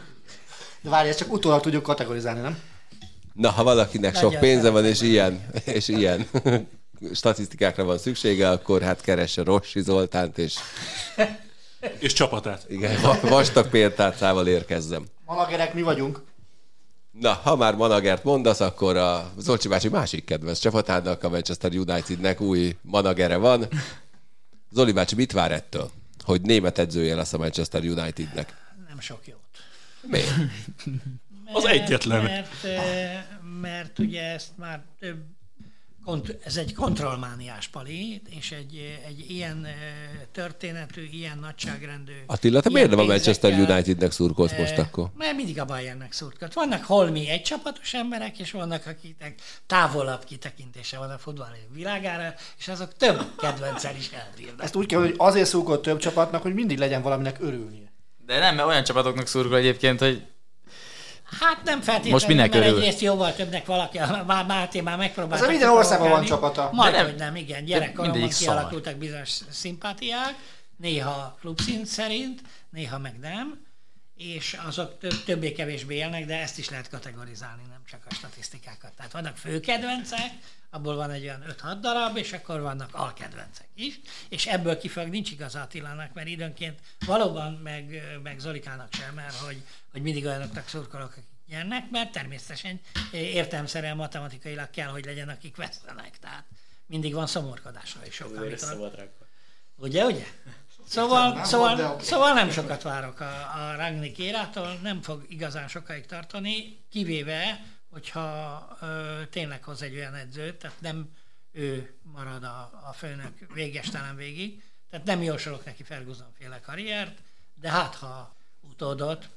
[0.80, 2.58] De várj, ezt csak utólag tudjuk kategorizálni, nem?
[3.32, 6.26] Na, ha valakinek sok pénze van, és ilyen, és ilyen
[7.14, 10.54] statisztikákra van szüksége, akkor hát keresse Rossi Zoltánt, és
[11.98, 12.64] És csapatát.
[12.68, 15.04] igen, va- vastag példátszával érkezzem.
[15.24, 16.22] Malagerek mi vagyunk.
[17.20, 22.40] Na, ha már managert mondasz, akkor a Zolcsi bácsi másik kedvenc csapatának, a Manchester Unitednek
[22.40, 23.68] új managere van.
[24.70, 25.90] Zoli bácsi mit vár ettől,
[26.24, 28.54] hogy német edzője lesz a Manchester Unitednek?
[28.88, 29.38] Nem sok jót.
[30.02, 30.30] Miért?
[31.52, 32.22] Az egyetlen.
[32.22, 32.66] Mert,
[33.60, 35.16] mert ugye ezt már több,
[36.04, 39.72] kont- ez egy kontrollmániás pali, és egy, egy ilyen eh,
[40.32, 42.12] történetű, ilyen nagyságrendű...
[42.26, 45.10] Attila, te miért nem a Manchester Unitednek szurkolsz most eh, akkor?
[45.16, 46.54] Mert mindig a Bayernnek szurkolt.
[46.54, 49.34] Vannak holmi egy csapatos emberek, és vannak, akiknek
[49.66, 54.62] távolabb kitekintése van a futball világára, és azok több kedvencel is elbírnak.
[54.62, 57.92] Ezt úgy kell, hogy azért szurkolt több csapatnak, hogy mindig legyen valaminek örülnie.
[58.26, 60.22] De nem, mert olyan csapatoknak szurkol egyébként, hogy
[61.40, 62.78] Hát nem feltétlenül, Most minek mert örül?
[62.78, 65.42] egyrészt jóval többnek valaki, már Máté már megpróbált.
[65.42, 66.68] Ez minden országban van csapata.
[66.72, 70.34] Majd, nem, hogy nem, igen, gyerekkoromban kialakultak bizonyos szimpátiák,
[70.76, 72.40] néha klubszint szerint,
[72.70, 73.63] néha meg nem,
[74.24, 78.92] és azok többé-kevésbé élnek, de ezt is lehet kategorizálni, nem csak a statisztikákat.
[78.96, 80.30] Tehát vannak főkedvencek,
[80.70, 85.30] abból van egy olyan 5-6 darab, és akkor vannak alkedvencek is, és ebből kifog nincs
[85.30, 91.10] igaz Attilának, mert időnként valóban meg, meg Zolikának sem, mert hogy, hogy mindig olyanoknak szurkolok,
[91.10, 92.80] akik nyernek, mert természetesen
[93.12, 96.18] értelmszerűen matematikailag kell, hogy legyen, akik vesztenek.
[96.18, 96.44] Tehát
[96.86, 98.60] mindig van szomorkodásra is sok, amit
[99.76, 100.26] Ugye, ugye?
[100.84, 103.24] Szóval, szóval, szóval nem sokat várok a,
[103.54, 110.14] a Ragni Kérától, nem fog igazán sokáig tartani, kivéve, hogyha ö, tényleg hoz egy olyan
[110.14, 111.08] edzőt, tehát nem
[111.52, 117.18] ő marad a, a főnök végestelen végig, tehát nem jósolok neki Ferguson féle karriert,
[117.60, 119.28] de hát ha utódot,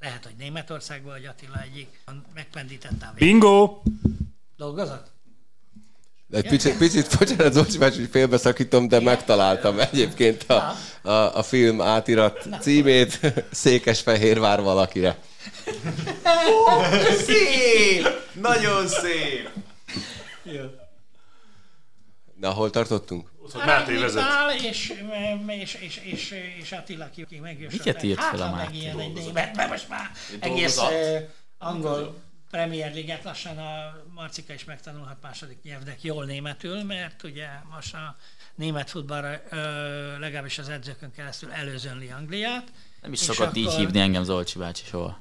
[0.00, 2.00] lehet, hogy Németországban, vagy Attila egyik
[2.34, 3.82] megpendítette a Bingo!
[4.56, 5.13] Dolgozott?
[6.30, 12.44] Egy picit, picit bocsánat, Zolcsi hogy félbeszakítom, de megtaláltam egyébként a, a, a film átirat
[12.44, 12.58] Na.
[12.58, 13.20] címét,
[13.50, 15.18] Székesfehérvár valakire.
[16.50, 16.82] Ó,
[17.26, 18.08] szép!
[18.32, 19.48] Nagyon szép!
[22.40, 23.30] Na, hol tartottunk?
[23.42, 24.24] Ott Máté vezet.
[24.68, 24.92] És,
[25.60, 27.72] és, és, és, és Attila, aki megjössz.
[27.72, 28.90] Miket írt hát, fel a Máté?
[29.14, 30.10] német, mert most már
[30.40, 30.80] egész
[31.58, 32.22] angol
[32.54, 38.16] Premier Liget lassan a Marcika is megtanulhat második nyelvnek jól németül, mert ugye most a
[38.54, 39.40] német futballra
[40.18, 42.72] legalábbis az edzőkön keresztül előzönli Angliát.
[43.02, 43.56] Nem is szokott akkor...
[43.56, 45.18] így hívni engem Zolcsi bácsi soha.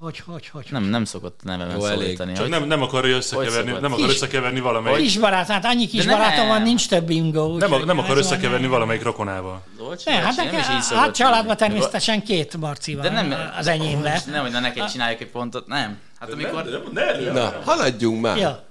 [0.00, 0.66] Hogy, hogy, hogy?
[0.70, 2.32] Nem, nem szokott nevemen szólítani.
[2.32, 2.50] Csak hogy...
[2.50, 4.98] nem, nem akarja összekeverni, nem akar összekeverni valamelyik.
[4.98, 7.56] Kis barát, hát annyi kis barátom van, nincs több bingo.
[7.56, 9.62] Nem, nem akar összekeverni valamelyik rokonával.
[10.04, 14.20] Ne, hát, nem is így hát családban természetesen két Marci van de nem, az enyémben.
[14.26, 15.98] Nem, hogy na neked csináljuk egy pontot, nem.
[16.18, 16.64] Hát amikor...
[16.92, 18.36] Nem, nem, Na, haladjunk már.
[18.36, 18.64] Ja.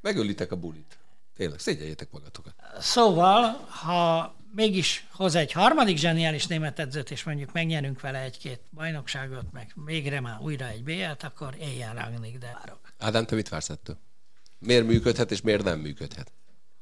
[0.00, 0.98] Megölitek a bulit.
[1.36, 2.52] Tényleg, szégyeljétek magatokat.
[2.78, 9.52] Szóval, ha mégis hoz egy harmadik zseniális német edzőt, és mondjuk megnyerünk vele egy-két bajnokságot,
[9.52, 12.94] meg végre már újra egy BL-t, akkor éljen Ragnik, de várok.
[12.98, 13.98] Ádám, te mit vársz ettől?
[14.58, 16.32] Miért működhet, és miért nem működhet?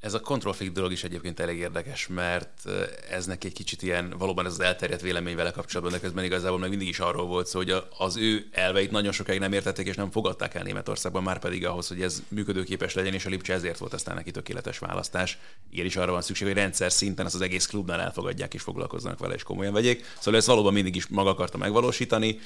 [0.01, 2.69] Ez a kontrollfreak dolog is egyébként elég érdekes, mert
[3.11, 6.59] ez neki egy kicsit ilyen, valóban ez az elterjedt vélemény vele kapcsolatban, de közben igazából
[6.59, 9.97] meg mindig is arról volt szó, hogy az ő elveit nagyon sokáig nem értették és
[9.97, 13.79] nem fogadták el Németországban, már pedig ahhoz, hogy ez működőképes legyen, és a Lipcse ezért
[13.79, 15.39] volt aztán neki tökéletes választás.
[15.71, 19.19] Igen, is arra van szükség, hogy rendszer szinten ezt az egész klubnál elfogadják és foglalkoznak
[19.19, 20.05] vele és komolyan vegyék.
[20.19, 22.39] Szóval ezt valóban mindig is maga akarta megvalósítani,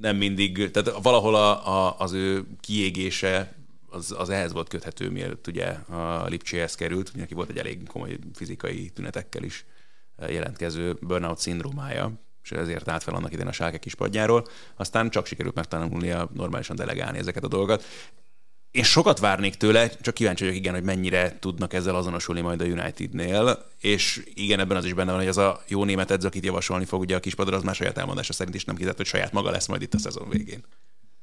[0.00, 3.54] nem mindig, tehát valahol a, a, az ő kiégése
[3.90, 8.18] az, az ehhez volt köthető, mielőtt ugye a Lipcséhez került, neki volt egy elég komoly
[8.34, 9.64] fizikai tünetekkel is
[10.16, 12.12] eh, jelentkező burnout szindrómája,
[12.42, 14.46] és ezért állt fel annak idén a Sáke kispadjáról.
[14.76, 17.84] Aztán csak sikerült megtanulnia normálisan delegálni ezeket a dolgokat.
[18.70, 22.64] Én sokat várnék tőle, csak kíváncsi vagyok igen, hogy mennyire tudnak ezzel azonosulni majd a
[22.64, 26.44] Unitednél, és igen, ebben az is benne van, hogy az a jó német edző, akit
[26.44, 29.32] javasolni fog ugye a kispadra, az már saját elmondása szerint is nem kizárt, hogy saját
[29.32, 30.64] maga lesz majd itt a szezon végén.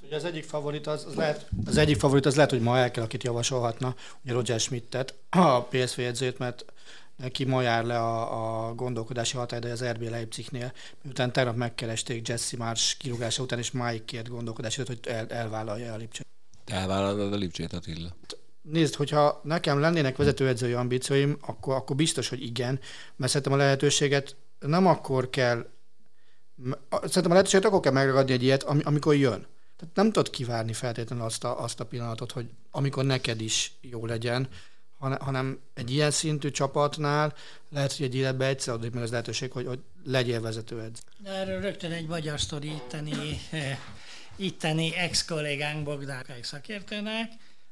[0.08, 2.92] Ugye az egyik favorit az, az, lehet, az egyik favorit az lehet, hogy ma el
[2.92, 6.66] kell, akit javasolhatna, ugye Roger Schmidt-et, a PSV edzőt, mert
[7.16, 12.58] neki ma jár le a, a gondolkodási határideje az RB Leipzignél, miután tegnap megkeresték Jesse
[12.58, 16.26] Mars kirúgása után, és máig kért gondolkodási hogy el, elvállalja a Lipcsét.
[16.66, 18.16] Elvállalod a Lipcsét, Attila?
[18.62, 22.80] Nézd, hogyha nekem lennének vezetőedzői ambícióim, akkor, akkor biztos, hogy igen,
[23.16, 25.70] mert szerintem a lehetőséget nem akkor kell,
[26.92, 29.48] szerintem a lehetőséget akkor kell megragadni egy ilyet, amikor jön.
[29.78, 34.06] Tehát nem tudod kivárni feltétlenül azt a, azt a pillanatot, hogy amikor neked is jó
[34.06, 34.48] legyen,
[35.00, 37.34] hanem egy ilyen szintű csapatnál
[37.70, 40.98] lehet, hogy egy életbe egyszer adjuk meg az lehetőség, hogy, hogy legyél vezetőed.
[41.24, 43.80] Erről rögtön egy magyar sztori itteni, eh,
[44.36, 47.32] itteni ex-kollégánk Bogdán szakértőnek,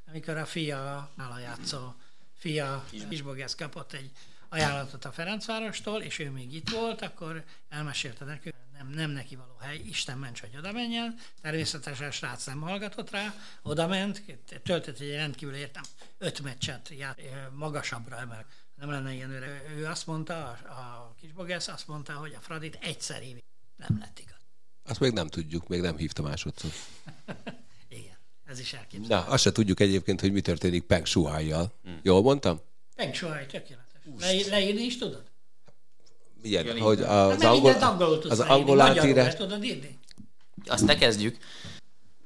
[0.10, 1.94] amikor a fia, nála játszó
[2.38, 4.12] fia Kisbogesz kapott egy
[4.50, 9.56] ajánlatot a Ferencvárostól, és ő még itt volt, akkor elmesélte nekünk, nem, nem neki való
[9.60, 11.16] hely, Isten ments, hogy oda menjen.
[11.42, 13.34] Természetesen a srác nem hallgatott rá,
[13.64, 14.24] oda ment,
[14.64, 15.84] töltött egy rendkívül értem
[16.18, 17.22] öt meccset ját,
[17.54, 18.46] magasabbra emel.
[18.76, 22.78] Nem lenne ilyen, ő, ő azt mondta, a, a kisbogesz azt mondta, hogy a Fradit
[22.82, 23.44] egyszer évi
[23.76, 24.40] nem lett igaz.
[24.84, 26.72] Azt még nem tudjuk, még nem hívta másodszor.
[28.00, 29.28] Igen, ez is elképzelhető.
[29.28, 31.74] Na, azt se tudjuk egyébként, hogy mi történik Peng Shuhai-jal.
[31.84, 32.00] Hmm.
[32.04, 32.62] Jól mondtam?
[32.96, 34.02] Peng Shuhai, tökéletes.
[34.20, 35.34] Le, leírni is tudod?
[36.46, 37.76] Igen, hogy az, hát angol,
[38.30, 39.36] az angol átírás...
[39.36, 40.00] tudod írni?
[40.66, 41.38] Azt ne kezdjük.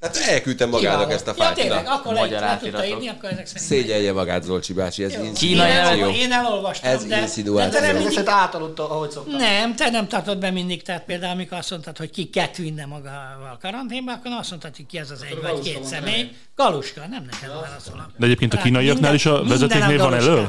[0.01, 1.57] Hát elküldtem magának ezt a fát.
[1.57, 3.65] Ja, tényleg, akkor le, le tudta írni, akkor ezek szerint.
[3.65, 7.71] Szégyelje magát Zolcsi bácsi, ez Kínai én, én elolvastam, Ez de, insinuáció.
[7.71, 9.35] de te nem, mindig, átaludta, ahogy szoktam.
[9.35, 12.85] nem, te nem tartod be mindig, tehát például amikor azt mondtad, hogy ki ket vinne
[12.85, 16.29] magával karanténba, akkor azt mondtad, hogy ki ez az egy vagy két személy.
[16.55, 18.11] Galuska, nem neked válaszolok.
[18.17, 20.47] De egyébként a kínaiaknál is a a van elő?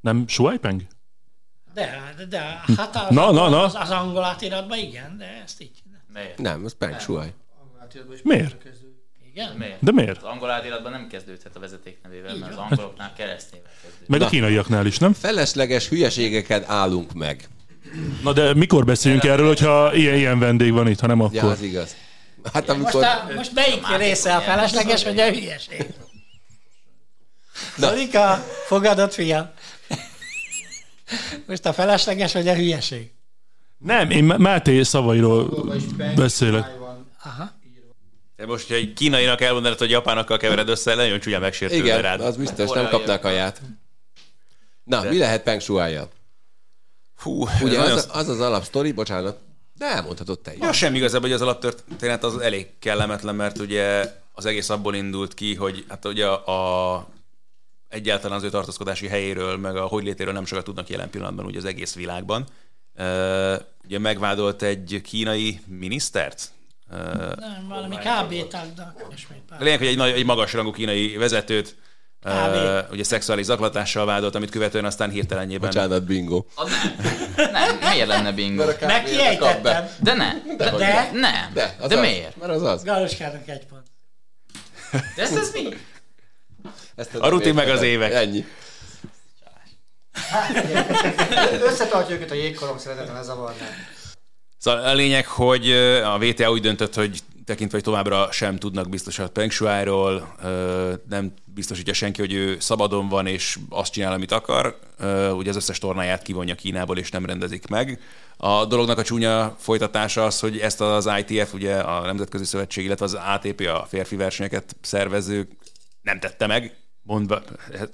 [0.00, 0.82] Nem Shuaipeng?
[1.74, 3.62] De, de, de hát az, Na, na, na.
[3.64, 5.82] az, az angol átiratban igen, de ezt így.
[6.14, 6.38] Miért?
[6.38, 7.32] Nem, az Peng Shuai.
[8.22, 8.56] Miért?
[9.32, 9.56] Igen?
[9.56, 9.76] Miért?
[9.80, 10.16] De miért?
[10.16, 14.08] Az angol átiratban nem kezdődhet a vezetéknevével, mert az angoloknál keresztnével kezdődik.
[14.08, 15.12] Meg a kínaiaknál is, nem?
[15.12, 17.48] Felesleges hülyeségeket állunk meg.
[18.22, 21.50] Na de mikor beszéljünk erről, hogyha ilyen, ilyen vendég van itt, ha nem Ja, akkor?
[21.50, 21.96] az igaz.
[22.52, 23.04] Hát Most, amikor...
[23.04, 25.86] a, most melyik része a felesleges, vagy a hülyeség?
[27.76, 27.88] Na.
[27.88, 29.50] Zolika, fogadott fiam.
[31.46, 33.10] Most a felesleges, vagy a hülyeség?
[33.78, 35.72] Nem, én Máté szavairól
[36.16, 36.78] beszélek.
[37.24, 37.58] Aha.
[38.36, 42.20] De most, hogy egy kínainak elmondanod, hogy japánokkal kevered össze, nagyon csúnya megsértődne Igen, rád.
[42.20, 43.60] az biztos, nem kapnák kaját.
[44.84, 46.08] Na, mi lehet Peng Shuai-jal?
[47.16, 48.20] Fú, Ugye az, nagyon...
[48.20, 49.38] az az alapsztori, bocsánat,
[49.78, 50.60] de elmondhatod te is.
[50.60, 55.34] Ja, semmi igazából, hogy az alaptörténet az elég kellemetlen, mert ugye az egész abból indult
[55.34, 57.06] ki, hogy hát ugye a
[57.90, 61.58] egyáltalán az ő tartózkodási helyéről, meg a hogy létéről nem sokat tudnak jelen pillanatban ugye
[61.58, 62.46] az egész világban.
[62.98, 63.54] Uh,
[63.84, 66.50] ugye megvádolt egy kínai minisztert,
[66.90, 66.98] uh,
[67.36, 69.04] Nem, valami KB tagnak.
[69.14, 71.76] Ismét a lényeg, hogy egy, nagy, egy magasrangú kínai vezetőt
[72.24, 75.70] uh, ugye szexuális zaklatással vádolt, amit követően aztán hirtelenjében...
[75.70, 76.44] Bocsánat, bingo.
[76.54, 77.50] A nem.
[77.52, 78.64] nem, miért lenne bingo?
[78.80, 79.88] Megkiejtettem.
[80.00, 80.32] De ne.
[80.56, 81.10] De, De?
[81.12, 81.50] nem.
[81.52, 82.36] De, az De az, miért?
[82.36, 82.84] Mert az az.
[82.84, 83.86] Galuskának egy pont.
[85.16, 85.68] De ez, ez mi?
[87.00, 88.12] Ezt A rutin meg az évek.
[88.12, 88.44] Ennyi.
[91.62, 93.66] Összetartja őket a jégkorong, szeretetlen ez zavarná.
[94.58, 95.70] Szóval a lényeg, hogy
[96.04, 101.32] a VTA úgy döntött, hogy tekintve, hogy továbbra sem tudnak biztosat Peng Shuai-ról, ö, nem
[101.44, 104.78] biztosítja senki, hogy ő szabadon van és azt csinál, amit akar.
[105.32, 108.00] Ugye az összes tornáját kivonja Kínából és nem rendezik meg.
[108.36, 113.04] A dolognak a csúnya folytatása az, hogy ezt az ITF, ugye a Nemzetközi Szövetség, illetve
[113.04, 115.48] az ATP, a férfi versenyeket szervező
[116.02, 116.76] nem tette meg,
[117.10, 117.42] mondva,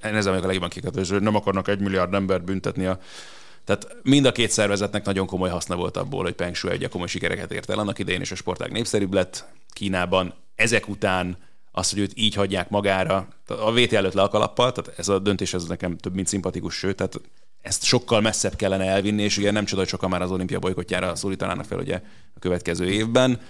[0.01, 2.99] ez a legjobban kikató, hogy nem akarnak egy milliárd embert büntetni a
[3.65, 7.07] tehát mind a két szervezetnek nagyon komoly haszna volt abból, hogy Peng Shuai ugye komoly
[7.07, 10.35] sikereket ért el annak idején, és a sportág népszerűbb lett Kínában.
[10.55, 11.37] Ezek után
[11.73, 15.19] azt, hogy őt így hagyják magára, a VT előtt le a kalappal, tehát ez a
[15.19, 17.21] döntés ez nekem több mint szimpatikus, sőt, tehát
[17.63, 21.15] ezt sokkal messzebb kellene elvinni, és ugye nem csoda, hogy sokan már az olimpia bolykotjára
[21.15, 22.01] szólítanának fel ugye
[22.35, 23.41] a következő évben.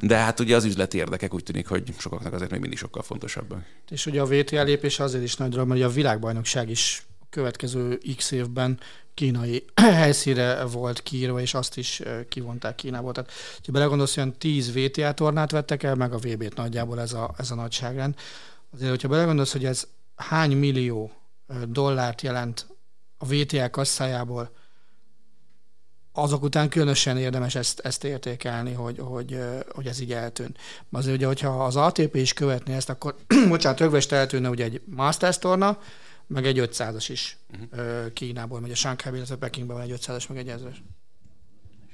[0.00, 3.64] De hát ugye az üzleti érdekek úgy tűnik, hogy sokaknak azért még mindig sokkal fontosabbak.
[3.88, 8.30] És ugye a VTA lépés azért is nagy dolog, mert a világbajnokság is következő x
[8.30, 8.78] évben
[9.14, 13.12] kínai helyszíre volt kiírva, és azt is kivonták Kínából.
[13.12, 13.30] Tehát,
[13.66, 17.50] ha belegondolsz, olyan 10 VTA tornát vettek el, meg a VB-t nagyjából ez a, ez
[17.50, 18.14] a nagyságrend.
[18.70, 21.12] Azért, hogyha belegondolsz, hogy ez hány millió
[21.68, 22.66] dollárt jelent
[23.18, 24.50] a VTA kasszájából,
[26.22, 29.38] azok után különösen érdemes ezt, ezt értékelni, hogy, hogy,
[29.68, 30.58] hogy ez így eltűnt.
[30.90, 33.14] Azért ugye, hogyha az ATP is követné ezt, akkor,
[33.48, 35.78] bocsánat, rögvest eltűnne ugye egy Masters torna,
[36.26, 37.36] meg egy 500-as is
[37.72, 38.12] uh-huh.
[38.12, 40.76] Kínából megy, a Shanghai, illetve Pekingben van egy 500-as, meg egy 1000-es.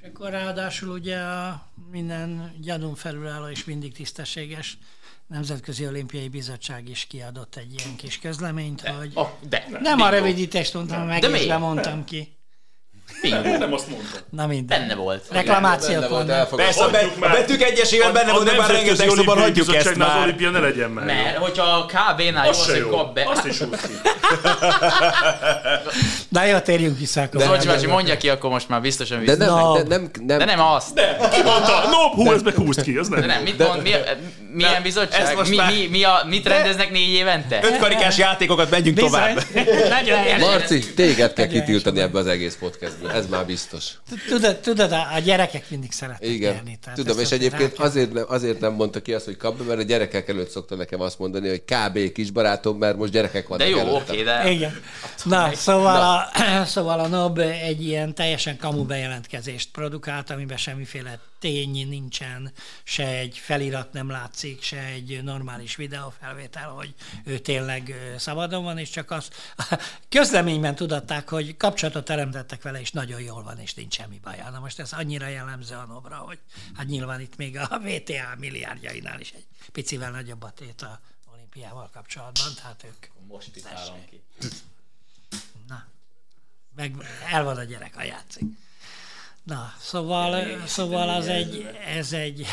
[0.01, 4.79] És akkor ráadásul ugye a minden gyanún felülálló és mindig tisztességes
[5.27, 9.67] Nemzetközi Olimpiai Bizottság is kiadott egy ilyen kis közleményt, hogy Oh, de.
[9.81, 11.49] nem a rövidítést mondtam meg, De és miért?
[11.49, 12.37] lemondtam ki.
[13.23, 13.57] Bingo.
[13.59, 14.20] Nem azt mondtam.
[14.31, 14.78] Na minden.
[14.78, 15.24] Benne volt.
[15.31, 16.55] Reklamációk Benne volt.
[16.57, 20.23] Persze, be, a betűk egyesével benne volt, de már rengeteg szóban hagyjuk ezt Az már.
[20.23, 21.05] olimpia ne legyen már.
[21.05, 22.89] Mert hogyha a KB-nál jó Az az, hogy jó.
[22.89, 23.23] kap be.
[23.27, 23.65] Azt is ki.
[26.28, 27.41] De jó, térjünk vissza akkor.
[27.43, 29.55] Zolcsi bácsi, mondja ki, akkor most már biztosan De vissza.
[29.55, 29.73] nem, No.
[29.77, 30.95] de nem, nem, De nem azt.
[31.32, 31.73] Ki mondta?
[31.95, 33.27] No, hú, ez meg húzt ki, ez De nem.
[33.27, 33.91] nem, mit mond, mi,
[34.53, 35.36] milyen bizottság?
[35.49, 37.59] Mi, mi, mi a, mit rendeznek négy évente?
[37.62, 39.45] Ötkarikás játékokat menjünk tovább.
[40.41, 43.93] Marci, téged kell kitiltani ebbe az egész podcastből, ez már biztos.
[44.28, 46.78] Tudod, tudod, a gyerekek mindig szeretnek Igen, nyerni.
[46.82, 49.78] tehát tudom, és egyébként rá azért, nem- azért nem mondta ki azt, hogy kap mert
[49.81, 52.12] a gyerekek előtt szokta nekem azt mondani, hogy kb.
[52.12, 54.02] kisbarátom, mert most gyerekek vannak De jó, előttem.
[54.14, 54.51] oké, de...
[54.51, 54.81] Igen.
[55.24, 61.89] Na, szóval, A, szóval a NOB egy ilyen teljesen kamu bejelentkezést produkált, amiben semmiféle tény
[61.89, 62.53] nincsen,
[62.83, 66.95] se egy felirat nem látszik, se egy normális videófelvétel, hogy
[67.25, 69.31] ő tényleg szabadon van, és csak az
[70.09, 74.51] közleményben tudatták, hogy kapcsolatot teremtettek vele, és nagyon jól van, és nincs semmi baja.
[74.51, 76.39] Na most ez annyira jellemző a NOB-ra, hogy
[76.75, 81.01] hát nyilván itt még a VTA milliárdjainál is egy picivel nagyobb a tét a
[81.33, 84.23] olimpiával kapcsolatban, tehát ők Most titálom ki.
[85.69, 85.87] Na,
[86.75, 86.95] meg
[87.31, 88.45] el van a gyerek, a játszik.
[89.45, 92.47] Na, szóval, szóval az egy, ez egy,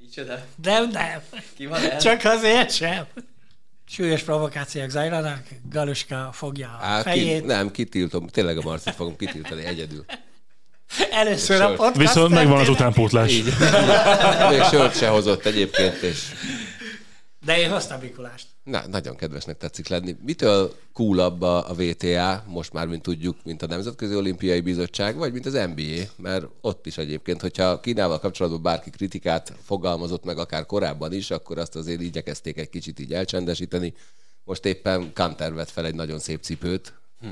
[0.00, 0.44] Micsoda?
[0.62, 1.20] Nem, nem.
[1.56, 2.00] Ki van el?
[2.00, 3.06] Csak azért sem.
[3.88, 7.40] Súlyos provokációk zajlanak, Galuska fogja a Á, fejét.
[7.40, 10.04] Ki, nem, kitiltom, tényleg a Marcit fogom kitiltani egyedül.
[11.10, 11.96] Először a podcast.
[11.96, 13.32] Viszont megvan az utánpótlás.
[13.32, 13.44] Így.
[14.50, 16.18] Még sört se hozott egyébként, és...
[17.44, 18.46] De én hoztam Mikulást.
[18.64, 20.16] Na, nagyon kedvesnek tetszik lenni.
[20.24, 25.32] Mitől coolabb a, a VTA, most már, mint tudjuk, mint a Nemzetközi Olimpiai Bizottság, vagy
[25.32, 26.02] mint az NBA?
[26.16, 31.58] Mert ott is egyébként, hogyha Kínával kapcsolatban bárki kritikát fogalmazott meg akár korábban is, akkor
[31.58, 33.94] azt azért igyekezték egy kicsit így elcsendesíteni.
[34.44, 37.28] Most éppen Kanter vett fel egy nagyon szép cipőt, hm.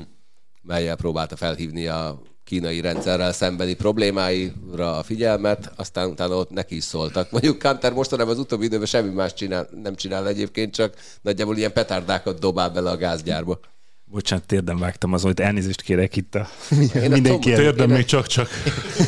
[0.61, 6.83] melyel próbálta felhívni a kínai rendszerrel szembeni problémáira a figyelmet, aztán utána ott neki is
[6.83, 7.31] szóltak.
[7.31, 11.73] Mondjuk Kanter mostanában az utóbbi időben semmi más csinál, nem csinál egyébként, csak nagyjából ilyen
[11.73, 13.59] petárdákat dobál bele a gázgyárba.
[14.05, 16.47] Bocsánat, térdem vágtam az, hogy elnézést kérek itt a
[16.95, 17.53] én mindenki.
[17.53, 18.49] A térdem még csak-csak.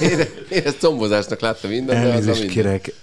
[0.01, 0.19] Én,
[0.49, 2.93] én ezt combozásnak láttam minden, Elnézést de az kérek.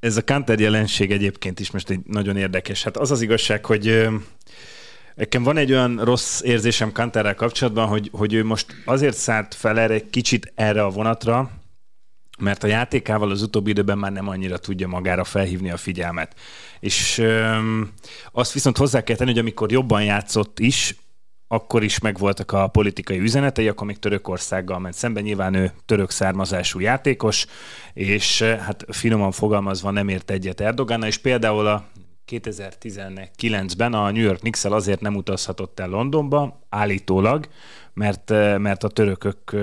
[0.00, 2.82] Ez a Kanter jelenség egyébként is most egy nagyon érdekes.
[2.82, 4.08] Hát az az igazság, hogy
[5.20, 9.78] Nekem van egy olyan rossz érzésem Kanterrel kapcsolatban, hogy, hogy ő most azért szállt fel
[9.78, 11.50] erre egy kicsit erre a vonatra,
[12.38, 16.34] mert a játékával az utóbbi időben már nem annyira tudja magára felhívni a figyelmet.
[16.80, 17.92] És öm,
[18.32, 20.96] azt viszont hozzá kell tenni, hogy amikor jobban játszott is,
[21.48, 25.22] akkor is megvoltak a politikai üzenetei, akkor még Törökországgal ment szemben.
[25.22, 27.46] Nyilván ő török származású játékos,
[27.92, 31.88] és hát finoman fogalmazva nem ért egyet Erdogánnal, és például a
[32.30, 37.48] 2019-ben a New York knicks azért nem utazhatott el Londonba, állítólag,
[37.94, 39.56] mert, mert a törökök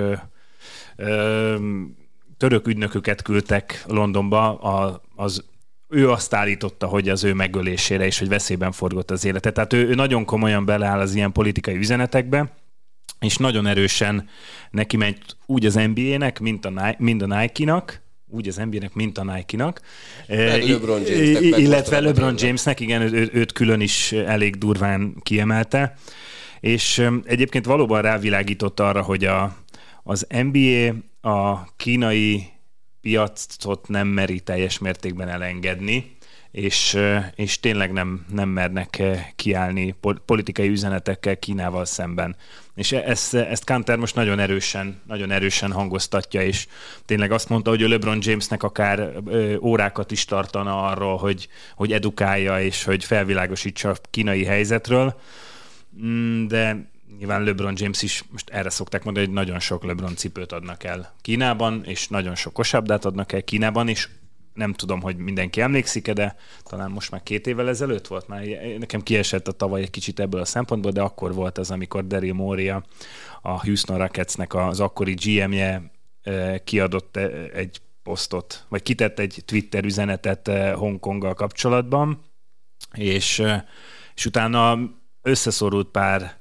[2.37, 5.43] török ügynököket küldtek Londonba, a, az
[5.87, 9.51] ő azt állította, hogy az ő megölésére és hogy veszélyben forgott az élete.
[9.51, 12.51] Tehát ő, ő nagyon komolyan beleáll az ilyen politikai üzenetekbe,
[13.19, 14.29] és nagyon erősen
[14.71, 19.23] neki megy úgy az NBA-nek, mint a, mint a Nike-nak, úgy az NBA-nek, mint a
[19.23, 19.81] Nike-nak.
[20.27, 21.01] LeBron
[21.57, 25.95] illetve LeBron Jamesnek, igen, ő, őt külön is elég durván kiemelte.
[26.59, 29.57] És egyébként valóban rávilágított arra, hogy a,
[30.03, 30.93] az NBA
[31.31, 32.47] a kínai
[33.01, 36.15] piacot nem meri teljes mértékben elengedni,
[36.51, 36.97] és,
[37.35, 39.03] és tényleg nem, nem mernek
[39.35, 39.95] kiállni
[40.25, 42.35] politikai üzenetekkel Kínával szemben.
[42.77, 46.67] És e, ezt, ezt Kanter most nagyon erősen, nagyon erősen hangoztatja, és
[47.05, 49.11] tényleg azt mondta, hogy a LeBron Jamesnek akár
[49.61, 55.19] órákat is tartana arról, hogy, hogy edukálja, és hogy felvilágosítsa a kínai helyzetről.
[56.03, 60.51] Mm, de nyilván LeBron James is most erre szokták mondani, hogy nagyon sok LeBron cipőt
[60.51, 64.09] adnak el Kínában, és nagyon sok kosabdát adnak el Kínában, és
[64.57, 68.43] nem tudom, hogy mindenki emlékszik de talán most már két évvel ezelőtt volt, már
[68.79, 72.33] nekem kiesett a tavaly egy kicsit ebből a szempontból, de akkor volt az, amikor Daryl
[72.33, 72.83] Moria,
[73.41, 75.91] a Houston Rocketsnek az akkori GM-je
[76.63, 77.17] kiadott
[77.53, 82.21] egy posztot, vagy kitett egy Twitter üzenetet Hongkonggal kapcsolatban,
[82.93, 83.43] és,
[84.15, 84.79] és utána
[85.21, 86.37] összeszorult pár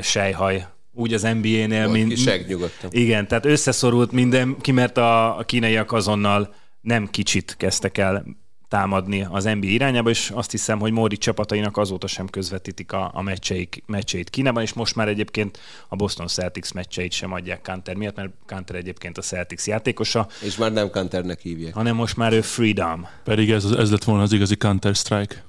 [0.00, 2.46] sejhaj úgy az NBA-nél, mint...
[2.46, 2.90] nyugodtan.
[2.90, 6.54] Igen, tehát összeszorult mindenki, mert a, a kínaiak azonnal
[6.86, 8.24] nem kicsit kezdtek el
[8.68, 13.22] támadni az NBA irányába, és azt hiszem, hogy Móri csapatainak azóta sem közvetítik a, a
[13.22, 15.58] meccseik, meccseit Kínában, és most már egyébként
[15.88, 20.28] a Boston Celtics meccseit sem adják Kanter miatt, mert Kanter egyébként a Celtics játékosa.
[20.42, 21.74] És már nem Kanternek hívják.
[21.74, 23.06] Hanem most már ő Freedom.
[23.24, 25.44] Pedig ez, ez lett volna az igazi Counter-Strike.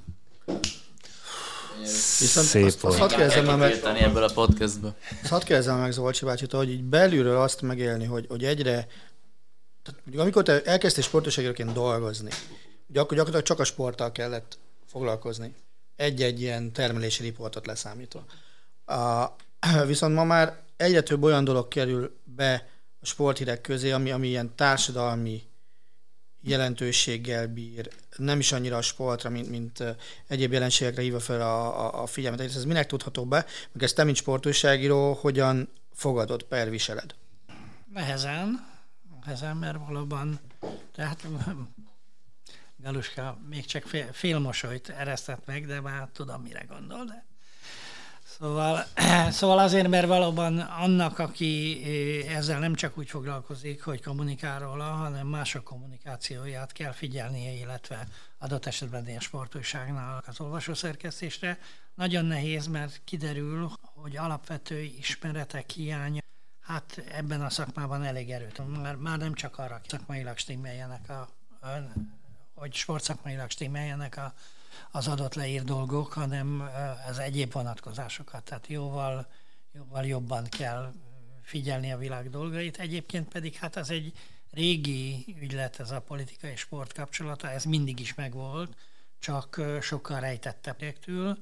[2.20, 4.96] Viszont Szép azt, azt hadd kérdezem meg, ebből a podcastből.
[5.30, 8.88] Azt kérdezem meg Zolcsi bácsit, hogy így belülről azt megélni, hogy, hogy egyre
[9.88, 12.30] tehát mondjuk, amikor te elkezdtél sportosságként dolgozni,
[12.88, 15.56] ugye akkor gyakorlatilag csak a sporttal kellett foglalkozni.
[15.96, 18.26] Egy-egy ilyen termelési riportot leszámítva.
[18.86, 19.26] A,
[19.86, 22.68] viszont ma már egyre több olyan dolog kerül be
[23.00, 25.44] a sporthírek közé, ami, ami ilyen társadalmi
[26.42, 29.84] jelentőséggel bír, nem is annyira a sportra, mint, mint
[30.28, 32.40] egyéb jelenségekre hívva fel a, a, a figyelmet.
[32.40, 37.16] Ez minek tudható be, meg ezt te, mint sportújságíró, hogyan fogadod, perviseled?
[37.94, 38.77] Nehezen,
[39.28, 40.40] ezen, mert valóban,
[40.96, 41.28] tehát
[42.78, 47.26] Galuska még csak fél, fél mosolyt eresztett meg, de már tudom, mire gondol, de
[48.40, 48.86] Szóval,
[49.32, 51.82] szóval azért, mert valóban annak, aki
[52.28, 58.66] ezzel nem csak úgy foglalkozik, hogy kommunikál róla, hanem mások kommunikációját kell figyelnie, illetve adott
[58.66, 61.60] esetben ilyen sportújságnál az olvasószerkesztésre.
[61.96, 66.22] Nagyon nehéz, mert kiderül, hogy alapvető ismeretek hiánya
[66.68, 68.82] Hát ebben a szakmában elég erőt.
[68.82, 71.20] Már, már nem csak arra szakmailag stimmeljenek, a,
[71.62, 71.68] a,
[72.54, 74.34] hogy sportszakmailag stimmeljenek a,
[74.92, 76.70] az adott leír dolgok, hanem
[77.10, 78.44] az egyéb vonatkozásokat.
[78.44, 79.28] Tehát jóval,
[79.72, 80.94] jóval jobban kell
[81.42, 82.78] figyelni a világ dolgait.
[82.78, 84.14] Egyébként pedig hát ez egy,
[84.52, 88.76] régi ügylet ez a politika és sport kapcsolata, ez mindig is megvolt,
[89.20, 91.38] csak sokkal rejtettebbtől,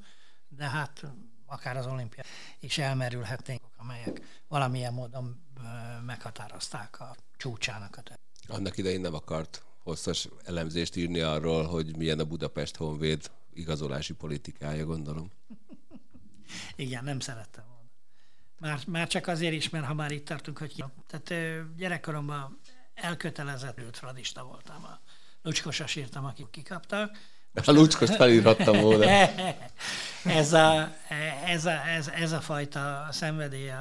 [0.48, 1.04] de hát
[1.46, 2.24] akár az olimpia
[2.60, 5.44] is elmerülhetnénk, amelyek valamilyen módon
[6.06, 8.04] meghatározták a csúcsának a
[8.48, 14.86] Annak idején nem akart hosszas elemzést írni arról, hogy milyen a Budapest Honvéd igazolási politikája,
[14.86, 15.32] gondolom.
[16.76, 17.90] Igen, nem szerettem volna.
[18.60, 20.84] Már, már csak azért is, mert ha már itt tartunk, hogy.
[21.08, 22.60] Tehát gyerekkoromban
[22.94, 24.84] elkötelezett fradista voltam.
[24.84, 25.00] A
[25.42, 27.18] lucskosas írtam, akik kikaptak.
[27.56, 29.06] Most a lucskost felírhattam volna.
[30.24, 30.96] ez, a,
[31.46, 33.72] ez, a, ez, ez a fajta szenvedély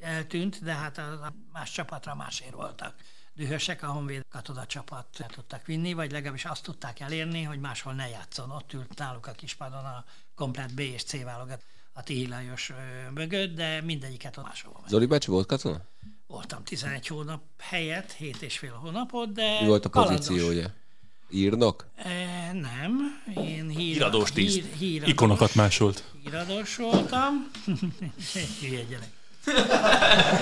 [0.00, 2.94] eltűnt, de hát a más csapatra másért voltak
[3.40, 8.08] dühösek, a Honvéd katoda csapat tudtak vinni, vagy legalábbis azt tudták elérni, hogy máshol ne
[8.08, 8.50] játszon.
[8.50, 12.72] Ott ült náluk a kispadon a komplet B és C válogat a Tihi Lajos
[13.14, 14.84] mögött, de mindegyiket ott máshol.
[14.88, 15.80] Zoli bácsi volt katona?
[16.26, 20.74] Voltam 11 hónap helyett, 7 és fél hónapot, de Mi volt a pozíciója?
[21.30, 21.86] Írnok?
[21.96, 24.54] E, nem, én hír, híradós tiszt.
[24.54, 26.04] Hír, híradós, Ikonokat másolt.
[26.24, 27.50] Híradós voltam.
[28.60, 29.08] Hülye gyerek.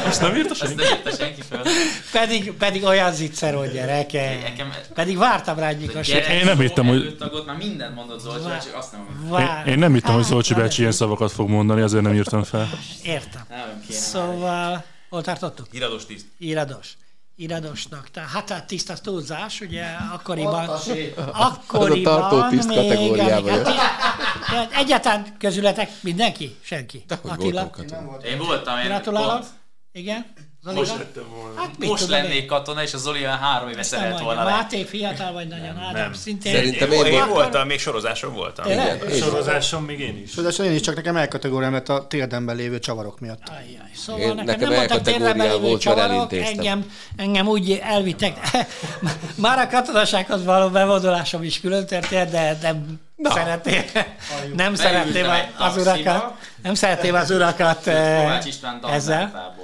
[0.06, 0.82] Azt nem írta senki?
[0.82, 1.64] Azt nem írta senki fel.
[2.12, 4.12] Pedig, pedig olyan zicser, hogy gyerek.
[4.12, 4.72] Nekem...
[4.94, 7.16] Pedig vártam rá egy Én nem hittem, hogy...
[7.16, 8.64] Tagot, már mindent mondott Zolcsi Vár...
[8.64, 9.66] csak azt nem Vár...
[9.66, 12.68] Én, én nem hittem, hogy Zolcsi bácsi ilyen szavakat fog mondani, ezért nem írtam fel.
[13.02, 13.42] Értem.
[13.90, 15.66] Szóval, hol tartottuk?
[15.70, 16.26] Híradós tiszt.
[16.38, 16.96] Híradós
[17.38, 18.10] iradosnak.
[18.10, 20.68] Tehát, hát a tiszta túlzás, ugye akkoriban...
[21.32, 23.64] akkoriban a tartó tiszt kategóriában.
[23.64, 24.00] Hát,
[24.42, 26.56] hát, egyáltalán közületek mindenki?
[26.60, 27.04] Senki?
[27.06, 27.70] De, Attila?
[28.24, 28.82] Én voltam.
[28.82, 29.46] Gratulálok.
[29.92, 30.26] Igen?
[30.62, 31.60] Zoli, most lettem volna.
[31.60, 34.50] Hát most lennék katona, és a Zoli olyan három éve szeret volna le.
[34.50, 36.54] Máté fiatal vagy nagyon, nem, Ádám, szintén.
[36.54, 38.70] Szerintem én, én voltam, még sorozáson voltam.
[38.70, 40.30] Igen, sorozáson még én is.
[40.30, 43.42] Sorozáson én is, csak nekem elkategóriám lett a térdemben lévő csavarok miatt.
[43.48, 48.38] Ajjaj, szóval én, nekem, nekem nem voltak térdemben lévő volt, csavarok, engem, engem úgy elvittek.
[49.34, 53.30] Már a katonasághoz való bevonulásom is külön történt, de nem Na.
[53.30, 53.82] szeretném,
[54.56, 55.26] nem szeretném
[55.58, 57.86] az urakat, nem szeretném az urakat
[58.82, 59.56] ezzel.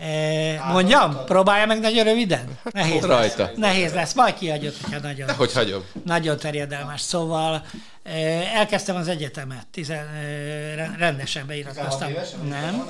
[0.00, 2.58] Eh, mondjam, próbálja meg nagyon röviden.
[2.70, 3.42] Nehéz Rajta.
[3.42, 3.56] Lesz.
[3.56, 5.84] Nehéz lesz, majd kiadjuk, hogyha nagyon, hogy hagyom.
[6.04, 7.00] nagyon terjedelmes.
[7.00, 7.66] Szóval
[8.02, 12.12] eh, elkezdtem az egyetemet, tizen, eh, rendesen beiratkoztam.
[12.48, 12.86] Nem,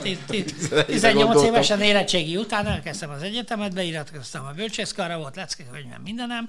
[0.87, 6.49] 18 évesen érettségi után elkezdtem az egyetemet, beiratkoztam a bölcsészkarra, volt leckekönyvem mindenem,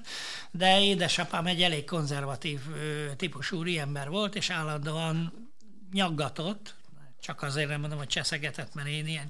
[0.50, 2.58] de édesapám egy elég konzervatív
[3.16, 5.32] típusú úriember volt, és állandóan
[5.92, 6.74] nyaggatott,
[7.22, 9.28] csak azért nem mondom, hogy cseszegetett, mert én ilyen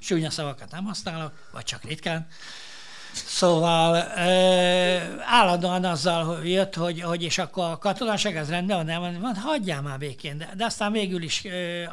[0.00, 2.26] csúnya szavakat nem használok, vagy csak ritkán.
[3.12, 9.20] Szóval ö, állandóan azzal jött, hogy, hogy és akkor a katonaság az rendben van, nem
[9.20, 10.38] van, hagyjál már békén.
[10.38, 11.44] De, de aztán végül is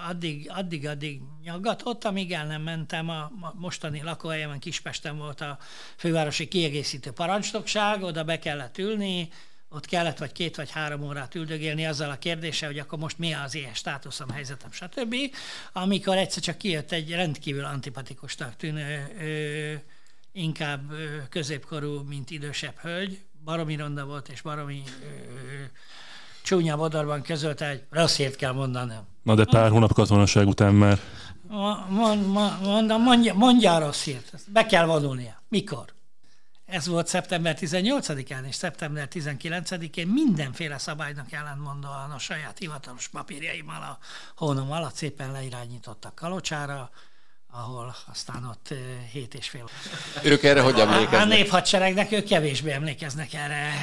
[0.10, 5.58] addig, addig, addig nyaggatott, amíg el nem mentem a, a mostani lakóhelyemen, Kispesten volt a
[5.95, 9.30] fővárosi kiegészítő parancsnokság, oda be kellett ülni,
[9.73, 13.34] ott kellett vagy két vagy három órát üldögélni azzal a kérdéssel, hogy akkor most mi
[13.34, 15.15] az ilyen státuszom, helyzetem, stb.
[15.73, 19.73] Amikor egyszer csak kijött egy rendkívül antipatikusnak tűnő, ö,
[20.39, 25.06] inkább ö, középkorú, mint idősebb hölgy, baromi ronda volt, és baromi ö,
[26.43, 29.07] csúnya modorban közölte, hogy rossz hírt kell mondanom.
[29.23, 30.99] Na de pár hónap katonaság után már.
[31.89, 32.27] Mond,
[32.61, 34.34] mond, mondja, mondja a rossz hírt.
[34.48, 35.41] Be kell vonulnia.
[35.48, 35.85] Mikor?
[36.72, 43.98] Ez volt szeptember 18-án és szeptember 19-én mindenféle szabálynak ellentmondóan a saját hivatalos papírjaimmal a
[44.35, 46.89] hónom alatt szépen leirányítottak Kalocsára,
[47.52, 48.73] ahol aztán ott
[49.11, 49.69] hét és fél.
[50.23, 51.22] Ők erre hogy emlékeznek?
[51.22, 53.73] A néphadseregnek ők kevésbé emlékeznek erre,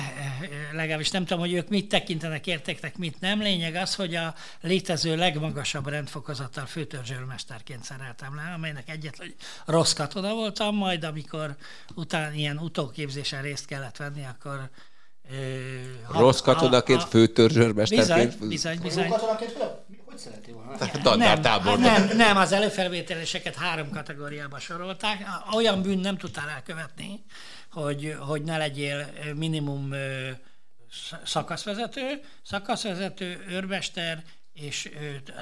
[0.72, 3.40] legalábbis nem tudom, hogy ők mit tekintenek értéknek, mit nem.
[3.40, 9.34] Lényeg az, hogy a létező legmagasabb rendfokozattal főtörzsőrmesterként szereltem le, amelynek egyetlen
[9.64, 11.56] rossz katona voltam, majd amikor
[11.94, 14.70] után ilyen utóképzésen részt kellett venni, akkor
[16.08, 18.38] Rossz katonaként, főtörzsőrmesterként?
[18.38, 19.08] Bizony, bizony, bizony.
[19.08, 19.56] Katonaként
[20.04, 21.16] hogy szereti volna?
[21.16, 25.26] Nem, nem, nem, az előfelvételéseket három kategóriába sorolták.
[25.54, 27.24] Olyan bűn nem tudtál elkövetni,
[27.70, 29.94] hogy, hogy ne legyél minimum
[31.24, 34.22] szakaszvezető, szakaszvezető, őrmester,
[34.52, 34.90] és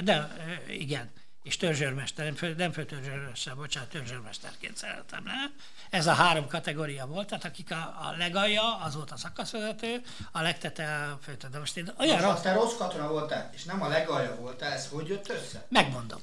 [0.04, 0.28] de
[0.68, 1.10] igen,
[1.46, 5.50] és törzsőrmester, nem, fő, nem főtörzsőrmester, bocsánat, törzsőrmesterként szeretem le.
[5.90, 10.02] Ez a három kategória volt, tehát akik a, a legalja, az volt a szakaszvezető,
[10.32, 11.46] a legtete a.
[11.50, 12.40] De most én olyan rossz...
[12.40, 15.66] te rossz katona voltál, és nem a legalja voltál, ez hogy jött össze?
[15.68, 16.20] Megmondom.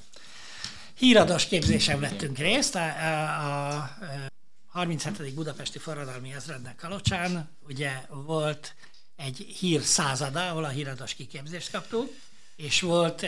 [0.97, 3.91] Hírados képzésem vettünk részt, a, a, a
[4.67, 5.33] 37.
[5.33, 8.75] Budapesti Forradalmi Ezrednek Kalocsán, ugye volt
[9.15, 12.13] egy hír százada, ahol a hírados kiképzést kaptuk,
[12.55, 13.27] és volt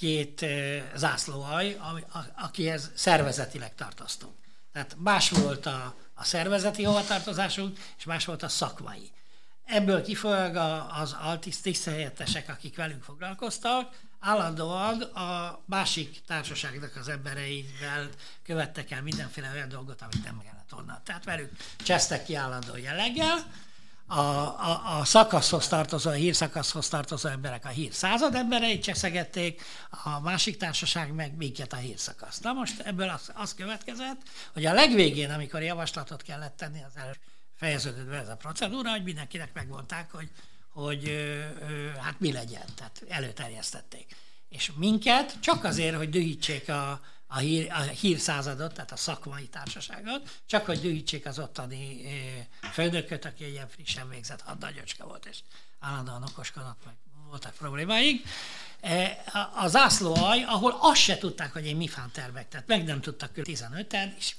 [0.00, 0.44] két
[0.96, 1.76] zászlóaj,
[2.36, 4.34] akihez szervezetileg tartoztunk.
[4.72, 9.10] Tehát más volt a, a szervezeti hovatartozásunk, és más volt a szakmai.
[9.64, 10.56] Ebből kifolyólag
[11.00, 18.08] az altiszt helyettesek, akik velünk foglalkoztak, állandóan a másik társaságnak az embereivel
[18.42, 21.00] követtek el mindenféle olyan dolgot, amit nem kellett volna.
[21.04, 21.50] Tehát velük
[21.84, 23.46] csesztek ki állandó jelleggel,
[24.10, 29.62] a, a, a szakaszhoz tartozó, a hírszakaszhoz tartozó emberek a hír század embereit cseszegették,
[30.04, 32.40] a másik társaság meg minket a hírszakasz.
[32.40, 34.20] Na most ebből az, az következett,
[34.52, 37.16] hogy a legvégén, amikor javaslatot kellett tenni, az előbb
[37.56, 40.28] fejeződött be ez a procedúra, hogy mindenkinek megmondták, hogy,
[40.72, 41.38] hogy ö,
[41.68, 44.16] ö, hát mi legyen, tehát előterjesztették.
[44.48, 47.00] És minket csak azért, hogy dühítsék a,
[47.32, 52.00] a, hír, a hírszázadot, tehát a szakmai társaságot, csak hogy dühítsék az ottani
[52.72, 55.38] főnököt, aki egy ilyen frissen végzett hadnagyocska volt, és
[55.80, 56.94] állandóan okoskodott, meg
[57.28, 58.22] voltak problémáink.
[59.54, 63.30] A zászlóaj, ahol azt se tudták, hogy én mi fán tervek, tehát meg nem tudtak
[63.34, 64.34] 15-en, és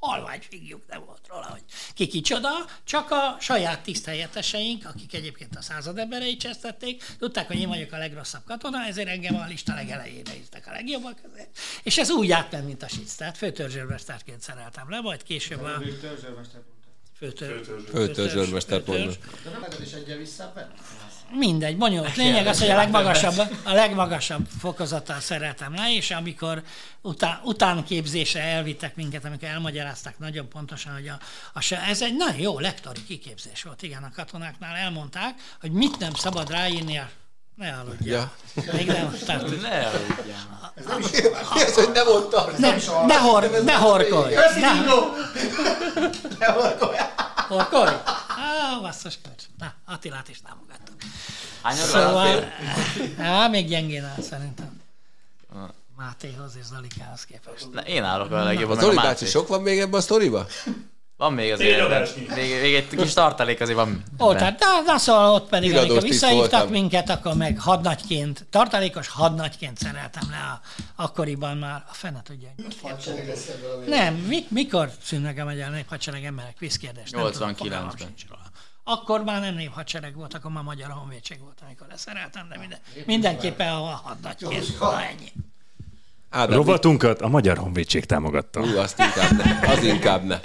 [0.00, 1.62] halvány figjuk nem volt róla, hogy
[1.94, 2.48] ki kicsoda,
[2.84, 7.98] csak a saját tiszthelyeteseink, akik egyébként a század emberei csesztették, tudták, hogy én vagyok a
[7.98, 11.48] legrosszabb katona, ezért engem a lista legelejére írtak a legjobbak közé.
[11.82, 13.14] És ez úgy átment, mint a sic.
[13.14, 15.80] Tehát főtörzsőrmesterként szereltem le, majd később a...
[17.18, 19.18] Főtörzsőrmester mondott.
[19.44, 20.52] De nem is egyen vissza
[21.32, 22.16] mindegy, bonyolult.
[22.16, 26.62] Lényeg az, hogy a legmagasabb, a legmagasabb fokozattal szereltem le, és amikor
[27.02, 31.18] után, utánképzésre elvittek minket, amikor elmagyarázták nagyon pontosan, hogy a,
[31.54, 36.14] a, ez egy nagyon jó lektori kiképzés volt, igen, a katonáknál elmondták, hogy mit nem
[36.14, 37.10] szabad ráírni a
[37.58, 38.32] ne aludjál.
[38.54, 38.72] Ja.
[38.72, 39.60] Még nem, tehát...
[39.60, 40.72] Ne aludjál.
[40.74, 41.10] Ez nem is
[41.54, 42.44] mi az, hogy ne mondtam?
[42.58, 42.76] Ne,
[43.06, 44.34] ne, hor, ne horkolj.
[44.34, 44.72] Ne,
[46.38, 46.96] ne horkolj.
[47.48, 47.92] Horkolj?
[48.26, 49.18] Á, basszus
[49.58, 50.94] Na, Attilát is támogattuk.
[51.62, 52.52] Hányan szóval,
[53.18, 54.80] á, még gyengén áll szerintem.
[55.96, 57.72] Mátéhoz és Zolikához képest.
[57.72, 58.78] Na, én állok a legjobban.
[58.78, 60.46] Zoli bácsi, sok van még ebben a sztoriba?
[61.18, 61.88] Van még azért,
[62.34, 64.02] még, még egy kis tartalék azért van.
[64.20, 69.08] Ó, tehát de, de szóval ott pedig, Iradós amikor visszahívtak minket, akkor meg hadnagyként, tartalékos
[69.08, 70.60] hadnagyként szereltem le a,
[71.02, 72.48] akkoriban már, a fene tudja.
[73.86, 76.58] Nem, mi, mikor szűnnek a magyar néphadsereg emberek?
[76.58, 77.10] Vízkérdés.
[77.12, 77.92] 89-ben.
[78.84, 83.68] Akkor már nem néphadsereg volt, akkor már magyar honvédség volt, amikor leszereltem, de minden, mindenképpen
[83.68, 84.76] a hadnagyként.
[84.80, 85.32] Ennyi.
[86.30, 88.60] Ádám, Rovatunkat a Magyar Honvédség támogatta.
[88.60, 89.68] Ú, azt inkább ne.
[89.72, 90.40] Az inkább ne.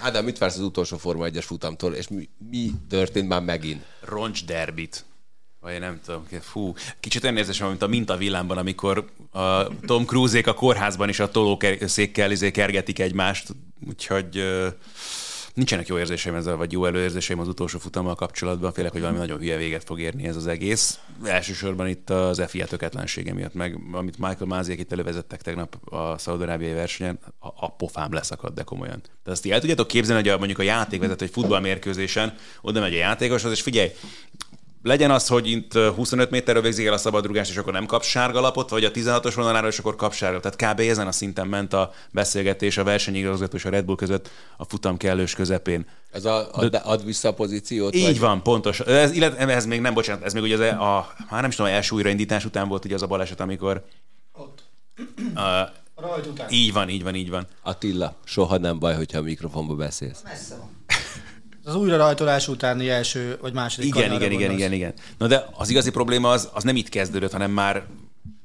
[0.00, 3.84] Ádám, mit vársz az utolsó Forma 1-es futamtól, és mi, mi történt már megint?
[4.00, 5.04] Roncs derbit.
[5.60, 10.54] Vagy nem tudom, fú, kicsit olyan érzésem, mint a mintavillámban, amikor a Tom Cruise-ék a
[10.54, 13.48] kórházban is a tolószékkel izé kergetik egymást,
[13.88, 14.42] úgyhogy
[15.56, 19.38] nincsenek jó érzéseim ezzel, vagy jó előérzéseim az utolsó futammal kapcsolatban, félek, hogy valami nagyon
[19.38, 20.98] hülye véget fog érni ez az egész.
[21.24, 26.72] Elsősorban itt az FIA töketlensége miatt, meg amit Michael Máziek itt elővezettek tegnap a szaudarábiai
[26.72, 29.00] versenyen, a, a pofám leszakad, de komolyan.
[29.00, 32.96] Tehát azt el tudjátok képzelni, hogy a, mondjuk a játékvezető egy futballmérkőzésen oda megy a
[32.96, 33.90] játékoshoz, és figyelj,
[34.86, 38.40] legyen az, hogy itt 25 méterről végzik el a szabadrugást, és akkor nem kap sárga
[38.40, 40.40] lapot, vagy a 16-os vonaláról, és akkor kap sárga.
[40.40, 40.80] Tehát kb.
[40.80, 44.96] ezen a szinten ment a beszélgetés a versenyigazgató és a Red Bull között a futam
[44.96, 45.86] kellős közepén.
[46.12, 47.94] Ez a, a De, ad vissza a pozíciót?
[47.94, 48.18] Így vagy?
[48.18, 48.80] van, pontos.
[48.80, 51.56] Ez, illetve ez még nem, bocsánat, ez még ugye az, e- a, már nem is
[51.56, 53.84] tudom, első újraindítás után volt ugye az a baleset, amikor
[54.32, 54.62] ott.
[55.34, 55.72] A,
[56.28, 56.46] után.
[56.50, 57.46] Így van, így van, így van.
[57.62, 60.22] Attila, soha nem baj, hogyha a mikrofonba beszélsz.
[60.24, 60.70] Messze van.
[61.66, 64.94] Az újra rajtolás utáni első vagy második Igen, igen, igen, igen, igen.
[65.18, 67.86] Na de az igazi probléma az, az nem itt kezdődött, hanem már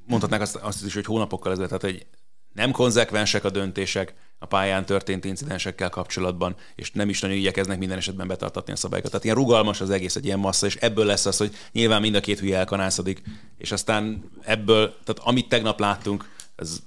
[0.05, 2.05] mondhatnák azt, azt is, hogy hónapokkal ezelőtt, tehát hogy
[2.53, 7.97] nem konzekvensek a döntések a pályán történt incidensekkel kapcsolatban, és nem is nagyon igyekeznek minden
[7.97, 9.11] esetben betartatni a szabályokat.
[9.11, 12.15] Tehát ilyen rugalmas az egész, egy ilyen massza, és ebből lesz az, hogy nyilván mind
[12.15, 13.21] a két hülye elkanászodik,
[13.57, 16.79] és aztán ebből, tehát amit tegnap láttunk, ez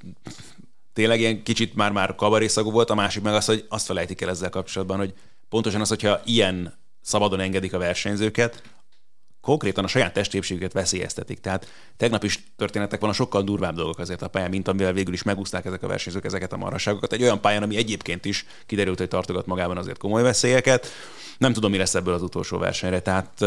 [0.93, 4.51] tényleg ilyen kicsit már-már kabarészagú volt, a másik meg az, hogy azt felejtik el ezzel
[4.51, 5.15] kapcsolatban, hogy
[5.55, 8.62] pontosan az, hogyha ilyen szabadon engedik a versenyzőket,
[9.44, 11.40] konkrétan a saját testépségüket veszélyeztetik.
[11.40, 15.22] Tehát tegnap is történettek volna sokkal durvább dolgok azért a pályán, mint amivel végül is
[15.22, 17.12] megúszták ezek a versenyzők ezeket a marhaságokat.
[17.12, 20.86] Egy olyan pályán, ami egyébként is kiderült, hogy tartogat magában azért komoly veszélyeket.
[21.38, 23.40] Nem tudom, mi lesz ebből az utolsó versenyre, tehát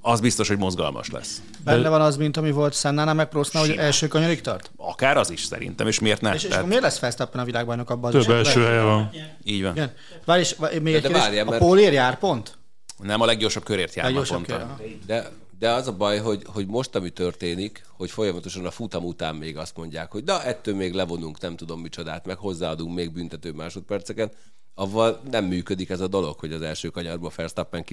[0.00, 1.42] az biztos, hogy mozgalmas lesz.
[1.64, 4.70] Benne van az, mint ami volt Szennánál meg Prostnál, hogy első kanyarig tart?
[4.76, 6.34] Akár az is szerintem, és miért ne?
[6.34, 8.10] És, és miért lesz Verstappen a világbajnok abban?
[8.10, 9.10] Több első helye van.
[9.44, 9.72] Így van.
[9.72, 9.92] Igen.
[10.24, 12.58] Várj, és még egy kérdés, a Pólér jár pont?
[13.02, 14.12] Nem a leggyorsabb körért jár
[14.42, 14.66] kör,
[15.06, 19.34] De de az a baj, hogy, hogy most, ami történik, hogy folyamatosan a futam után
[19.34, 23.52] még azt mondják, hogy na, ettől még levonunk nem tudom micsodát, meg hozzáadunk még büntető
[23.52, 24.36] másodperceket,
[24.74, 27.84] avval nem működik ez a dolog, hogy az első kanyarba Verstappen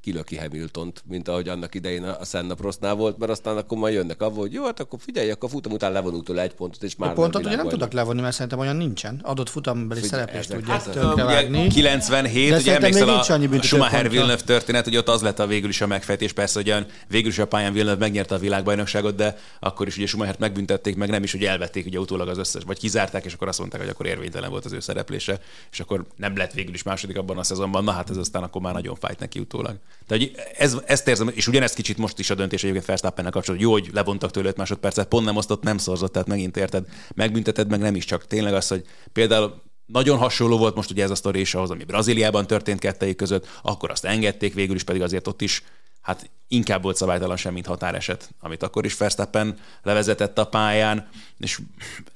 [0.00, 4.22] kilöki Hamiltont, mint ahogy annak idején a Senna Prostnál volt, mert aztán akkor majd jönnek
[4.22, 7.10] avval, hogy jó, hát akkor figyelj, akkor futam után levonunk tőle egy pontot, és már
[7.10, 9.20] a pontot ugye nem tudok levonni, mert szerintem olyan nincsen.
[9.22, 11.68] Adott futambeli szereplést tudja tönkrevágni.
[11.68, 15.80] 97, ugye emlékszel a, a Schumacher Villeneuve történet, hogy ott az lett a végül is
[15.80, 19.96] a megfejtés, persze, hogy végül is a pályán Villeneuve megnyerte a világbajnokságot, de akkor is
[19.96, 23.32] ugye Schumachert megbüntették, meg nem is, hogy elvették ugye utólag az összes, vagy kizárták, és
[23.32, 25.40] akkor azt mondták, hogy akkor érvénytelen volt az ő szereplése,
[25.72, 28.60] és akkor nem lett végül is második abban a szezonban, na hát ez aztán akkor
[28.62, 29.78] már nagyon fájt neki utólag.
[30.06, 33.74] Tehát ez, ezt érzem, és ugyanezt kicsit most is a döntés egyébként Verstappennel kapcsolatban, jó,
[33.74, 37.80] hogy levontak tőle 5 másodpercet, pont nem osztott, nem szorzott, tehát megint érted, megbünteted, meg
[37.80, 41.40] nem is csak tényleg az, hogy például nagyon hasonló volt most ugye ez a sztori
[41.40, 45.42] is ahhoz, ami Brazíliában történt kettejük között, akkor azt engedték, végül is pedig azért ott
[45.42, 45.62] is
[46.04, 51.08] hát inkább volt szabálytalan sem, mint határeset, amit akkor is Verstappen levezetett a pályán,
[51.38, 51.60] és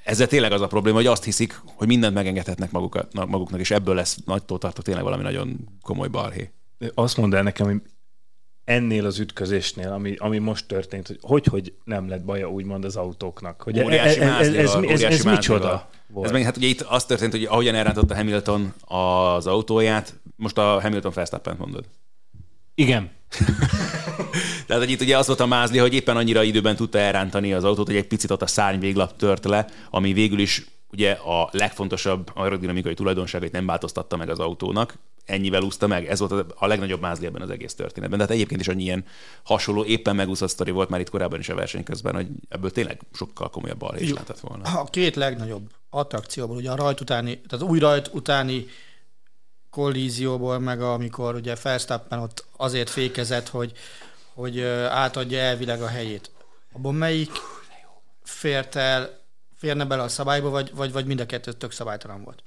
[0.04, 3.94] ezzel tényleg az a probléma, hogy azt hiszik, hogy mindent megengedhetnek magukat, maguknak, és ebből
[3.94, 6.50] lesz nagy tartó tényleg valami nagyon komoly balhé.
[6.94, 7.80] Azt mondd el nekem, hogy
[8.64, 12.96] ennél az ütközésnél, ami, ami most történt, hogy hogy, hogy nem lett baja úgymond az
[12.96, 13.62] autóknak?
[13.62, 15.88] Hogy óriási ez, ez, ez, ez, ez, ez micsoda?
[16.06, 16.26] Volt.
[16.26, 20.80] Ez meg, hát ugye itt az történt, hogy ahogyan elrántotta Hamilton az autóját, most a
[20.80, 21.84] Hamilton Verstappen mondod.
[22.78, 23.10] Igen.
[24.66, 27.64] Tehát, hogy itt ugye az volt a mázli, hogy éppen annyira időben tudta elrántani az
[27.64, 31.48] autót, hogy egy picit ott a szárny véglap tört le, ami végül is ugye a
[31.52, 36.06] legfontosabb aerodinamikai tulajdonságait nem változtatta meg az autónak, ennyivel úszta meg.
[36.06, 38.18] Ez volt a legnagyobb mázli ebben az egész történetben.
[38.18, 39.04] De hát egyébként is annyi ilyen
[39.42, 43.00] hasonló, éppen megúszott sztori volt már itt korábban is a verseny közben, hogy ebből tényleg
[43.12, 44.80] sokkal komolyabb bal is lehetett volna.
[44.80, 48.66] A két legnagyobb attrakcióból, ugye a rajt utáni, tehát új rajt utáni
[49.70, 53.72] kollízióból, meg amikor ugye Verstappen ott azért fékezett, hogy,
[54.34, 56.30] hogy átadja elvileg a helyét.
[56.72, 57.30] Abban melyik
[58.22, 59.18] fért el,
[59.58, 62.42] férne bele a szabályba, vagy, vagy, vagy mind a kettő tök szabálytalan volt?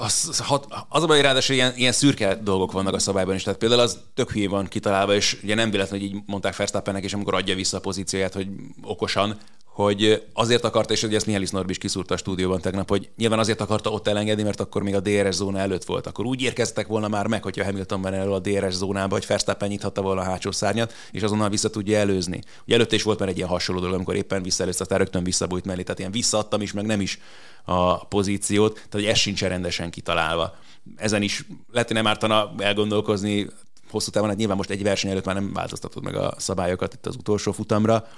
[0.00, 0.44] Az, az,
[0.88, 3.42] az a baj, ráadásul ilyen, ilyen szürke dolgok vannak a szabályban is.
[3.42, 7.04] Tehát például az tök hülye van kitalálva, és ugye nem véletlen, hogy így mondták Verstappennek,
[7.04, 8.48] és amikor adja vissza a pozícióját, hogy
[8.82, 9.38] okosan,
[9.84, 13.38] hogy azért akarta, és ugye ezt Mihály Norbi is kiszúrta a stúdióban tegnap, hogy nyilván
[13.38, 16.06] azért akarta ott elengedni, mert akkor még a DRS zóna előtt volt.
[16.06, 19.68] Akkor úgy érkeztek volna már meg, hogyha Hamilton van elő a DRS zónába, hogy Verstappen
[19.68, 22.42] nyithatta volna a hátsó szárnyat, és azonnal vissza tudja előzni.
[22.64, 25.64] Ugye előtte is volt már egy ilyen hasonló dolog, amikor éppen visszaelőzte, aztán rögtön visszabújt
[25.64, 27.18] mellé, tehát ilyen visszaadtam is, meg nem is
[27.64, 30.56] a pozíciót, tehát hogy ez sincs rendesen kitalálva.
[30.96, 33.46] Ezen is lehet, hogy nem ártana elgondolkozni,
[33.90, 37.06] hosszú távon, hát nyilván most egy verseny előtt már nem változtatod meg a szabályokat itt
[37.06, 38.08] az utolsó futamra,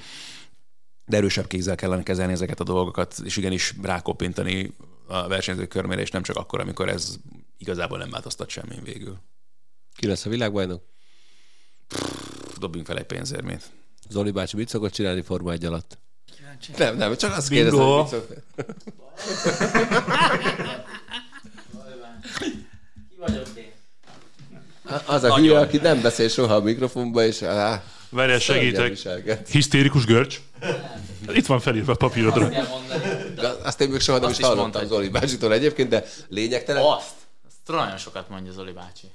[1.11, 4.73] de erősebb kézzel kellene kezelni ezeket a dolgokat, és igenis rákopintani
[5.07, 7.17] a versenyző körmére, és nem csak akkor, amikor ez
[7.59, 9.19] igazából nem változtat semmi végül.
[9.97, 10.83] Ki lesz a világbajnok?
[12.59, 13.71] Dobjunk fel egy pénzérmét.
[14.09, 15.99] Zoli bácsi mit szokott csinálni Forma 1 alatt?
[16.37, 16.73] Kíváncsi.
[16.77, 18.43] Nem, nem, csak azt kérdezem, hogy mit szokott.
[23.09, 23.71] Ki vagyok én?
[25.07, 28.97] Az a hülye, aki nem beszél soha a mikrofonba, és á, Várjál, segítek.
[29.51, 30.41] Hisztérikus görcs.
[31.33, 32.51] Itt van felírva a papírodra.
[33.63, 36.83] Azt én még soha nem Azt is, is hallottam Zoli bácsitól egyébként, de lényegtelen.
[36.83, 37.13] Azt.
[37.47, 39.11] Azt nagyon sokat mondja Zoli bácsi.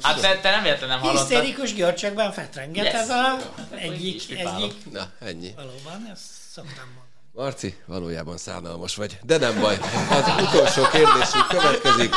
[0.00, 1.28] Hát te, te nem érted, nem hallottad.
[1.28, 2.94] Hisztérikus görcsökben fetrenget yes.
[2.94, 3.36] ez a
[3.70, 4.92] egyik, egyik.
[4.92, 5.52] Na, ennyi.
[5.56, 7.04] Valóban, ezt szoktam mondani.
[7.32, 9.78] Marci, valójában szánalmas vagy, de nem baj.
[10.10, 12.14] Az utolsó kérdésünk következik.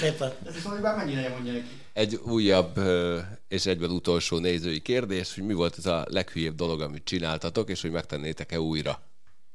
[0.00, 0.32] Szépen.
[0.46, 1.68] Ez Zoli mennyire mondja neki?
[1.92, 2.80] Egy újabb
[3.48, 7.80] és egyben utolsó nézői kérdés, hogy mi volt ez a leghülyébb dolog, amit csináltatok, és
[7.80, 9.02] hogy megtennétek-e újra?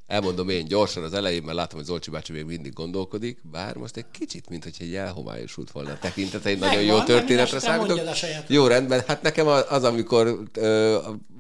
[0.07, 3.97] Elmondom én gyorsan az elején, mert látom, hogy Zolcsi bácsi még mindig gondolkodik, bár most
[3.97, 7.99] egy kicsit, mint hogy egy elhomályosult volna a tekintete, egy nagyon jó történetre számítok.
[8.47, 9.03] Jó, rendben.
[9.07, 10.97] Hát nekem az, amikor ö,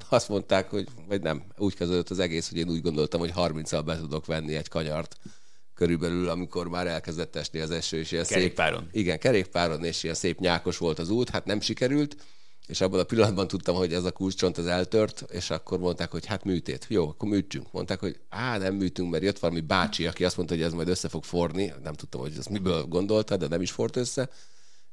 [0.09, 3.81] azt mondták, hogy, vagy nem, úgy kezdődött az egész, hogy én úgy gondoltam, hogy 30-al
[3.85, 5.17] be tudok venni egy kanyart
[5.77, 8.79] körülbelül, amikor már elkezdett esni az eső, és ilyen kerékpáron.
[8.79, 12.15] Szép, igen, kerékpáron, és ilyen szép nyákos volt az út, hát nem sikerült,
[12.67, 16.25] és abban a pillanatban tudtam, hogy ez a kulcscsont az eltört, és akkor mondták, hogy
[16.25, 16.85] hát műtét.
[16.89, 17.71] Jó, akkor műtsünk.
[17.71, 20.87] Mondták, hogy á, nem műtünk, mert jött valami bácsi, aki azt mondta, hogy ez majd
[20.87, 21.73] össze fog forni.
[21.83, 24.29] Nem tudtam, hogy ez miből gondolta, de nem is fort össze.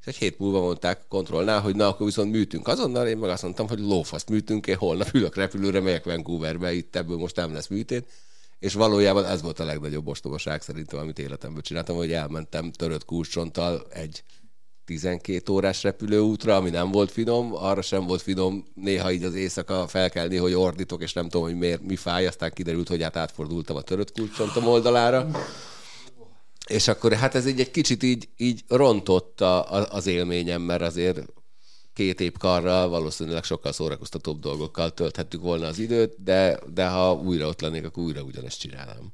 [0.01, 3.07] És egy hét múlva mondták kontrollnál, hogy na, akkor viszont műtünk azonnal.
[3.07, 7.17] Én meg azt mondtam, hogy lófaszt műtünk, én holnap ülök repülőre, megyek Vancouverbe, itt ebből
[7.17, 8.07] most nem lesz műtét.
[8.65, 13.87] És valójában ez volt a legnagyobb ostobaság szerintem, amit életemben csináltam, hogy elmentem törött kulcscsonttal
[13.91, 14.23] egy
[14.85, 19.87] 12 órás repülőútra, ami nem volt finom, arra sem volt finom néha így az éjszaka
[19.87, 23.77] felkelni, hogy ordítok, és nem tudom, hogy miért, mi fáj, aztán kiderült, hogy hát átfordultam
[23.77, 25.29] a törött kulcscsontom oldalára.
[26.69, 31.27] És akkor hát ez így egy kicsit így, így rontotta az élményem, mert azért
[31.95, 37.47] két épp karral valószínűleg sokkal szórakoztatóbb dolgokkal tölthettük volna az időt, de, de ha újra
[37.47, 39.13] ott lennék, akkor újra ugyanezt csinálnám.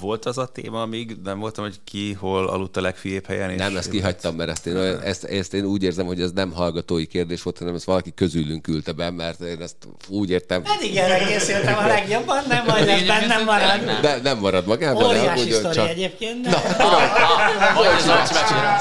[0.00, 3.54] Volt az a téma, amíg nem voltam, hogy ki hol aludt a legfűjébb helyen?
[3.54, 6.52] Nem, ezt kihagytam, mert ezt én, olyan, ezt, ezt én úgy érzem, hogy ez nem
[6.52, 9.76] hallgatói kérdés volt, hanem ezt valaki közülünk ülte be, mert én ezt
[10.08, 10.62] úgy értem.
[10.62, 14.00] Pedig erre készültem a legjobban, nem majd ez bennem marad.
[14.00, 15.04] De, nem marad magában.
[15.04, 15.88] Óriási sztori csak...
[15.88, 16.40] egyébként.
[16.40, 16.50] De...
[16.78, 16.98] Na,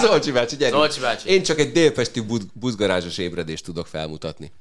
[0.02, 0.72] Zolcsi bácsi, gyere.
[0.72, 1.30] Zolcsi bácsi.
[1.30, 2.24] Én csak egy délpesti
[2.54, 4.52] buzgarázsos ébredést tudok felmutatni.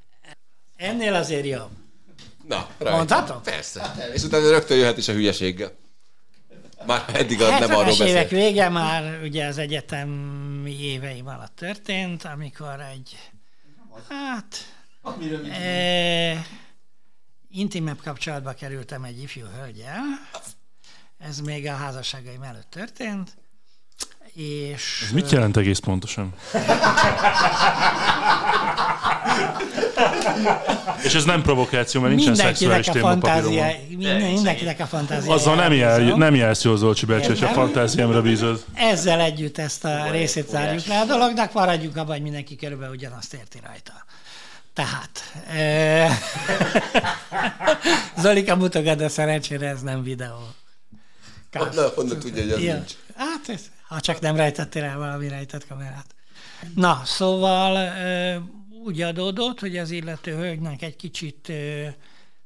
[0.75, 1.69] Ennél azért jobb.
[2.47, 2.97] Na, rajta.
[2.97, 3.41] Mondhatom?
[3.41, 3.95] Persze.
[4.13, 5.71] És utána rögtön jöhet is a hülyeséggel.
[6.85, 8.07] Már eddig az nem arról beszél.
[8.07, 13.31] évek vége már ugye az egyetemi éveim alatt történt, amikor egy,
[14.09, 14.75] hát,
[15.51, 16.45] e,
[17.49, 20.03] intimebb kapcsolatba kerültem egy ifjú hölgyel.
[21.17, 23.37] Ez még a házasságaim előtt történt.
[24.37, 25.01] És...
[25.03, 26.33] Ez mit jelent egész pontosan?
[31.03, 35.33] És ez nem provokáció, mert nincsen szexuális téma fantázia, minden, mindenkinek a fantázia.
[35.33, 38.63] Azzal nem, jel, nem jelsz jó Zolcsi Becsi, hogy a fantáziámra bízod.
[38.73, 43.33] Ezzel együtt ezt a részét zárjuk le a dolognak, maradjunk abban, hogy mindenki körülbelül ugyanazt
[43.33, 44.05] érti rajta.
[44.73, 46.19] Tehát, e...
[48.21, 50.47] Zolika mutogat, de szerencsére ez nem videó.
[51.51, 52.73] Na, honnan tudja, hogy az ja.
[52.73, 52.91] nincs.
[53.15, 56.15] Hát, ez, ha csak nem rejtettél el valami rejtett kamerát.
[56.75, 57.93] Na, szóval
[58.85, 61.51] úgy adódott, hogy az illető hölgynek egy kicsit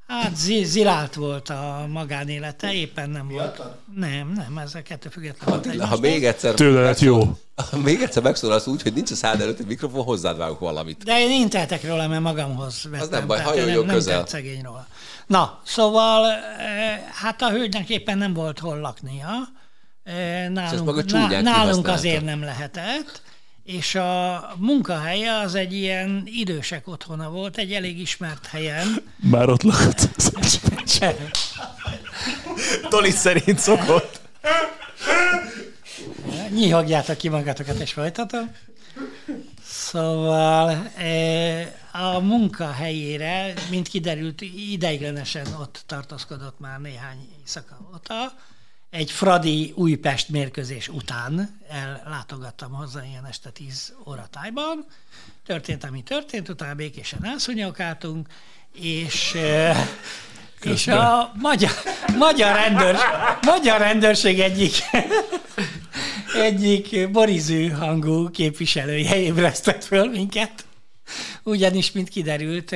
[0.07, 3.61] Hát zilált volt a magánélete, éppen nem volt.
[3.95, 5.53] Nem, nem, ez a kettő független.
[5.53, 6.53] Attila, ha még egyszer...
[6.53, 7.37] Tőle lett jó.
[7.69, 11.03] Ha még egyszer megszólalsz úgy, hogy nincs a szád előtt egy mikrofon, hozzád vágok valamit.
[11.03, 13.01] De én inteltek róla, mert magamhoz vettem.
[13.01, 14.17] Az nem baj, hajoljon nem, közel.
[14.17, 14.87] Nem szegény róla.
[15.27, 16.29] Na, szóval
[17.13, 19.29] hát a hölgynek éppen nem volt hol laknia.
[20.49, 21.11] Nálunk,
[21.41, 23.21] nálunk azért nem lehetett
[23.63, 28.87] és a munkahelye az egy ilyen idősek otthona volt, egy elég ismert helyen.
[29.15, 30.09] Már ott lakott.
[32.89, 34.19] Toli szerint szokott.
[36.49, 38.55] Nyihogjátok ki magatokat, és folytatom.
[39.63, 44.41] Szóval e, a munkahelyére, mint kiderült,
[44.71, 48.33] ideiglenesen ott tartózkodott már néhány éjszaka óta,
[48.91, 54.85] egy Fradi Újpest mérkőzés után ellátogattam hozzá ilyen este 10 óra tájban.
[55.45, 58.27] Történt, ami történt, utána békésen elszúnyogáltunk,
[58.73, 59.37] és
[60.59, 60.73] Közben.
[60.73, 61.71] És a magyar,
[62.17, 62.97] magyar, rendőr,
[63.41, 64.73] magyar rendőrség egyik,
[66.35, 70.65] egyik borizű hangú képviselője ébresztett föl minket.
[71.43, 72.75] Ugyanis, mint kiderült,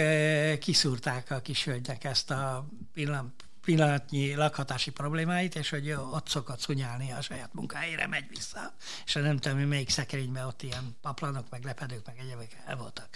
[0.60, 7.22] kiszúrták a kisölgynek ezt a pillanat, pillanatnyi lakhatási problémáit, és hogy ott szokott szunyálni a
[7.22, 8.74] saját munkájára, megy vissza.
[9.06, 13.08] És nem tudom, hogy melyik szekrényben ott ilyen paplanok, meg lepedők, meg egyébek el voltak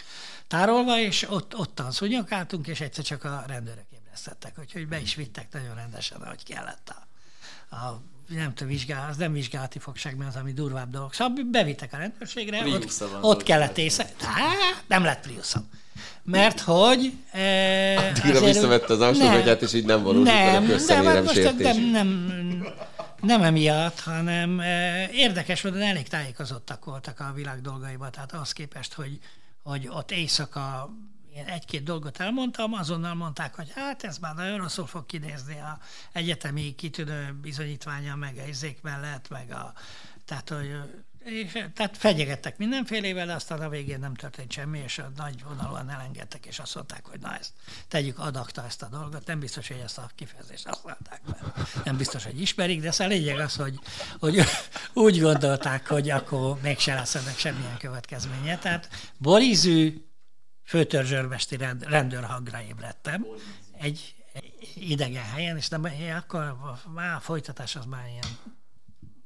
[0.50, 5.48] tárolva, és ott, ottan szunyokáltunk, és egyszer csak a rendőrök ébresztettek, úgyhogy be is vittek
[5.52, 6.94] nagyon rendesen, ahogy kellett
[7.70, 11.14] a, a nem tudom, vizsgál, az nem vizsgálati fogság, mert az, ami durvább dolog.
[11.14, 14.10] Szóval bevittek a rendőrségre, ott, ott kellett észre.
[14.88, 15.70] Nem lett Priuszom
[16.24, 17.14] mert hogy...
[17.32, 22.66] E, Addigra visszavette az alsógatyát, és így nem valósult nem, a közszemérem nem, nem, nem,
[23.22, 28.94] nem emiatt, hanem e, érdekes módon elég tájékozottak voltak a világ dolgaiban, tehát az képest,
[28.94, 29.20] hogy,
[29.64, 30.90] hogy ott éjszaka
[31.36, 35.80] én egy-két dolgot elmondtam, azonnal mondták, hogy hát ez már nagyon rosszul fog kinézni a
[36.12, 39.74] egyetemi kitűnő bizonyítványa, meg a izék mellett, meg a,
[40.26, 40.76] tehát, hogy
[41.20, 45.90] és, tehát fegyegettek mindenfélével, de aztán a végén nem történt semmi, és a nagy vonalúan
[45.90, 47.52] elengedtek, és azt mondták, hogy na ezt
[47.88, 49.26] tegyük adakta ezt a dolgot.
[49.26, 53.40] Nem biztos, hogy ezt a kifejezést használták, mert nem biztos, hogy ismerik, de a lényeg
[53.40, 53.80] az, hogy,
[54.20, 54.42] hogy
[54.94, 58.58] úgy gondolták, hogy akkor mégse lesz ennek semmilyen következménye.
[58.58, 60.06] Tehát borizű
[60.64, 63.26] főtörzsörmesti rend, rendőrhangra ébredtem
[63.78, 64.16] egy
[64.76, 65.84] idegen helyen, és nem,
[66.18, 66.56] akkor
[66.94, 68.38] már a folytatás az már ilyen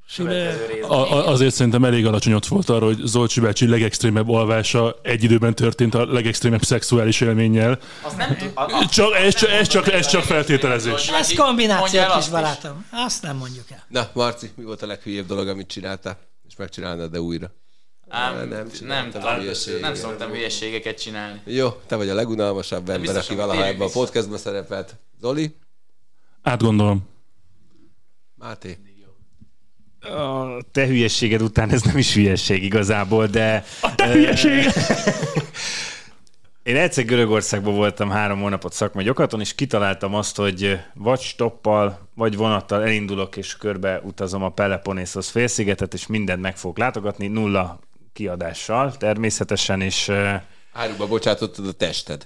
[0.07, 0.81] szülő.
[0.81, 5.23] A, a, azért szerintem elég alacsony ott volt arra, hogy Zolcsi bácsi legextrémebb alvása egy
[5.23, 7.79] időben történt a legextrémebb szexuális élménnyel.
[8.01, 11.07] Azt nem a, a, csak, ez, csak, ez, csak, ez csak feltételezés.
[11.07, 12.85] Ez kombináció, kis barátom.
[12.91, 13.83] Azt nem mondjuk el.
[13.87, 16.17] Na, Marci, mi volt a leghülyébb dolog, amit csináltál?
[16.47, 17.51] És megcsinálnád, de újra?
[18.09, 19.11] Ám, nem, nem, nem,
[19.81, 21.41] nem szoktam hülyeségeket csinálni.
[21.45, 24.95] Jó, te vagy a legunalmasabb ember, aki valaha ebben a podcastban szerepelt.
[25.21, 25.55] Zoli?
[26.41, 27.09] Átgondolom.
[28.35, 28.77] Máté?
[30.03, 33.63] A te hülyességed után ez nem is hülyeség igazából, de...
[33.81, 34.65] A te hülyeség!
[36.63, 42.35] Én egyszer Görögországban voltam három hónapot szakmai gyakorlaton, és kitaláltam azt, hogy vagy stoppal, vagy
[42.35, 47.79] vonattal elindulok, és körbe utazom a Peloponnesos félszigetet, és mindent meg fogok látogatni, nulla
[48.13, 50.11] kiadással természetesen, és...
[50.73, 52.25] Áruba bocsátottad a tested.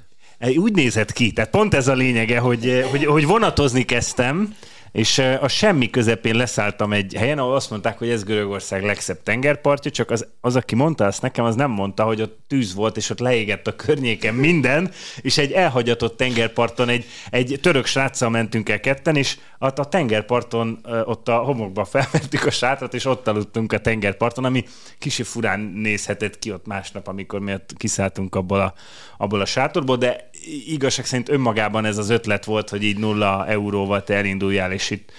[0.55, 4.55] Úgy nézett ki, tehát pont ez a lényege, hogy, hogy, hogy vonatozni kezdtem,
[4.91, 9.91] és a semmi közepén leszálltam egy helyen, ahol azt mondták, hogy ez Görögország legszebb tengerpartja,
[9.91, 13.09] csak az, az, aki mondta azt nekem, az nem mondta, hogy ott tűz volt, és
[13.09, 14.91] ott leégett a környéken minden,
[15.21, 20.79] és egy elhagyatott tengerparton egy, egy török sráccal mentünk el ketten, és ott a tengerparton,
[21.03, 24.63] ott a homokba felvettük a sátrat, és ott aludtunk a tengerparton, ami
[24.99, 28.73] kicsi furán nézhetett ki ott másnap, amikor mi kiszálltunk abból a,
[29.17, 30.29] abból a sátorból, de
[30.65, 35.11] igazság szerint önmagában ez az ötlet volt, hogy így nulla euróval te elinduljál, és itt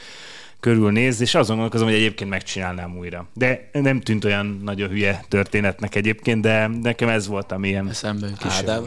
[0.60, 3.28] körülnéz, és azon gondolkozom, hogy egyébként megcsinálnám újra.
[3.34, 8.30] De nem tűnt olyan nagyon hülye történetnek egyébként, de nekem ez volt, ami ilyen eszembe
[8.40, 8.86] Ádám.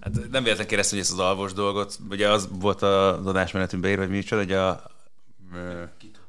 [0.00, 4.02] Hát nem véletlen kérdeztem, hogy ezt az alvos dolgot, ugye az volt az adásmenetünkben írva,
[4.02, 4.90] hogy micsoda, hogy a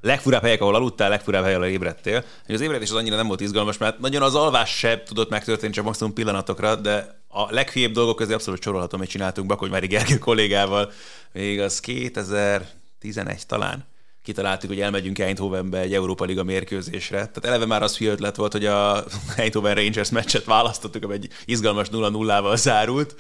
[0.02, 2.24] legfurább helyek, ahol aludtál, legfurább hely, ahol ébredtél.
[2.48, 5.86] Az ébredés az annyira nem volt izgalmas, mert nagyon az alvás se tudott megtörténni, csak
[5.86, 10.92] maximum pillanatokra, de a leghülyébb dolgok közé abszolút sorolhatom, hogy csináltunk Bakonyvári Gergő kollégával,
[11.34, 13.86] még az 2011 talán
[14.24, 17.18] kitaláltuk, hogy elmegyünk Eindhovenbe egy Európa Liga mérkőzésre.
[17.18, 19.04] Tehát eleve már az hülye ötlet volt, hogy a
[19.36, 23.16] Eindhoven Rangers meccset választottuk, ami egy izgalmas 0-0-val zárult.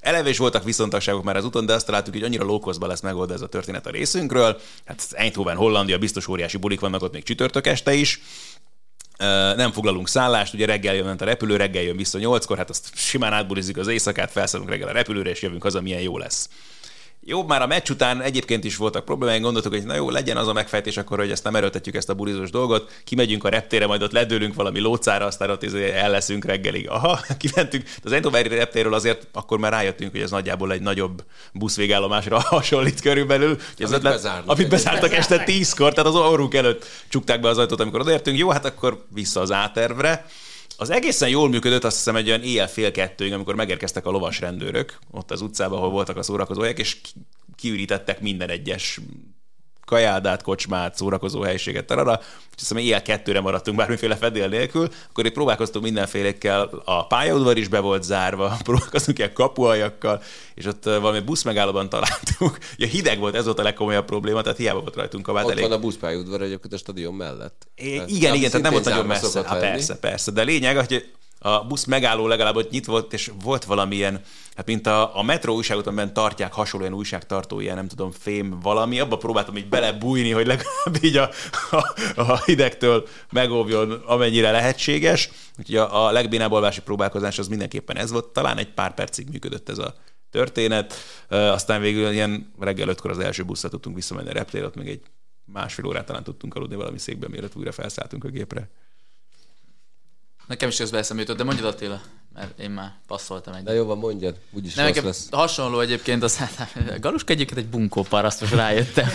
[0.00, 3.34] Eleve is voltak viszontagságok már az úton, de azt találtuk, hogy annyira lókozba lesz megoldva
[3.34, 4.60] ez a történet a részünkről.
[4.84, 8.20] Hát Eindhoven, Hollandia, biztos óriási bulik vannak ott még csütörtök este is
[9.56, 13.32] nem foglalunk szállást, ugye reggel jön a repülő, reggel jön vissza nyolckor, hát azt simán
[13.32, 16.48] átbulizik az éjszakát, felszállunk reggel a repülőre, és jövünk haza, milyen jó lesz.
[17.22, 20.48] Jó, már a meccs után egyébként is voltak problémáink, gondoltuk, hogy na jó, legyen az
[20.48, 24.02] a megfejtés akkor, hogy ezt nem erőltetjük ezt a bulizós dolgot, kimegyünk a reptére, majd
[24.02, 26.88] ott ledőlünk valami lócára, aztán ott izé el leszünk reggelig.
[26.88, 27.88] Aha, kimentünk.
[28.04, 33.58] Az Eindhoveni reptéről azért akkor már rájöttünk, hogy ez nagyjából egy nagyobb buszvégállomásra hasonlít körülbelül.
[33.78, 37.80] Amit, ötlet, bezárnak, amit bezártak este tízkor, tehát az orrunk előtt csukták be az ajtót,
[37.80, 38.38] amikor odaértünk.
[38.38, 40.26] Jó, hát akkor vissza az átervre.
[40.80, 44.40] Az egészen jól működött, azt hiszem egy olyan éjjel fél kettőig, amikor megérkeztek a lovas
[44.40, 46.96] rendőrök ott az utcában, ahol voltak a szórakozóhelyek, és
[47.56, 49.00] kiürítettek minden egyes
[49.90, 52.10] kajádát, kocsmát, szórakozó helyiséget, tarara.
[52.10, 57.68] Úgyhogy hiszem, éjjel kettőre maradtunk bármiféle fedél nélkül, akkor itt próbálkoztunk mindenfélékkel, a pályaudvar is
[57.68, 60.22] be volt zárva, próbálkoztunk ilyen kapuajakkal,
[60.54, 62.58] és ott valami busz megállóban találtuk.
[62.76, 65.72] Ja, hideg volt, ez volt a legkomolyabb probléma, tehát hiába volt rajtunk a Ott van
[65.72, 67.66] a buszpályaudvar egyébként a stadion mellett.
[67.74, 69.42] É, igen, igen, tehát nem volt nagyon messze.
[69.46, 70.30] Hát persze, persze.
[70.30, 71.10] De lényeg, hogy
[71.42, 74.20] a busz megálló legalább ott nyitva volt, és volt valamilyen,
[74.54, 79.00] hát mint a, a metró újságot, amiben tartják hasonlóan újságtartó, ilyen nem tudom, fém valami,
[79.00, 81.30] abba próbáltam így belebújni, hogy legalább így a,
[81.70, 85.30] a, a hidegtől megóvjon, amennyire lehetséges.
[85.58, 89.68] Úgyhogy a, a legbénább alvási próbálkozás az mindenképpen ez volt, talán egy pár percig működött
[89.68, 89.94] ez a
[90.30, 90.94] történet,
[91.28, 95.02] aztán végül ilyen reggel ötkor az első buszra tudtunk visszamenni a reptér, ott még egy
[95.44, 98.70] másfél órát talán tudtunk aludni valami székben, mielőtt újra felszálltunk a gépre.
[100.50, 102.00] Nekem is közben eszembe jutott, de mondjad Attila,
[102.34, 103.62] mert én már passzoltam egy.
[103.62, 105.28] De jó van, mondjad, úgyis Nem, nekem lesz.
[105.30, 109.08] hasonló egyébként, az, hát, Galuska egyébként egy bunkó paraszt, most rájöttem.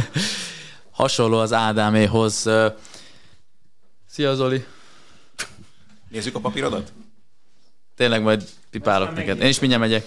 [0.90, 2.50] hasonló az Ádáméhoz.
[4.08, 4.64] Szia Zoli!
[6.08, 6.92] Nézzük a papírodat?
[7.96, 9.40] Tényleg majd pipálok neked.
[9.40, 10.06] Én is mindjárt megyek.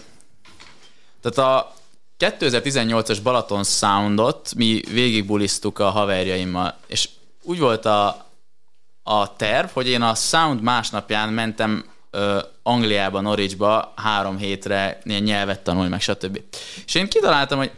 [1.21, 1.73] Tehát a
[2.19, 7.09] 2018-as Balaton Soundot mi végigbulisztuk a haverjaimmal, és
[7.41, 8.26] úgy volt a,
[9.07, 15.63] a terv, hogy én a Sound másnapján mentem ö, Angliába, Norwichba három hétre ilyen nyelvet
[15.63, 16.41] tanulni, meg stb.
[16.85, 17.71] És én kitaláltam, hogy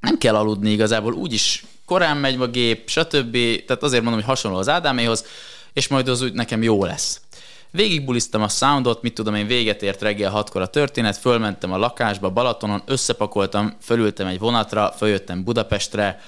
[0.00, 3.32] nem kell aludni igazából, úgyis korán megy a gép, stb.
[3.66, 5.26] Tehát azért mondom, hogy hasonló az Ádáméhoz,
[5.72, 7.20] és majd az úgy nekem jó lesz.
[7.70, 12.30] Végigbuliztam a soundot, mit tudom én, véget ért reggel hatkor a történet, fölmentem a lakásba
[12.30, 16.20] Balatonon, összepakoltam, fölültem egy vonatra, följöttem Budapestre,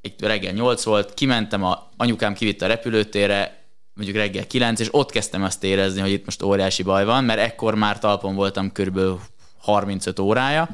[0.00, 3.57] egy reggel 8 volt, kimentem, a anyukám kivitt a repülőtérre,
[3.98, 7.40] mondjuk reggel 9, és ott kezdtem azt érezni, hogy itt most óriási baj van, mert
[7.40, 9.20] ekkor már talpon voltam körülbelül
[9.58, 10.68] 35 órája.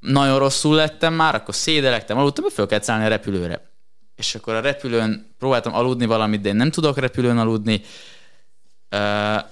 [0.00, 3.70] Nagyon rosszul lettem már, akkor szédelektem, aludtam, hogy föl kell szállni a repülőre.
[4.16, 7.80] És akkor a repülőn próbáltam aludni valamit, de én nem tudok repülőn aludni.
[8.90, 9.42] Uh,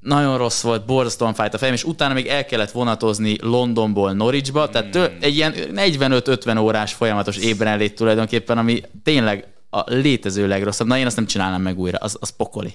[0.00, 4.68] nagyon rossz volt, borzasztóan fájt a fejem, és utána még el kellett vonatozni Londonból Norwichba,
[4.68, 10.86] tehát tő, egy ilyen 45-50 órás folyamatos ébrenlét tulajdonképpen, ami tényleg a létező legrosszabb.
[10.86, 12.74] Na én azt nem csinálnám meg újra, az, az pokoli.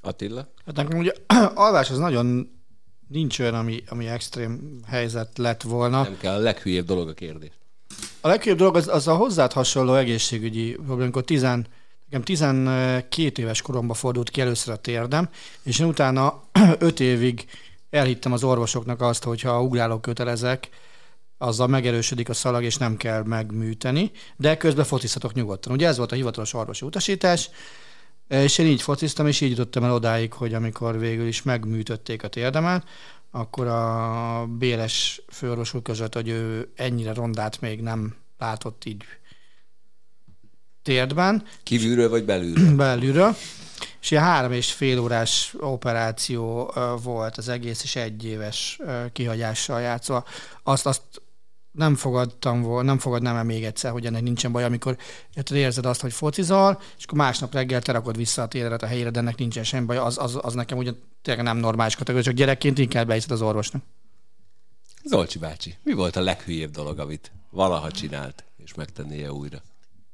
[0.00, 0.52] Attila?
[0.66, 1.12] Hát nekem ugye
[1.54, 2.50] alvás az nagyon
[3.08, 6.02] nincs olyan, ami, ami extrém helyzet lett volna.
[6.02, 7.50] Nem kell, a leghülyébb dolog a kérdés.
[8.20, 11.66] A leghülyébb dolog az, az a hozzád hasonló egészségügyi probléma, amikor tizen,
[12.04, 15.28] nekem 12 éves koromban fordult ki először a térdem,
[15.62, 16.42] és én utána
[16.78, 17.44] 5 évig
[17.90, 20.68] elhittem az orvosoknak azt, hogy ha ugrálok kötelezek,
[21.38, 25.72] azzal megerősödik a szalag, és nem kell megműteni, de közben focizhatok nyugodtan.
[25.72, 27.50] Ugye ez volt a hivatalos orvosi utasítás,
[28.28, 32.28] és én így fociztam, és így jutottam el odáig, hogy amikor végül is megműtötték a
[32.28, 32.84] térdemet,
[33.30, 39.04] akkor a Béles főorvos úr között, hogy ő ennyire rondát még nem látott így
[40.82, 41.42] térdben.
[41.62, 42.74] Kívülről vagy belülről?
[42.86, 43.36] belülről.
[44.00, 46.72] És ilyen három és fél órás operáció
[47.02, 48.80] volt az egész, és egy éves
[49.12, 50.24] kihagyással játszva.
[50.62, 51.02] Azt, azt
[51.76, 54.96] nem fogadtam volna, nem fogadnám el még egyszer, hogy ennek nincsen baj, amikor
[55.52, 59.10] érzed azt, hogy focizol, és akkor másnap reggel te rakod vissza a téredet a helyére,
[59.10, 62.34] de ennek nincsen semmi baj, az, az, az nekem ugyan tényleg nem normális kategória, csak
[62.34, 63.82] gyerekként inkább behiszed az orvosnak.
[65.04, 69.62] Zolcsi bácsi, mi volt a leghülyébb dolog, amit valaha csinált, és megtennie újra?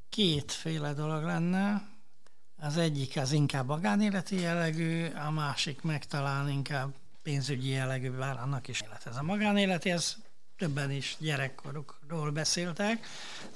[0.08, 1.90] Kétféle dolog lenne.
[2.56, 8.68] Az egyik az inkább magánéleti jellegű, a másik meg talán inkább pénzügyi jellegű, bár annak
[8.68, 9.06] is élet.
[9.06, 10.16] Ez a magánéleti, ez
[10.62, 13.06] többen is gyerekkorukról beszéltek.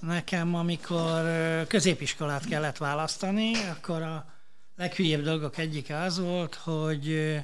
[0.01, 1.23] Nekem, amikor
[1.67, 4.27] középiskolát kellett választani, akkor a
[4.77, 7.37] leghülyébb dolgok egyike az volt, hogy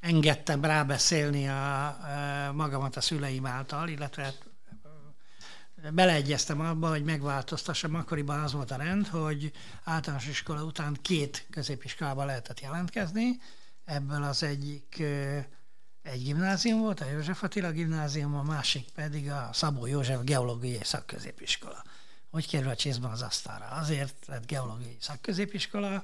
[0.00, 4.34] engedtem rábeszélni a, a magamat a szüleim által, illetve
[5.92, 7.94] beleegyeztem abba, hogy megváltoztassam.
[7.94, 9.52] Akkoriban az volt a rend, hogy
[9.84, 13.40] általános iskola után két középiskolába lehetett jelentkezni.
[13.84, 15.02] Ebből az egyik
[16.02, 21.84] egy gimnázium volt, a József Attila gimnázium, a másik pedig a Szabó József geológiai szakközépiskola.
[22.30, 23.64] Hogy kerül a csészben az asztalra?
[23.64, 26.02] Azért lett geológiai szakközépiskola,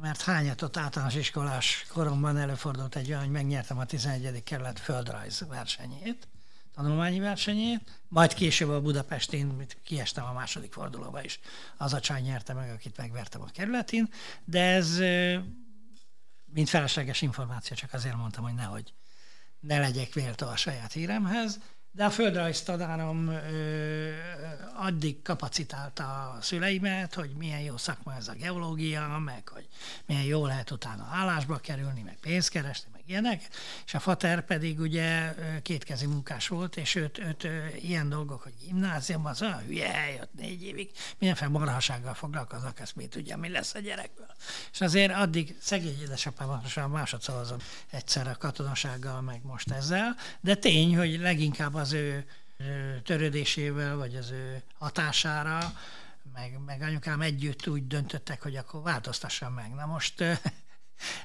[0.00, 4.42] mert hányatott általános iskolás koromban előfordult egy olyan, hogy megnyertem a 11.
[4.42, 6.28] kerület földrajz versenyét,
[6.74, 11.40] tanulmányi versenyét, majd később a Budapestén kiestem a második fordulóba is.
[11.76, 14.12] Az a csaj nyerte meg, akit megvertem a kerületén,
[14.44, 14.98] de ez
[16.44, 18.92] mint felesleges információ, csak azért mondtam, hogy nehogy
[19.66, 21.58] ne legyek véltó a saját híremhez,
[21.92, 24.10] de a földrajz tanárom ö,
[24.76, 29.68] addig kapacitálta a szüleimet, hogy milyen jó szakma ez a geológia, meg hogy
[30.06, 33.48] milyen jó lehet utána állásba kerülni, meg pénzt keresni, ilyenek,
[33.86, 37.48] és a fater pedig ugye kétkezi munkás volt, és őt, őt
[37.82, 42.96] ilyen dolgok, hogy gimnázium, az olyan hülye hely, ott négy évig mindenféle marhasággal foglalkoznak, ezt
[42.96, 44.34] mi tudja, mi lesz a gyerekből.
[44.72, 47.60] És azért addig szegény édesapám másodszor azon
[47.90, 52.26] egyszer a katonasággal, meg most ezzel, de tény, hogy leginkább az ő
[53.02, 55.72] törődésével, vagy az ő hatására,
[56.32, 59.74] meg, meg anyukám együtt úgy döntöttek, hogy akkor változtassam meg.
[59.74, 60.24] Na most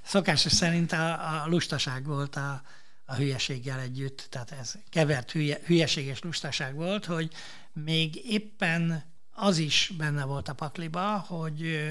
[0.03, 2.61] szokásos szerint a, a lustaság volt a,
[3.05, 7.31] a hülyeséggel együtt, tehát ez kevert hülye, hülyeség és lustaság volt, hogy
[7.73, 11.89] még éppen az is benne volt a pakliba, hogy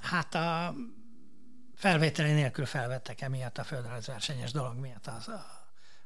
[0.00, 0.74] hát a
[1.74, 5.46] felvételi nélkül felvettek emiatt a földrajzversenyes dolog miatt az, a,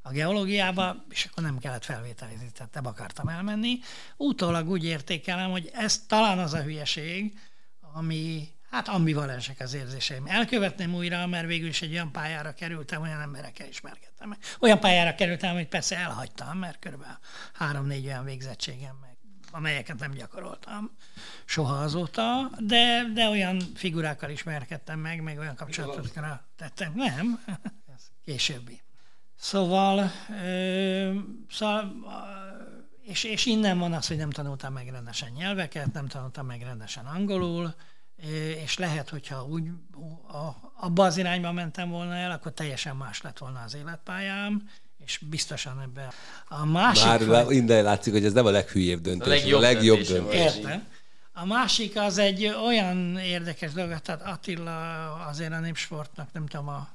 [0.02, 3.78] a geológiába, és akkor nem kellett felvételizni, tehát nem akartam elmenni.
[4.16, 7.39] Utólag úgy értékelem, hogy ez talán az a hülyeség,
[7.93, 10.27] ami hát ambivalensek az érzéseim.
[10.27, 14.36] Elkövetném újra, mert végül is egy olyan pályára kerültem, olyan emberekkel ismerkedtem.
[14.61, 17.19] Olyan pályára kerültem, amit persze elhagytam, mert körülbelül
[17.53, 19.16] három-négy olyan végzettségem meg,
[19.51, 20.90] amelyeket nem gyakoroltam
[21.44, 26.93] soha azóta, de, de olyan figurákkal ismerkedtem meg, meg olyan kapcsolatokra tettem.
[26.94, 27.44] Nem,
[27.94, 28.81] ez későbbi.
[29.39, 30.11] Szóval,
[30.43, 31.15] ö,
[31.51, 31.93] szóval
[33.03, 37.07] és, és innen van az, hogy nem tanultam meg rendesen nyelveket, nem tanultam meg rendesen
[37.07, 37.74] angolul,
[38.64, 39.68] és lehet, hogyha úgy
[40.28, 44.68] a, abba az irányba mentem volna el, akkor teljesen más lett volna az életpályám,
[45.05, 46.09] és biztosan ebben
[46.48, 47.26] a másik...
[47.26, 50.12] Már innen látszik, hogy ez nem a leghülyébb döntés, a legjobb, a legjobb döntés.
[50.18, 50.55] döntés.
[50.55, 50.86] Értem.
[51.32, 56.88] A másik az egy olyan érdekes dolog, tehát Attila azért a népsportnak, nem tudom, a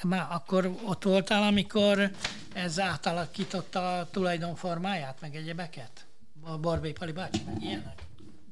[0.00, 2.10] te már akkor ott voltál, amikor
[2.52, 6.06] ez átalakította a tulajdonformáját, meg egyebeket?
[6.42, 8.02] A Barbé Pali bácsi, meg ilyenek?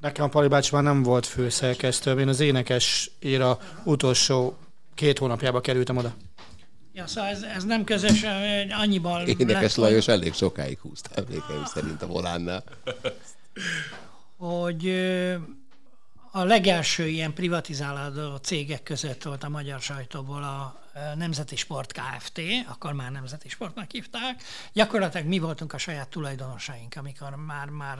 [0.01, 4.57] Nekem a Pali bácsi már nem volt főszerkesztő, én az énekes éra utolsó
[4.95, 6.15] két hónapjába kerültem oda.
[6.93, 8.25] Ja, szóval ez, ez nem közös,
[8.69, 12.63] annyiban Énekes lett, Lajos elég sokáig húzta emlékeim szerint a volánnál.
[14.37, 14.89] Hogy
[16.31, 20.83] a legelső ilyen privatizálódó cégek között volt a magyar sajtóból a
[21.15, 24.43] Nemzeti Sport Kft., akkor már Nemzeti Sportnak hívták.
[24.73, 27.97] Gyakorlatilag mi voltunk a saját tulajdonosaink, amikor már, már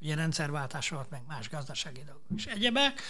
[0.00, 3.02] ugye rendszerváltás volt, meg más gazdasági dolgok és egyebek,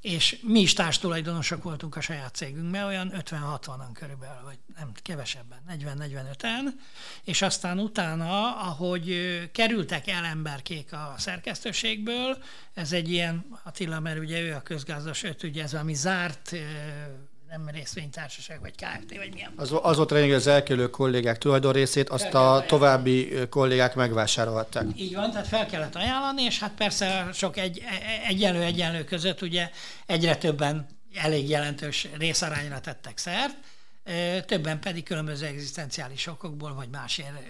[0.00, 6.64] és mi is tulajdonosok voltunk a saját cégünkben, olyan 50-60-an körülbelül, vagy nem kevesebben, 40-45-en,
[7.24, 12.42] és aztán utána, ahogy kerültek el emberkék a szerkesztőségből,
[12.74, 16.56] ez egy ilyen, Attila, mert ugye ő a közgazdas, őt ugye ez valami zárt
[17.48, 19.52] nem részvénytársaság, vagy KFT, vagy milyen.
[19.56, 24.86] Az, az volt lényeg, az elkerülő kollégák tulajdonrészét, azt a további kollégák megvásárolhatták.
[24.96, 27.82] Így van, tehát fel kellett ajánlani, és hát persze sok egy,
[28.26, 29.70] egyenlő-egyenlő között ugye
[30.06, 33.56] egyre többen elég jelentős részarányra tettek szert.
[34.46, 37.42] többen pedig különböző egzisztenciális okokból vagy másért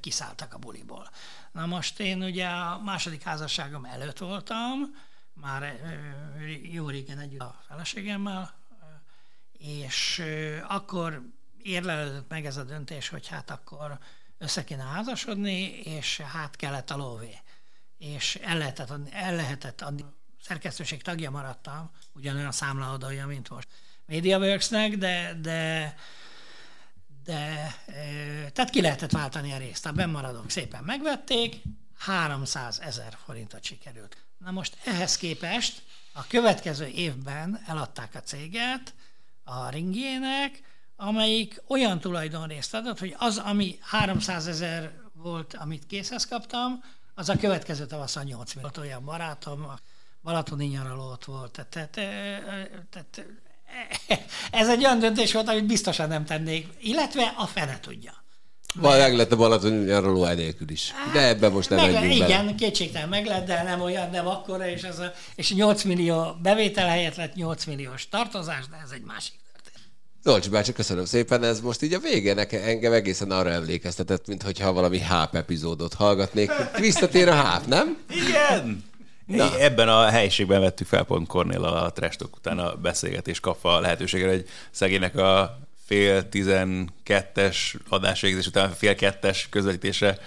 [0.00, 1.10] kiszálltak a buliból.
[1.52, 4.96] Na most én ugye a második házasságom előtt voltam,
[5.40, 5.80] már
[6.72, 8.57] jó régen együtt a feleségemmel,
[9.58, 10.22] és
[10.68, 11.22] akkor
[11.62, 13.98] érlelődött meg ez a döntés, hogy hát akkor
[14.38, 17.38] össze kéne házasodni, és hát kellett a lóvé.
[17.98, 20.04] És el lehetett el lehetett adni.
[20.42, 23.68] Szerkesztőség tagja maradtam, ugyanolyan számlaadója, mint most
[24.06, 25.94] MediaWorksnek, de, de,
[27.24, 27.74] de
[28.52, 29.86] tehát ki lehetett váltani a részt.
[29.86, 31.62] A bennmaradók szépen megvették,
[31.98, 34.16] 300 ezer forintot sikerült.
[34.38, 35.82] Na most ehhez képest
[36.12, 38.94] a következő évben eladták a céget
[39.48, 40.62] a ringjének,
[40.96, 46.82] amelyik olyan tulajdonrészt adott, hogy az, ami 300 ezer volt, amit készhez kaptam,
[47.14, 48.70] az a következő tavaszon 8 millió.
[48.78, 49.78] Olyan barátom, a
[50.22, 51.52] Balatoni nyaraló ott volt.
[51.52, 52.44] Tehát, tehát,
[52.90, 53.26] tehát
[54.50, 58.22] ez egy olyan döntés volt, amit biztosan nem tennék, illetve a fene tudja.
[58.74, 60.92] Van, meg lett a Balaton nyaraló enélkül is.
[61.12, 62.54] De ebben most nem meg, Igen, bele.
[62.54, 66.88] kétségtelen meg lett, de nem olyan, nem akkora, és, az a, és 8 millió bevétel
[66.88, 69.32] helyett lett 8 milliós tartozás, de ez egy másik
[70.22, 71.44] Zolcsi bácsi, köszönöm szépen.
[71.44, 76.50] Ez most így a vége nekem, engem egészen arra emlékeztetett, mintha valami háp epizódot hallgatnék.
[76.78, 77.98] Visszatér a háp, nem?
[78.10, 78.84] Igen!
[79.26, 79.58] Na.
[79.58, 84.30] Ebben a helyiségben vettük fel pont Kornél a trestok után a beszélgetés kapva a lehetőségre,
[84.30, 85.58] hogy szegénynek a
[85.88, 90.18] fél tizenkettes adásvégzés után fél kettes közvetítése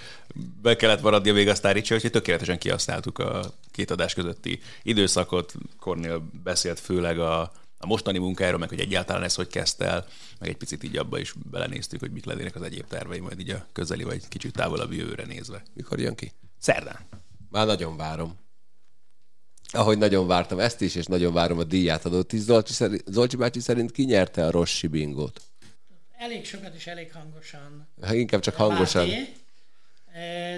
[0.62, 5.54] be kellett maradnia még a Sztáricsa, úgyhogy tökéletesen kihasználtuk a két adás közötti időszakot.
[5.80, 7.52] Kornél beszélt főleg a
[7.82, 10.06] a mostani munkáról, meg hogy egyáltalán ez hogy kezdte el,
[10.38, 13.50] meg egy picit így abba is belenéztük, hogy mit lennének az egyéb tervei, majd így
[13.50, 15.62] a közeli vagy kicsit távolabb jövőre nézve.
[15.74, 16.32] Mikor jön ki?
[16.58, 16.98] Szerdán.
[17.50, 18.38] Már nagyon várom.
[19.72, 22.40] Ahogy nagyon vártam ezt is, és nagyon várom a díját is.
[22.40, 25.40] Zolcsi, szerint, Zolcsi bácsi szerint ki nyerte a Rossi bingót?
[26.22, 27.88] Elég sokat és elég hangosan.
[28.02, 29.06] Hát inkább csak hangosan.
[29.06, 29.32] Máté,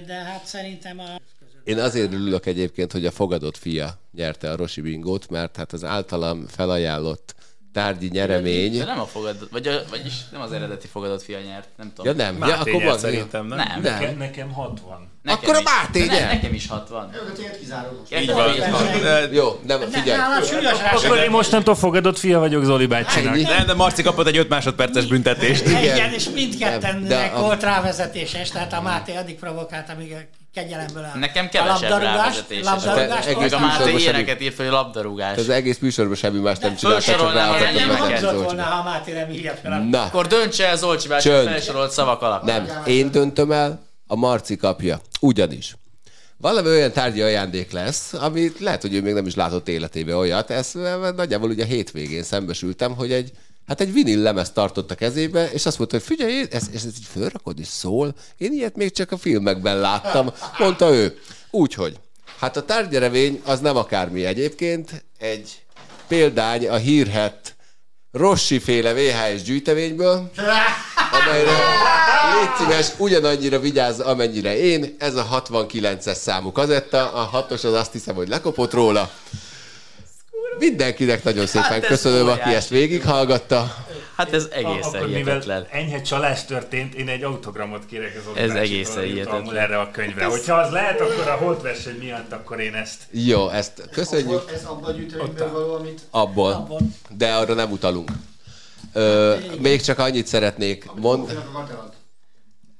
[0.06, 1.16] de hát szerintem a
[1.64, 5.84] én azért örülök egyébként, hogy a fogadott fia nyerte a Rosi Bingót, mert hát az
[5.84, 7.34] általam felajánlott
[7.74, 8.78] tárgyi nyeremény.
[8.78, 12.18] De nem a fogadott, vagy a, vagyis nem az eredeti fogadott fia nyert, nem tudom.
[12.18, 13.56] Ja nem, ja, akkor van, szerintem nem.
[13.56, 13.80] Nem.
[13.80, 13.92] nem.
[13.92, 15.12] Nekem, nekem 60.
[15.22, 17.10] Nekem akkor a Máté is, ne, Nekem is 60.
[18.20, 18.50] Így van.
[19.32, 20.20] Jó, nem, figyelj.
[20.94, 23.34] Akkor én mostantól fogadott fia vagyok Zoli bácsinak.
[23.34, 25.66] Nem, de Marci kapott egy 5 másodperces büntetést.
[25.66, 30.16] Igen, és mindketten volt rávezetéses, tehát a Máté addig provokált, amíg
[30.54, 31.18] kegyelemből áll.
[31.18, 32.64] Nekem kevesebb rávezetés.
[32.64, 33.26] Labdarúgás.
[33.26, 35.38] Meg a Máté ilyeneket írt, hogy labdarúgás.
[35.38, 39.80] Az egész műsorban semmi más nem csinált, csak ráadott volna, ha Máté nem írja fel.
[39.80, 40.02] Na.
[40.02, 42.62] Akkor döntse el Zolcsi bácsi felsorolt szavak alapján.
[42.62, 45.00] Nem, én döntöm el, a Marci kapja.
[45.20, 45.74] Ugyanis
[46.36, 50.50] valami olyan tárgyi ajándék lesz, amit lehet, hogy ő még nem is látott életébe olyat.
[50.50, 50.78] Ezt
[51.16, 53.32] nagyjából ugye a hétvégén szembesültem, hogy egy
[53.66, 57.06] Hát egy vinil lemez tartott a kezébe, és azt mondta, hogy figyelj, ezt, ezt így
[57.10, 58.14] fölrakod és szól.
[58.36, 61.18] Én ilyet még csak a filmekben láttam, mondta ő.
[61.50, 62.00] Úgyhogy,
[62.38, 65.62] hát a tárgyerevény az nem akármi egyébként, egy
[66.08, 67.54] példány a hírhet
[68.12, 70.30] Rossi féle VHS gyűjteményből,
[71.12, 71.52] amelyre
[72.34, 74.96] légy szíves, ugyanannyira vigyázz, amennyire én.
[74.98, 79.10] Ez a 69-es számú kazetta, a hatos az azt hiszem, hogy lekopott róla.
[80.58, 83.74] Mindenkinek nagyon szépen hát köszönöm, aki ezt végighallgatta.
[84.16, 85.66] Hát ez egészen Akkor hihetetlen.
[85.70, 89.56] enyhe csalás történt, én egy autogramot kérek az Ez egészen hihetetlen.
[89.56, 90.24] erre a könyvre.
[90.24, 93.02] Hogyha az lehet, akkor a holdverseny miatt, akkor én ezt...
[93.10, 94.50] Jó, ezt köszönjük.
[94.54, 96.00] Ez abban a gyűjteményben való, amit...
[96.10, 96.52] Abból.
[96.52, 96.94] Abban.
[97.16, 98.10] De arra nem utalunk.
[98.92, 101.38] Ö, még csak annyit szeretnék mondani.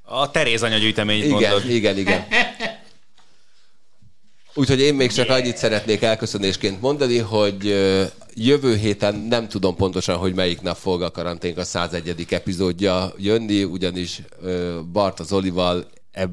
[0.03, 1.71] A Teréz anyagyűjteményt igen, mondod.
[1.71, 2.27] Igen, igen.
[4.57, 7.65] Úgyhogy én még csak annyit szeretnék elköszönésként mondani, hogy
[8.35, 12.27] jövő héten nem tudom pontosan, hogy melyik nap fog a karanténk a 101.
[12.31, 14.23] epizódja jönni, ugyanis
[14.93, 15.87] Bart az Olival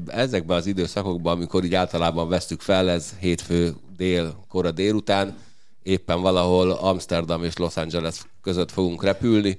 [0.06, 5.36] ezekben az időszakokban, amikor így általában vesztük fel, ez hétfő dél, kora délután,
[5.82, 9.58] éppen valahol Amsterdam és Los Angeles között fogunk repülni,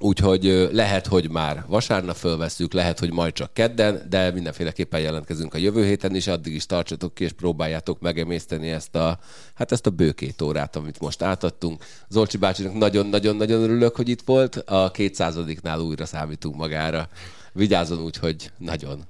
[0.00, 5.58] Úgyhogy lehet, hogy már vasárnap fölveszünk, lehet, hogy majd csak kedden, de mindenféleképpen jelentkezünk a
[5.58, 9.18] jövő héten is, addig is tartsatok ki, és próbáljátok megemészteni ezt a,
[9.54, 11.84] hát ezt a bőkét órát, amit most átadtunk.
[12.08, 17.08] Zolcsi bácsinak nagyon-nagyon-nagyon örülök, hogy itt volt, a kétszázadiknál újra számítunk magára.
[17.52, 19.04] Vigyázzon úgy, hogy nagyon.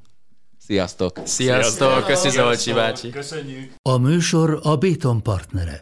[0.67, 1.21] Sziasztok!
[1.25, 2.05] Sziasztok!
[2.05, 3.11] Köszi Zolcsi bácsi!
[3.11, 3.75] Köszönjük!
[3.83, 5.79] A műsor a Béton partnere.